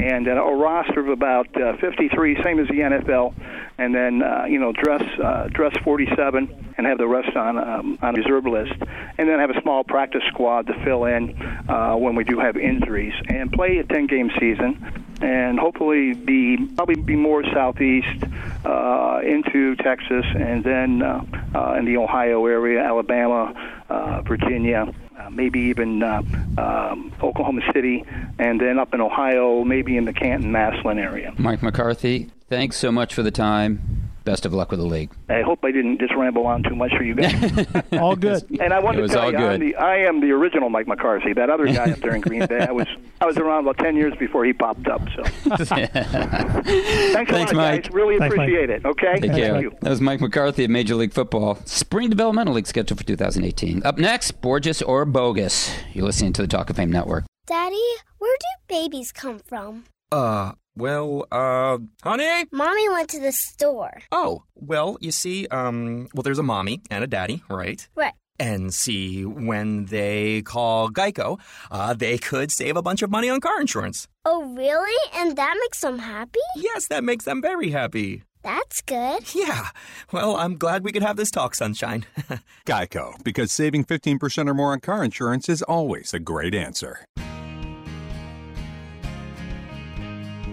[0.00, 3.32] and uh, a roster of about uh, fifty-three, same as the NFL.
[3.78, 7.98] And then uh, you know, dress uh, dress forty-seven, and have the rest on um,
[8.02, 8.74] on reserve list,
[9.18, 12.56] and then have a small practice squad to fill in uh, when we do have
[12.56, 18.24] injuries, and play a ten-game season and hopefully be probably be more southeast
[18.64, 21.24] uh, into Texas, and then uh,
[21.54, 23.54] uh, in the Ohio area, Alabama,
[23.88, 24.92] uh, Virginia.
[25.18, 26.22] Uh, maybe even uh,
[26.56, 28.02] um, Oklahoma City,
[28.38, 31.34] and then up in Ohio, maybe in the Canton, Massillon area.
[31.36, 33.99] Mike McCarthy, thanks so much for the time.
[34.24, 35.10] Best of luck with the league.
[35.28, 37.66] I hope I didn't just ramble on too much for you guys.
[37.92, 38.44] all good.
[38.60, 39.38] And I want to was tell you.
[39.38, 41.32] I'm the, I am the original Mike McCarthy.
[41.32, 42.86] That other guy up there in Green Bay, I was
[43.20, 45.00] I was around about ten years before he popped up.
[45.16, 45.22] So
[45.56, 47.84] thanks a Thanks, lot, Mike.
[47.84, 47.92] guys.
[47.92, 48.48] Really Thanks, Mike.
[48.48, 48.84] appreciate it.
[48.84, 49.60] Okay, Take thank care.
[49.60, 49.72] you.
[49.80, 51.56] That was Mike McCarthy of Major League Football.
[51.64, 53.82] Spring Developmental League scheduled for 2018.
[53.84, 55.74] Up next, Borges or Bogus.
[55.94, 57.24] You're listening to the Talk of Fame Network.
[57.46, 57.80] Daddy,
[58.18, 59.84] where do babies come from?
[60.12, 62.46] Uh, well, uh, honey?
[62.52, 64.00] Mommy went to the store.
[64.12, 67.86] Oh, well, you see, um, well, there's a mommy and a daddy, right?
[67.94, 68.14] Right.
[68.38, 71.38] And see, when they call Geico,
[71.70, 74.08] uh, they could save a bunch of money on car insurance.
[74.24, 75.10] Oh, really?
[75.14, 76.40] And that makes them happy?
[76.56, 78.22] Yes, that makes them very happy.
[78.42, 79.34] That's good.
[79.34, 79.68] Yeah.
[80.10, 82.06] Well, I'm glad we could have this talk, Sunshine.
[82.66, 87.04] Geico, because saving 15% or more on car insurance is always a great answer.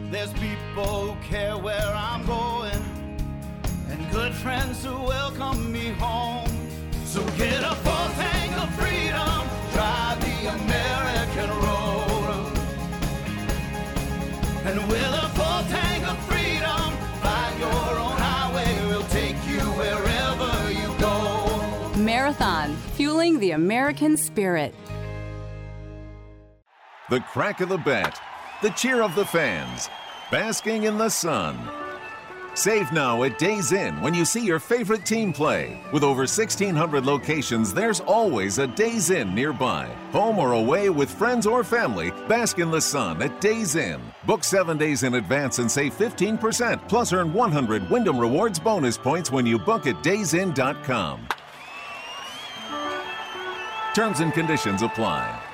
[0.10, 2.82] There's people who care where I'm going,
[3.90, 6.50] and good friends who welcome me home.
[7.04, 9.44] So get a full tank of freedom,
[9.74, 12.58] drive the American road.
[14.64, 20.72] And with a full tank of freedom, find your own highway, we'll take you wherever
[20.72, 22.00] you go.
[22.00, 24.74] Marathon, fueling the American spirit.
[27.10, 28.22] The crack of the bat,
[28.62, 29.90] the cheer of the fans,
[30.32, 31.60] basking in the sun.
[32.56, 35.80] Save now at Days Inn when you see your favorite team play.
[35.94, 39.88] With over 1,600 locations, there's always a Days Inn nearby.
[40.12, 44.02] Home or away with friends or family, bask in the sun at Days Inn.
[44.26, 49.30] Book seven days in advance and save 15%, plus earn 100 Wyndham Rewards bonus points
[49.32, 51.28] when you book at daysinn.com.
[53.94, 55.47] Terms and conditions apply.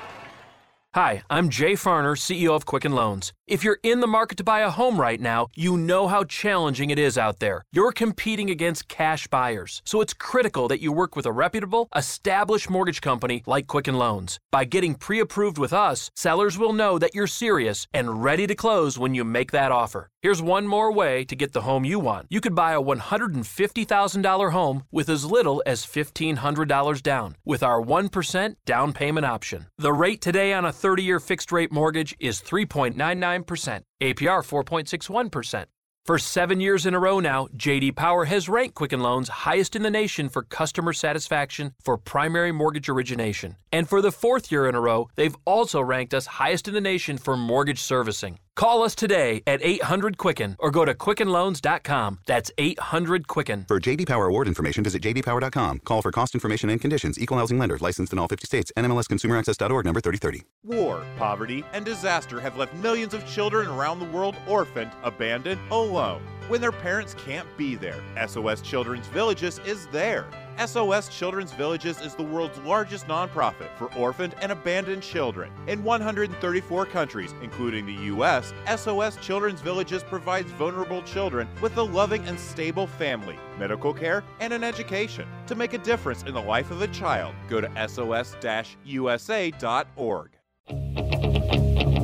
[0.94, 3.32] Hi, I'm Jay Farner, CEO of Quicken Loans.
[3.46, 6.88] If you're in the market to buy a home right now, you know how challenging
[6.88, 7.66] it is out there.
[7.72, 12.70] You're competing against cash buyers, so it's critical that you work with a reputable, established
[12.70, 14.40] mortgage company like Quicken Loans.
[14.50, 18.54] By getting pre approved with us, sellers will know that you're serious and ready to
[18.54, 20.08] close when you make that offer.
[20.24, 22.28] Here's one more way to get the home you want.
[22.30, 28.56] You could buy a $150,000 home with as little as $1,500 down with our 1%
[28.64, 29.66] down payment option.
[29.76, 35.66] The rate today on a 30 year fixed rate mortgage is 3.99%, APR 4.61%.
[36.04, 39.82] For seven years in a row now, JD Power has ranked Quicken Loans highest in
[39.82, 43.56] the nation for customer satisfaction for primary mortgage origination.
[43.72, 46.80] And for the fourth year in a row, they've also ranked us highest in the
[46.82, 48.38] nation for mortgage servicing.
[48.56, 52.20] Call us today at 800 Quicken or go to QuickenLoans.com.
[52.26, 53.64] That's 800 Quicken.
[53.68, 55.80] For JD Power award information, visit jdpower.com.
[55.80, 57.18] Call for cost information and conditions.
[57.18, 57.78] Equal housing lender.
[57.80, 58.72] Licensed in all 50 states.
[58.76, 60.44] NMLS NMLSConsumerAccess.org number 3030.
[60.64, 66.22] War, poverty, and disaster have left millions of children around the world orphaned, abandoned, alone.
[66.48, 70.26] When their parents can't be there, SOS Children's Villages is there.
[70.58, 75.52] SOS Children's Villages is the world's largest nonprofit for orphaned and abandoned children.
[75.66, 82.24] In 134 countries, including the U.S., SOS Children's Villages provides vulnerable children with a loving
[82.26, 85.26] and stable family, medical care, and an education.
[85.46, 88.34] To make a difference in the life of a child, go to sos-usa.org.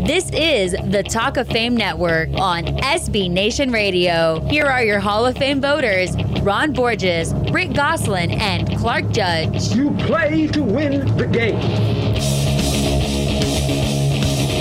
[0.07, 4.41] This is the Talk of Fame Network on SB Nation Radio.
[4.49, 9.75] Here are your Hall of Fame voters Ron Borges, Rick Gosselin, and Clark Judge.
[9.75, 11.61] You play to win the game.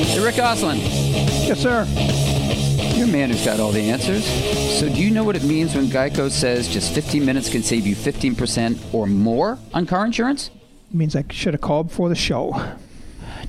[0.03, 0.77] Hey, Rick Gosselin.
[0.77, 1.85] Yes, sir.
[2.97, 4.25] You're a man who's got all the answers.
[4.77, 7.87] So, do you know what it means when Geico says just 15 minutes can save
[7.87, 10.49] you 15% or more on car insurance?
[10.91, 12.75] It means I should have called before the show.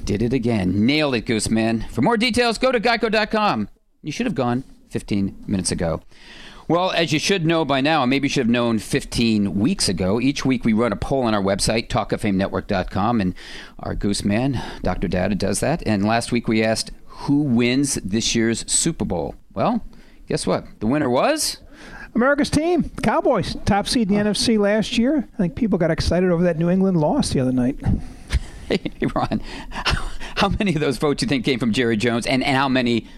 [0.04, 0.86] Did it again.
[0.86, 1.88] Nailed it, Gooseman.
[1.90, 3.68] For more details, go to geico.com.
[4.02, 6.02] You should have gone 15 minutes ago.
[6.68, 9.88] Well, as you should know by now, and maybe you should have known 15 weeks
[9.88, 13.34] ago, each week we run a poll on our website, talkoffamenetwork.com, and
[13.80, 15.08] our Gooseman, Dr.
[15.08, 15.82] Data, does that.
[15.84, 19.34] And last week we asked, who wins this year's Super Bowl?
[19.52, 19.84] Well,
[20.28, 20.64] guess what?
[20.78, 21.58] The winner was
[22.14, 25.28] America's team, Cowboys, top seed in the NFC last year.
[25.34, 27.80] I think people got excited over that New England loss the other night.
[28.70, 29.42] Hey, Ron,
[30.36, 33.08] how many of those votes you think came from Jerry Jones, and, and how many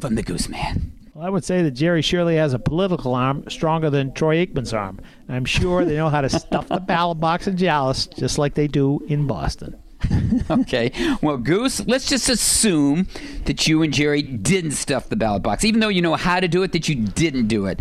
[0.00, 0.92] from the Goose Man?
[1.12, 4.72] Well, I would say that Jerry surely has a political arm stronger than Troy Aikman's
[4.72, 5.00] arm.
[5.28, 8.68] I'm sure they know how to stuff the ballot box in Dallas just like they
[8.68, 9.76] do in Boston.
[10.50, 10.92] okay.
[11.20, 13.08] Well, Goose, let's just assume
[13.44, 16.48] that you and Jerry didn't stuff the ballot box, even though you know how to
[16.48, 17.80] do it, that you didn't do it.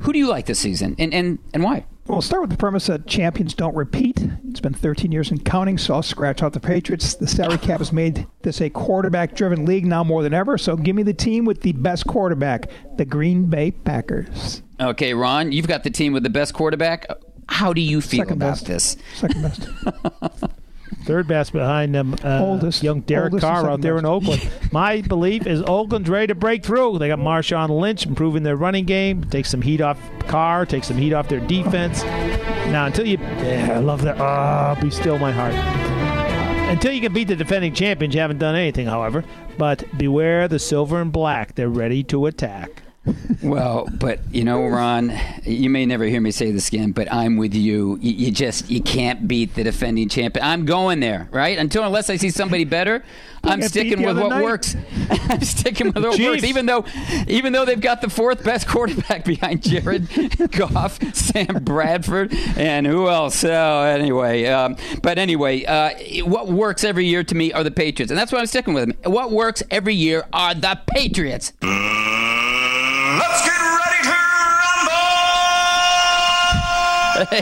[0.00, 1.84] Who do you like this season, and and, and why?
[2.08, 4.16] Well, we'll start with the premise that champions don't repeat.
[4.48, 7.14] It's been 13 years and counting, so I'll scratch out the Patriots.
[7.14, 10.74] The salary cap has made this a quarterback driven league now more than ever, so
[10.74, 14.62] give me the team with the best quarterback, the Green Bay Packers.
[14.80, 17.06] Okay, Ron, you've got the team with the best quarterback.
[17.50, 18.66] How do you feel Second about best.
[18.66, 18.96] this?
[19.14, 19.68] Second best.
[21.08, 22.82] Third best behind them, uh, Oldest.
[22.82, 24.04] young Derek Oldest Carr out there in.
[24.04, 24.46] Oakland.
[24.72, 26.98] My belief is Oakland's ready to break through.
[26.98, 30.98] They got Marshawn Lynch improving their running game, take some heat off Carr, take some
[30.98, 32.02] heat off their defense.
[32.04, 34.20] Now, until you, yeah, I love that.
[34.20, 35.54] Ah, be still my heart.
[36.70, 39.24] Until you can beat the defending champions, you haven't done anything, however.
[39.56, 42.82] But beware the silver and black; they're ready to attack.
[43.42, 45.12] Well, but you know, Ron,
[45.44, 47.98] you may never hear me say this again, but I'm with you.
[48.00, 50.44] You, you just you can't beat the defending champion.
[50.44, 51.58] I'm going there, right?
[51.58, 53.04] Until unless I see somebody better,
[53.44, 54.42] I'm sticking with what night.
[54.42, 54.76] works.
[55.10, 56.84] I'm sticking with what works, even though
[57.26, 60.08] even though they've got the fourth best quarterback behind Jared
[60.50, 63.36] Goff, Sam Bradford, and who else?
[63.36, 65.90] So anyway, um, but anyway, uh,
[66.24, 68.88] what works every year to me are the Patriots, and that's why I'm sticking with
[68.88, 69.12] them.
[69.12, 71.52] What works every year are the Patriots.
[73.16, 74.10] Let's get ready to
[74.60, 74.98] rumble!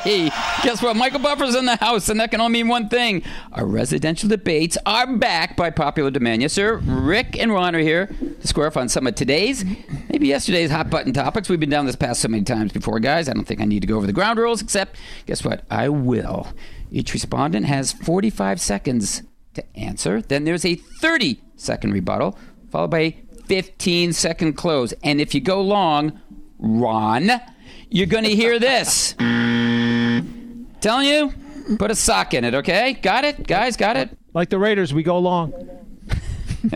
[0.00, 0.30] Hey,
[0.62, 0.94] guess what?
[0.94, 3.24] Michael Buffer's in the house, and that can only mean one thing.
[3.52, 6.42] Our residential debates are back by popular demand.
[6.42, 6.76] Yes, sir.
[6.76, 9.64] Rick and Ron are here to square off on some of today's,
[10.08, 11.48] maybe yesterday's hot button topics.
[11.48, 13.28] We've been down this path so many times before, guys.
[13.28, 15.64] I don't think I need to go over the ground rules, except, guess what?
[15.68, 16.46] I will.
[16.92, 19.24] Each respondent has 45 seconds
[19.54, 20.22] to answer.
[20.22, 22.38] Then there's a 30 second rebuttal,
[22.70, 24.92] followed by 15 second close.
[25.02, 26.20] And if you go long,
[26.58, 27.30] Ron,
[27.90, 29.14] you're going to hear this.
[30.80, 31.32] Telling you,
[31.78, 32.94] put a sock in it, okay?
[32.94, 33.46] Got it?
[33.46, 34.16] Guys, got it?
[34.34, 35.52] Like the Raiders, we go long.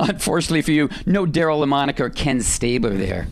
[0.00, 3.26] Unfortunately for you, no Daryle Lamonica or Ken Stabler there.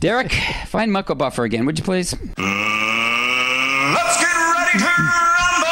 [0.00, 0.32] Derek,
[0.66, 2.12] find Michael Buffer again, would you please?
[2.12, 5.66] Let's get ready to rumble!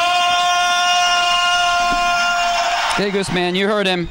[2.95, 4.09] Hey, Goose Man, you heard him.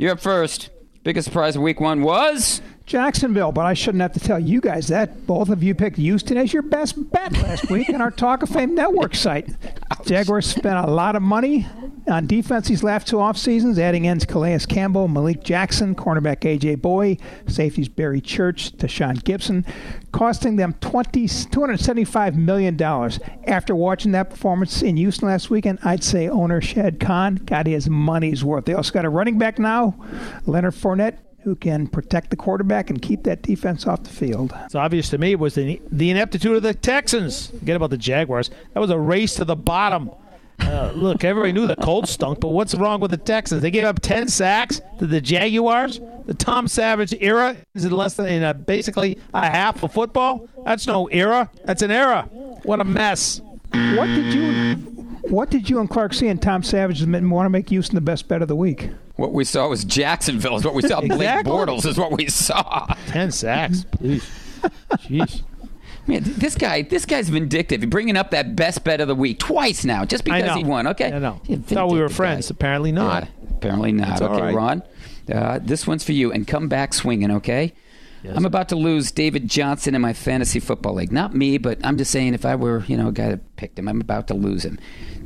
[0.00, 0.70] You're up first.
[1.04, 2.62] Biggest surprise of week one was.
[2.90, 5.24] Jacksonville, but I shouldn't have to tell you guys that.
[5.24, 8.48] Both of you picked Houston as your best bet last week on our Talk of
[8.48, 9.48] Fame network site.
[10.04, 11.68] Jaguars spent a lot of money
[12.08, 16.78] on defense these last two off seasons, adding ends Calais Campbell, Malik Jackson, cornerback A.J.
[16.78, 19.64] Bouye, safeties Barry Church, Tashaun Gipson,
[20.10, 22.82] costing them 20, $275 million.
[23.46, 27.88] After watching that performance in Houston last weekend, I'd say owner Shad Khan got his
[27.88, 28.64] money's worth.
[28.64, 29.94] They also got a running back now,
[30.44, 34.52] Leonard Fournette, who can protect the quarterback and keep that defense off the field.
[34.64, 37.48] It's obvious to me it was the, the ineptitude of the Texans.
[37.48, 38.50] Forget about the Jaguars.
[38.74, 40.10] That was a race to the bottom.
[40.60, 43.62] Uh, look, everybody knew the Colts stunk, but what's wrong with the Texans?
[43.62, 46.00] They gave up 10 sacks to the Jaguars.
[46.26, 50.48] The Tom Savage era is in less than in a, basically a half of football.
[50.64, 51.50] That's no era.
[51.64, 52.28] That's an era.
[52.62, 53.40] What a mess.
[53.72, 54.74] What did you
[55.30, 58.00] what did you and Clark see in Tom Savage that want to make Houston the
[58.00, 58.90] best bet of the week?
[59.20, 60.56] What we saw was Jacksonville.
[60.56, 61.00] Is what we saw.
[61.00, 61.52] Blake Exactly.
[61.52, 62.86] Bortles is what we saw.
[63.08, 64.26] 10 sacks, please.
[64.92, 65.42] Jeez.
[66.06, 67.82] Man, this guy, this guy's vindictive.
[67.82, 70.86] He's bringing up that best bet of the week twice now, just because he won.
[70.86, 71.38] Okay, I know.
[71.66, 72.48] Thought we were friends.
[72.48, 72.54] guy.
[72.54, 73.24] Apparently not.
[73.24, 74.22] Yeah, apparently not.
[74.22, 74.54] All okay, right.
[74.54, 74.82] Ron,
[75.30, 77.30] uh, this one's for you, and come back swinging.
[77.30, 77.74] Okay.
[78.22, 78.36] Yes.
[78.36, 81.12] I'm about to lose David Johnson in my fantasy football league.
[81.12, 83.78] Not me, but I'm just saying if I were, you know, a guy that picked
[83.78, 84.78] him, I'm about to lose him.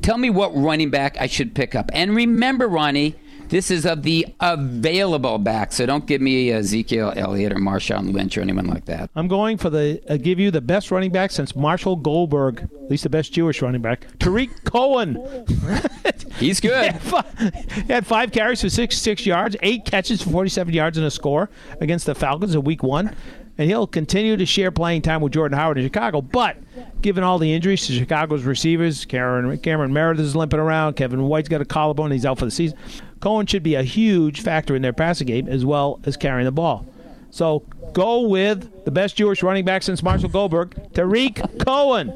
[0.03, 1.91] Tell me what running back I should pick up.
[1.93, 3.17] And remember, Ronnie,
[3.49, 8.37] this is of the available back, so don't give me Ezekiel Elliott or Marshawn Lynch
[8.39, 9.11] or anyone like that.
[9.15, 12.91] I'm going for the uh, give you the best running back since Marshall Goldberg, at
[12.91, 15.17] least the best Jewish running back, Tarik Cohen.
[16.39, 16.75] He's good.
[16.85, 17.53] He had fi-
[17.87, 21.49] he had five carries for 66 yards, eight catches for 47 yards and a score
[21.81, 23.15] against the Falcons in Week One,
[23.57, 26.21] and he'll continue to share playing time with Jordan Howard in Chicago.
[26.21, 26.57] But
[27.03, 31.49] given all the injuries to Chicago's receivers, Cameron, Cameron Meredith is limping around, Kevin White's
[31.49, 32.77] got a collarbone, he's out for the season.
[33.25, 36.53] Cohen should be a huge factor in their passing game as well as carrying the
[36.53, 36.87] ball.
[37.31, 37.61] So
[37.95, 42.13] go with the best Jewish running back since Marshall Goldberg, Tarik Cohen.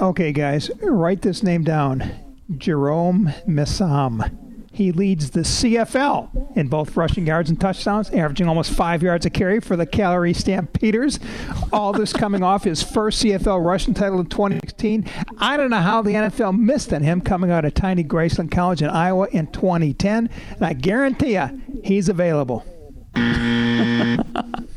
[0.00, 2.10] Okay, guys, write this name down.
[2.56, 4.45] Jerome Messam.
[4.76, 9.30] He leads the CFL in both rushing yards and touchdowns, averaging almost five yards a
[9.30, 11.18] carry for the Calgary Stampeders.
[11.72, 15.08] All this coming off his first CFL rushing title in 2016.
[15.38, 18.82] I don't know how the NFL missed on him coming out of tiny Graceland College
[18.82, 22.62] in Iowa in 2010, and I guarantee you he's available.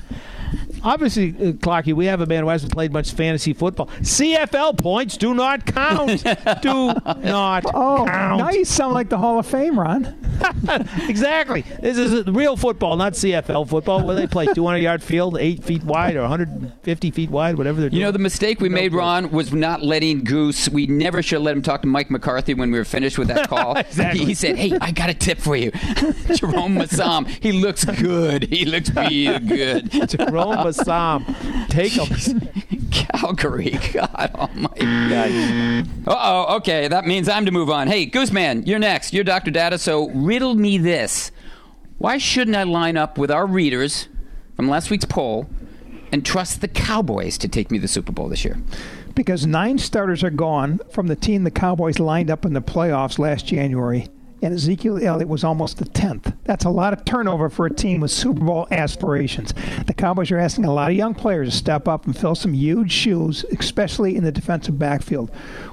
[0.84, 3.88] Obviously, uh, Clarky, we have a man who hasn't played much fantasy football.
[4.02, 6.24] CFL points do not count.
[6.62, 6.94] do
[7.24, 8.40] not Oh, count.
[8.40, 10.16] now you sound like the Hall of Fame, Ron.
[11.08, 11.62] exactly.
[11.82, 15.84] This is real football, not CFL football, where they play 200 yard field, eight feet
[15.84, 18.00] wide or 150 feet wide, whatever they're doing.
[18.00, 20.70] You know, the mistake we made, Ron, was not letting Goose.
[20.70, 23.28] We never should have let him talk to Mike McCarthy when we were finished with
[23.30, 23.76] that call.
[23.78, 24.26] Exactly.
[24.26, 27.28] He said, "Hey, I got a tip for you, Jerome Messam.
[27.28, 28.44] He looks good.
[28.44, 32.90] He looks real good." Jerome Messam, take him.
[32.92, 33.72] Calgary.
[33.94, 34.86] God Almighty.
[36.08, 36.56] Uh oh.
[36.58, 37.88] Okay, that means I'm to move on.
[37.88, 39.14] Hey, Gooseman, you're next.
[39.14, 39.52] You're Dr.
[39.52, 39.78] Data.
[39.78, 41.32] So riddle me this:
[41.98, 44.08] Why shouldn't I line up with our readers
[44.56, 45.50] from last week's poll
[46.12, 48.58] and trust the Cowboys to take me to the Super Bowl this year?
[49.20, 53.20] because nine starters are gone from the team the Cowboys lined up in the playoffs
[53.20, 54.08] last January,
[54.42, 56.36] and Ezekiel Elliott was almost the 10th.
[56.44, 59.54] That's a lot of turnover for a team with Super Bowl aspirations.
[59.86, 62.54] The Cowboys are asking a lot of young players to step up and fill some
[62.54, 65.32] huge shoes, especially in the defensive backfield.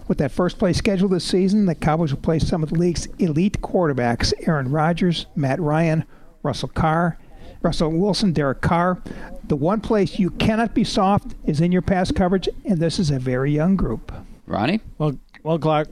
[0.08, 3.06] With that first place schedule this season, the Cowboys will play some of the league's
[3.18, 6.04] elite quarterbacks Aaron Rodgers, Matt Ryan,
[6.42, 7.18] Russell Carr,
[7.62, 9.02] Russell Wilson, Derek Carr.
[9.44, 13.10] The one place you cannot be soft is in your pass coverage, and this is
[13.10, 14.12] a very young group.
[14.46, 14.80] Ronnie?
[14.98, 15.88] Well, well, Clark,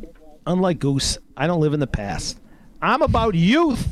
[0.46, 2.38] unlike Goose, I don't live in the past.
[2.84, 3.88] I'm about youth.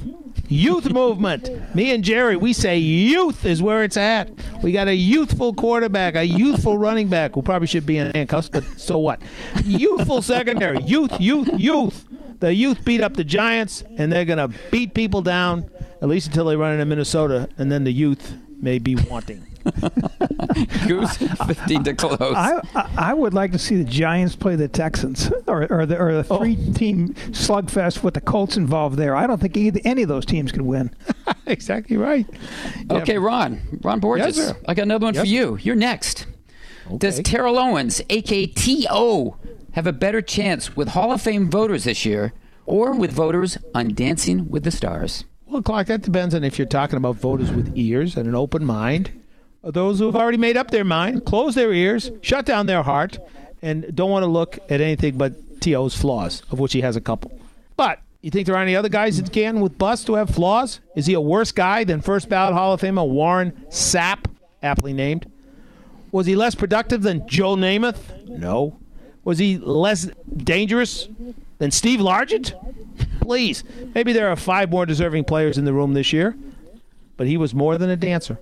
[0.49, 1.49] Youth movement.
[1.75, 4.31] Me and Jerry, we say youth is where it's at.
[4.63, 8.51] We got a youthful quarterback, a youthful running back who probably should be in handcuffs,
[8.51, 9.23] but so what?
[9.65, 10.83] Youthful secondary.
[10.83, 12.05] Youth, youth, youth.
[12.41, 15.71] The youth beat up the Giants, and they're going to beat people down,
[16.03, 19.47] at least until they run into Minnesota, and then the youth may be wanting.
[20.87, 21.17] Goose,
[21.47, 22.19] 15 to close.
[22.21, 25.99] I, I I would like to see the Giants play the Texans or, or the,
[25.99, 26.39] or the oh.
[26.39, 29.15] three-team slugfest with the Colts involved there.
[29.15, 30.95] I don't think either, any of those teams could win.
[31.47, 32.27] exactly right.
[32.91, 33.81] Okay, Ron.
[33.83, 34.37] Ron Borges.
[34.37, 34.57] Yes, sir.
[34.67, 35.59] I got another one Yes, for you.
[35.61, 36.27] You're next.
[36.99, 39.37] Does Terrell Owens, aka T.O.,
[39.73, 42.33] have a better chance with Hall of Fame voters this year
[42.67, 45.25] or with voters on Dancing with the Stars?
[45.47, 48.65] Well, Clark, that depends on if you're talking about voters with ears and an open
[48.65, 49.22] mind, or
[49.65, 53.19] those who have already made up their mind, close their ears, shut down their heart,
[53.63, 57.01] and don't want to look at anything but T.O.'s flaws, of which he has a
[57.01, 57.31] couple.
[57.77, 60.81] But you think there are any other guys that can with bust who have flaws?
[60.97, 64.27] Is he a worse guy than first ballot Hall of Famer Warren Sapp,
[64.63, 65.31] aptly named?
[66.11, 68.27] Was he less productive than Joe Namath?
[68.29, 68.79] No.
[69.25, 71.09] Was he less dangerous
[71.59, 72.55] than Steve Largent?
[73.21, 73.65] Please.
[73.95, 76.37] Maybe there are five more deserving players in the room this year,
[77.17, 78.39] but he was more than a dancer.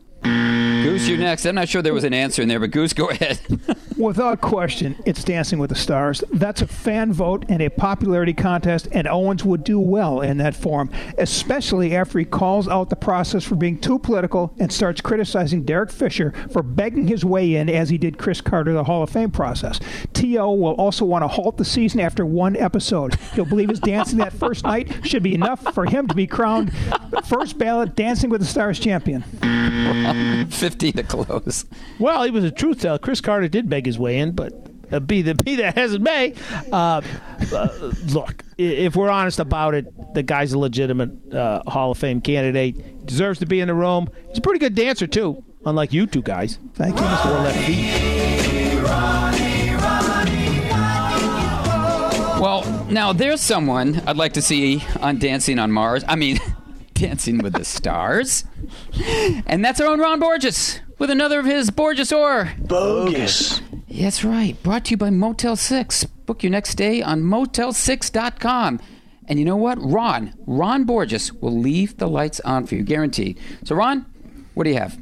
[0.83, 1.47] Goose, you're next.
[1.47, 3.39] I'm not sure there was an answer in there, but Goose, go ahead.
[3.97, 6.25] Without question, it's Dancing with the Stars.
[6.33, 10.55] That's a fan vote and a popularity contest, and Owens would do well in that
[10.55, 15.65] forum, especially after he calls out the process for being too political and starts criticizing
[15.65, 19.11] Derek Fisher for begging his way in as he did Cris Carter, the Hall of
[19.11, 19.79] Fame process.
[20.15, 20.53] T.O.
[20.55, 23.17] will also want to halt the season after one episode.
[23.35, 26.73] He'll believe his dancing that first night should be enough for him to be crowned
[27.27, 29.25] first ballot Dancing with the Stars champion.
[30.71, 31.65] 15 to close.
[31.99, 32.99] Well, he was a truth teller.
[32.99, 34.53] Cris Carter did beg his way in, but
[34.93, 36.35] uh, be the be that as it may,
[36.73, 37.01] uh,
[37.53, 37.69] uh,
[38.09, 43.07] look, if we're honest about it, the guy's a legitimate uh, Hall of Fame candidate.
[43.07, 44.09] Deserves to be in the room.
[44.29, 46.59] He's a pretty good dancer too, unlike you two guys.
[46.75, 47.45] Thank you, Mr.
[47.45, 48.21] Left feet.
[52.41, 56.05] Well, now there's someone I'd like to see on Dancing on Mars.
[56.09, 56.39] I mean,
[57.01, 58.45] Dancing with the Stars.
[59.47, 63.63] And that's our own Ron Borges with another of his Borges or Bogus.
[63.91, 64.63] That's right.
[64.63, 66.05] Brought to you by Motel 6.
[66.05, 68.81] Book your next stay on motel6.com.
[69.27, 69.79] And you know what?
[69.81, 73.39] Ron, Ron Borges will leave the lights on for you, guaranteed.
[73.65, 74.05] So, Ron,
[74.53, 74.99] what do you have?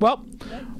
[0.00, 0.26] Well,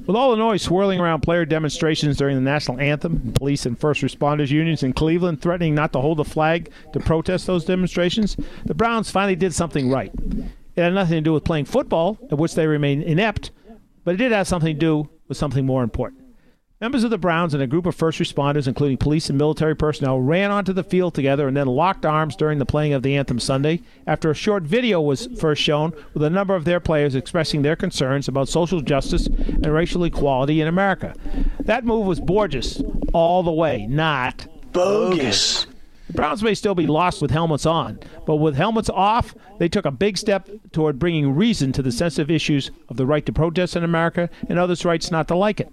[0.07, 4.03] with all the noise swirling around player demonstrations during the national anthem, police and first
[4.03, 8.75] responders unions in Cleveland threatening not to hold a flag to protest those demonstrations, the
[8.75, 10.13] Browns finally did something right.
[10.75, 13.51] It had nothing to do with playing football, at which they remain inept,
[14.05, 16.22] but it did have something to do with something more important.
[16.83, 20.19] Members of the Browns and a group of first responders, including police and military personnel,
[20.19, 23.39] ran onto the field together and then locked arms during the playing of the anthem
[23.39, 27.63] Sunday after a short video was first shown with a number of their players expressing
[27.63, 31.15] their concerns about social justice and racial equality in America.
[31.61, 32.83] That move was Borges
[33.13, 35.69] all the way, not Bogus.
[36.09, 39.87] The Browns may still be lost with helmets on, but with helmets off, they took
[39.87, 43.77] a big step toward bringing reason to the sensitive issues of the right to protest
[43.77, 45.73] in America and others' rights not to like it.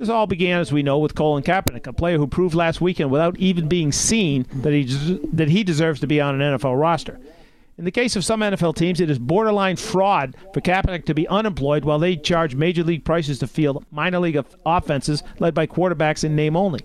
[0.00, 3.10] This all began, as we know, with Colin Kaepernick, a player who proved last weekend
[3.10, 4.84] without even being seen that he,
[5.34, 7.20] that he deserves to be on an NFL roster.
[7.76, 11.28] In the case of some NFL teams, it is borderline fraud for Kaepernick to be
[11.28, 15.66] unemployed while they charge major league prices to field minor league of- offenses led by
[15.66, 16.80] quarterbacks in name only.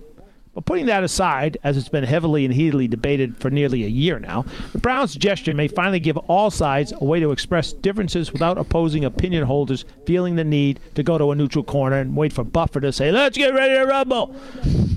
[0.56, 4.18] But putting that aside, as it's been heavily and heatedly debated for nearly a year
[4.18, 8.56] now, the Browns' gesture may finally give all sides a way to express differences without
[8.56, 12.42] opposing opinion holders feeling the need to go to a neutral corner and wait for
[12.42, 14.34] Buffer to say, let's get ready to rumble.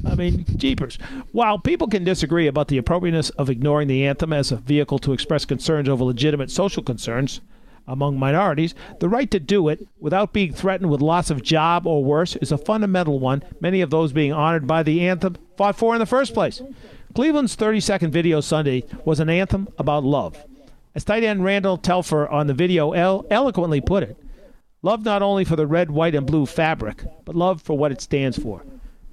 [0.07, 0.98] I mean, jeepers.
[1.34, 5.11] While people can disagree about the appropriateness of ignoring the anthem as a vehicle to
[5.11, 7.41] express concerns over legitimate social concerns,
[7.90, 12.03] among minorities, the right to do it without being threatened with loss of job or
[12.03, 15.94] worse is a fundamental one many of those being honored by the anthem fought for
[15.95, 16.61] in the first place.
[17.16, 20.45] Cleveland's 30 second video Sunday was an anthem about love.
[20.95, 24.18] As tight end Randall Telfer on the video el- eloquently put it,
[24.82, 28.02] love not only for the red, white, and blue fabric, but love for what it
[28.02, 28.64] stands for.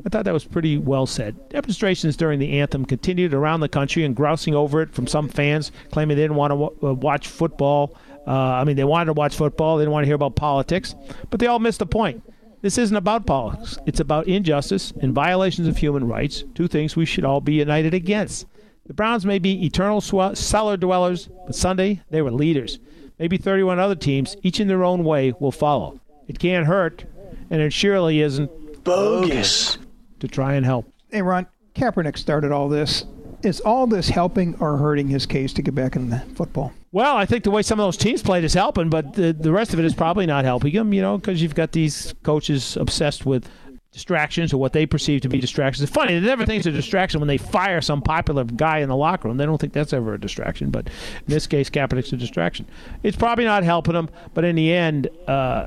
[0.05, 1.49] I thought that was pretty well said.
[1.49, 5.73] Demonstrations during the anthem continued around the country and grousing over it from some fans
[5.91, 7.97] claiming they didn't want to w- uh, watch football
[8.27, 9.77] uh, I mean, they wanted to watch football.
[9.77, 10.95] They didn't want to hear about politics,
[11.31, 12.23] but they all missed the point.
[12.63, 13.79] This isn't about politics.
[13.87, 17.95] It's about injustice and violations of human rights, two things we should all be united
[17.95, 18.47] against.
[18.87, 22.79] The Browns may be eternal sw- cellar dwellers, but Sunday they were leaders.
[23.19, 26.01] Maybe 31 other teams, each in their own way, will follow.
[26.29, 27.05] It can't hurt,
[27.51, 28.51] and it surely isn't
[28.85, 29.79] Bogus.
[30.21, 30.93] to try and help.
[31.11, 33.05] Hey, Ron, Kaepernick started all this.
[33.47, 36.73] Is all this helping or hurting his case to get back in the football?
[36.91, 39.53] Well, I think the way some of those teams played is helping, but the, the
[39.53, 42.77] rest of it is probably not helping him, you know, because you've got these coaches
[42.77, 43.49] obsessed with
[43.93, 45.85] distractions or what they perceive to be distractions.
[45.85, 48.89] It's funny, they never think it's a distraction when they fire some popular guy in
[48.89, 49.37] the locker room.
[49.37, 52.67] They don't think that's ever a distraction, but in this case, Kaepernick's a distraction.
[53.05, 55.67] It's probably not helping them, but in the end, uh,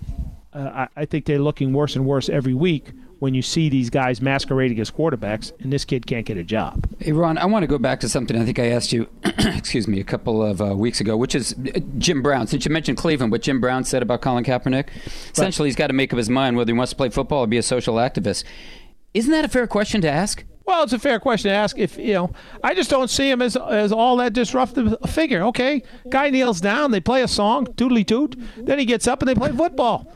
[0.52, 3.90] uh, I, I think they're looking worse and worse every week when you see these
[3.90, 6.88] guys masquerading as quarterbacks, and this kid can't get a job.
[7.00, 9.88] Hey, Ron, I want to go back to something I think I asked you, excuse
[9.88, 12.48] me, a couple of uh, weeks ago, which is uh, Jim Brown.
[12.48, 14.88] Since you mentioned Cleveland, what Jim Brown said about Colin Kaepernick,
[15.32, 17.48] essentially he's got to make up his mind whether he wants to play football or
[17.48, 18.44] be a social activist.
[19.14, 20.46] Isn't that a fair question to ask?
[20.66, 21.80] Well, it's a fair question to ask.
[21.80, 22.32] If you know,
[22.64, 25.42] I just don't see him as as all that disruptive a figure.
[25.46, 29.28] Okay, guy kneels down, they play a song, tootly toot, then he gets up and
[29.28, 30.14] they play football.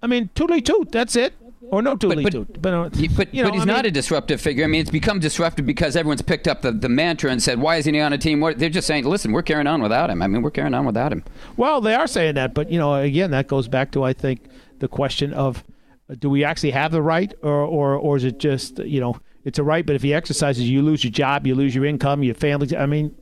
[0.00, 0.92] I mean, tootly toot.
[0.92, 1.34] That's it.
[1.68, 2.62] Or no tootly but, toot.
[2.62, 4.64] But, uh, But, you know, but he's I not mean- a disruptive figure.
[4.64, 7.76] I mean, it's become disruptive because everyone's picked up the, the mantra and said, why
[7.76, 8.40] isn't he on a team?
[8.40, 10.22] What, they're just saying, listen, we're carrying on without him.
[10.22, 11.24] I mean, we're carrying on without him.
[11.56, 14.46] Well, they are saying that, but you know, again, that goes back to I think
[14.78, 15.64] the question of
[16.08, 19.18] uh, do we actually have the right, or or or is it just you know
[19.44, 22.22] it's a right, but if he exercises, you lose your job, you lose your income,
[22.22, 22.76] your family.
[22.76, 23.14] I mean,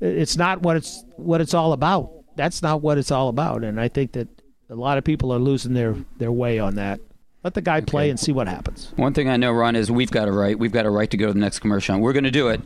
[0.00, 2.10] it's not what it's what it's all about.
[2.34, 4.28] That's not what it's all about, and I think that
[4.70, 6.98] a lot of people are losing their their way on that.
[7.44, 8.92] Let the guy play and see what happens.
[8.94, 10.56] One thing I know, Ron, is we've got a right.
[10.56, 11.94] We've got a right to go to the next commercial.
[11.94, 12.60] And we're going to do it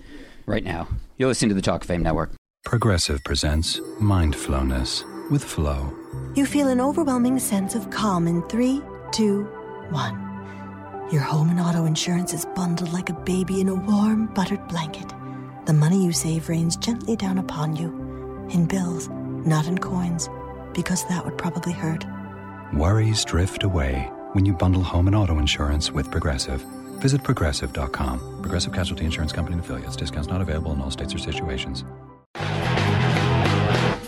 [0.45, 0.87] right now.
[1.17, 2.33] You're listening to the Talk of Fame Network.
[2.65, 5.95] Progressive presents Mindfulness with Flow.
[6.35, 8.83] You feel an overwhelming sense of calm in three,
[9.13, 9.45] two,
[9.91, 10.23] one.
[11.11, 15.11] Your home and auto insurance is bundled like a baby in a warm, buttered blanket.
[15.65, 17.89] The money you save rains gently down upon you
[18.51, 20.29] in bills, not in coins,
[20.75, 22.05] because that would probably hurt.
[22.75, 26.61] Worries drift away when you bundle home and auto insurance with Progressive.
[27.01, 28.43] Visit progressive.com.
[28.43, 29.97] Progressive Casualty Insurance Company and affiliates.
[29.97, 31.85] Discounts not available in all states or situations.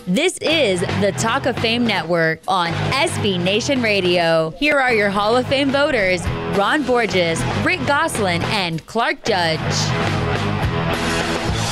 [0.05, 4.51] This is the Talk of Fame Network on SB Nation Radio.
[4.51, 6.23] Here are your Hall of Fame voters
[6.55, 9.59] Ron Borges, Rick Gosselin, and Clark Judge.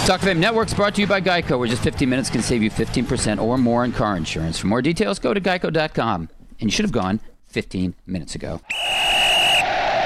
[0.08, 2.64] Talk of Fame Network's brought to you by Geico, where just 15 minutes can save
[2.64, 4.58] you 15% or more in car insurance.
[4.58, 6.30] For more details, go to geico.com.
[6.60, 8.62] And you should have gone 15 minutes ago.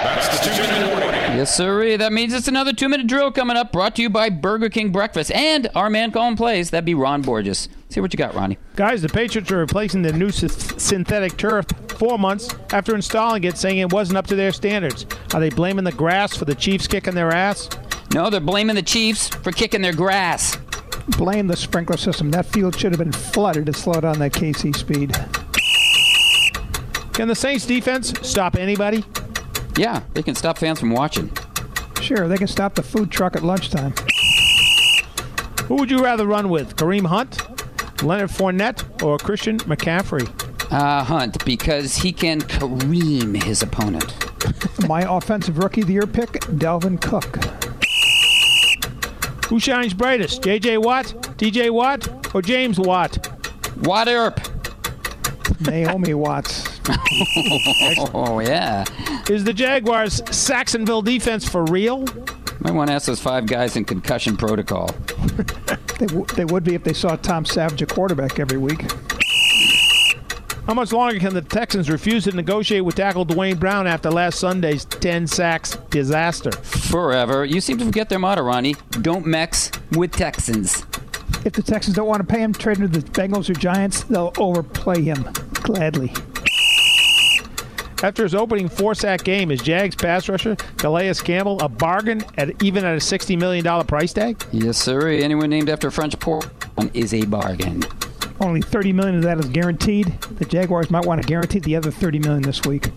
[0.03, 1.09] That's the two minute warning.
[1.37, 1.95] Yes, sir.
[1.97, 4.91] That means it's another two minute drill coming up, brought to you by Burger King
[4.91, 6.69] Breakfast and our man calling plays.
[6.71, 7.69] That'd be Ron Borges.
[7.89, 8.57] See what you got, Ronnie.
[8.75, 13.57] Guys, the Patriots are replacing the new sy- synthetic turf four months after installing it,
[13.57, 15.05] saying it wasn't up to their standards.
[15.33, 17.69] Are they blaming the grass for the Chiefs kicking their ass?
[18.13, 20.57] No, they're blaming the Chiefs for kicking their grass.
[21.17, 22.31] Blame the sprinkler system.
[22.31, 25.11] That field should have been flooded to slow down that KC speed.
[27.13, 29.03] Can the Saints defense stop anybody?
[29.77, 31.31] Yeah, they can stop fans from watching.
[32.01, 33.93] Sure, they can stop the food truck at lunchtime.
[35.65, 40.27] Who would you rather run with, Kareem Hunt, Leonard Fournette, or Christian McCaffrey?
[40.71, 44.15] Uh, Hunt, because he can kareem his opponent.
[44.87, 47.43] My offensive rookie of the year pick, Dalvin Cook.
[49.45, 50.77] Who shines brightest, J.J.
[50.77, 51.69] Watt, T.J.
[51.71, 53.29] Watt, or James Watt?
[53.83, 54.39] Watt Earp.
[55.59, 56.70] Naomi Watts.
[58.13, 58.83] oh, yeah.
[59.29, 62.05] Is the Jaguars' Sacksonville defense for real?
[62.59, 64.89] Might want to ask those five guys in concussion protocol.
[66.01, 68.91] They, w- they would be if they saw Tom Savage a quarterback every week.
[70.65, 74.39] How much longer can the Texans refuse to negotiate with tackle Duane Brown after last
[74.39, 76.51] Sunday's 10 sacks disaster?
[76.51, 77.45] Forever.
[77.45, 78.75] You seem to forget their motto, Ronnie.
[79.01, 80.85] Don't mix with Texans.
[81.45, 84.03] If the Texans don't want to pay him, trade him to the Bengals or Giants,
[84.05, 86.13] they'll overplay him gladly.
[88.03, 92.83] After his opening four-sack game, is Jags pass rusher Calais Campbell a bargain at even
[92.83, 94.43] at a $60 million price tag?
[94.51, 95.09] Yes, sir.
[95.09, 96.49] Anyone named after a French port
[96.95, 97.83] is a bargain.
[98.39, 100.07] Only 30 million of that is guaranteed.
[100.37, 102.89] The Jaguars might want to guarantee the other 30 million this week.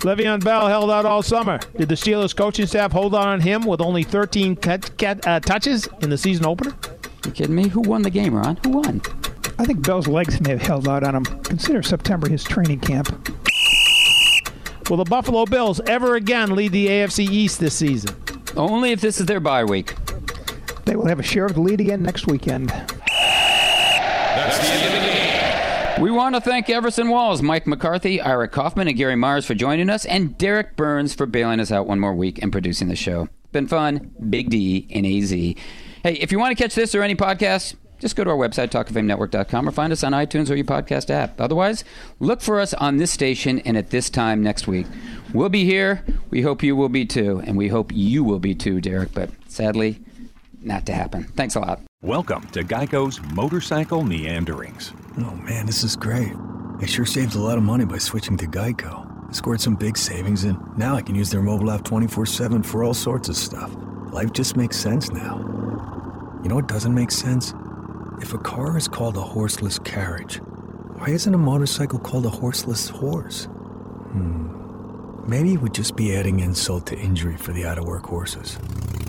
[0.00, 1.58] Le'Veon Bell held out all summer.
[1.76, 5.88] Did the Steelers coaching staff hold on him with only 13 cut, cut, uh, touches
[6.00, 6.74] in the season opener?
[7.24, 7.68] You kidding me?
[7.68, 8.58] Who won the game, Ron?
[8.64, 9.00] Who won?
[9.58, 11.24] I think Bell's legs may have held out on him.
[11.24, 13.08] Consider September his training camp.
[14.88, 18.16] Will the Buffalo Bills ever again lead the AFC East this season?
[18.56, 19.94] Only if this is their bye week.
[20.84, 22.70] They will have a share of the lead again next weekend.
[22.70, 26.02] That's the end of the game.
[26.02, 29.90] We want to thank Everson Walls, Mike McCarthy, Ira Kaufman, and Gary Myers for joining
[29.90, 33.28] us, and Derek Burns for bailing us out one more week and producing the show.
[33.50, 34.12] Been fun.
[34.30, 35.30] Big D and AZ.
[35.32, 35.56] Hey,
[36.04, 39.68] if you want to catch this or any podcasts, just go to our website, talkoffamenetwork.com,
[39.68, 41.40] or find us on iTunes or your podcast app.
[41.40, 41.84] Otherwise,
[42.20, 44.86] look for us on this station and at this time next week.
[45.34, 46.04] We'll be here.
[46.30, 49.30] We hope you will be too, and we hope you will be too, Derek, but
[49.48, 50.00] sadly,
[50.62, 51.24] not to happen.
[51.36, 51.80] Thanks a lot.
[52.02, 54.92] Welcome to Geico's Motorcycle Meanderings.
[55.18, 56.32] Oh man, this is great.
[56.80, 59.28] I sure saved a lot of money by switching to Geico.
[59.28, 62.62] I scored some big savings and now I can use their mobile app 24 7
[62.62, 63.74] for all sorts of stuff.
[64.12, 65.38] Life just makes sense now.
[66.42, 67.52] You know what doesn't make sense?
[68.20, 70.36] If a car is called a horseless carriage,
[70.96, 73.44] why isn't a motorcycle called a horseless horse?
[73.44, 74.57] Hmm.
[75.28, 78.56] Maybe it would just be adding insult to injury for the out of work horses.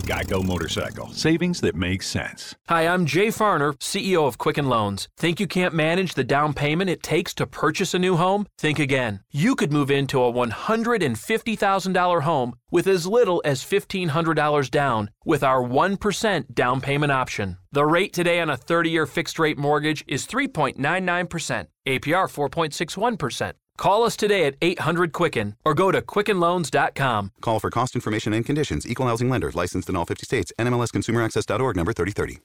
[0.06, 1.08] Geico Motorcycle.
[1.14, 2.56] Savings that make sense.
[2.68, 5.08] Hi, I'm Jay Farner, CEO of Quicken Loans.
[5.16, 8.48] Think you can't manage the down payment it takes to purchase a new home?
[8.58, 9.22] Think again.
[9.32, 15.64] You could move into a $150,000 home with as little as $1,500 down with our
[15.64, 17.60] 1% down payment option.
[17.72, 23.54] The rate today on a 30 year fixed rate mortgage is 3.99%, APR 4.61%.
[23.80, 27.32] Call us today at 800 Quicken or go to QuickenLoans.com.
[27.40, 28.86] Call for cost information and conditions.
[28.86, 29.52] Equal housing lender.
[29.56, 30.52] Licensed in all 50 states.
[30.60, 32.40] NMLSConsumerAccess.org number 3030.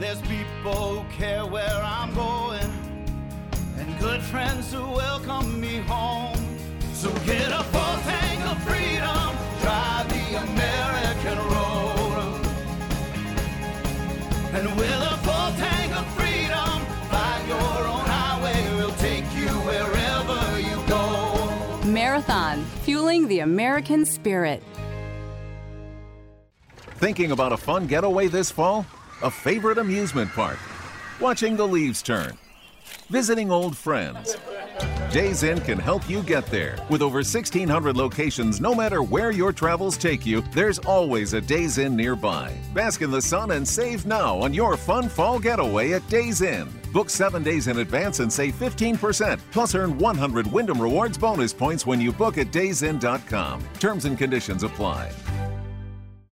[0.00, 2.72] There's people who care where I'm going,
[3.76, 6.58] and good friends who welcome me home.
[6.94, 7.62] So get a
[22.18, 24.60] Marathon, fueling the American spirit.
[26.96, 28.84] Thinking about a fun getaway this fall?
[29.22, 30.58] A favorite amusement park?
[31.20, 32.36] Watching the leaves turn?
[33.08, 34.36] Visiting old friends?
[35.12, 36.76] Days Inn can help you get there.
[36.90, 41.78] With over 1,600 locations, no matter where your travels take you, there's always a Days
[41.78, 42.52] Inn nearby.
[42.74, 46.68] Bask in the sun and save now on your fun fall getaway at Days Inn.
[46.92, 49.40] Book seven days in advance and save 15%.
[49.50, 53.62] Plus, earn 100 Wyndham Rewards bonus points when you book at daysinn.com.
[53.78, 55.10] Terms and conditions apply.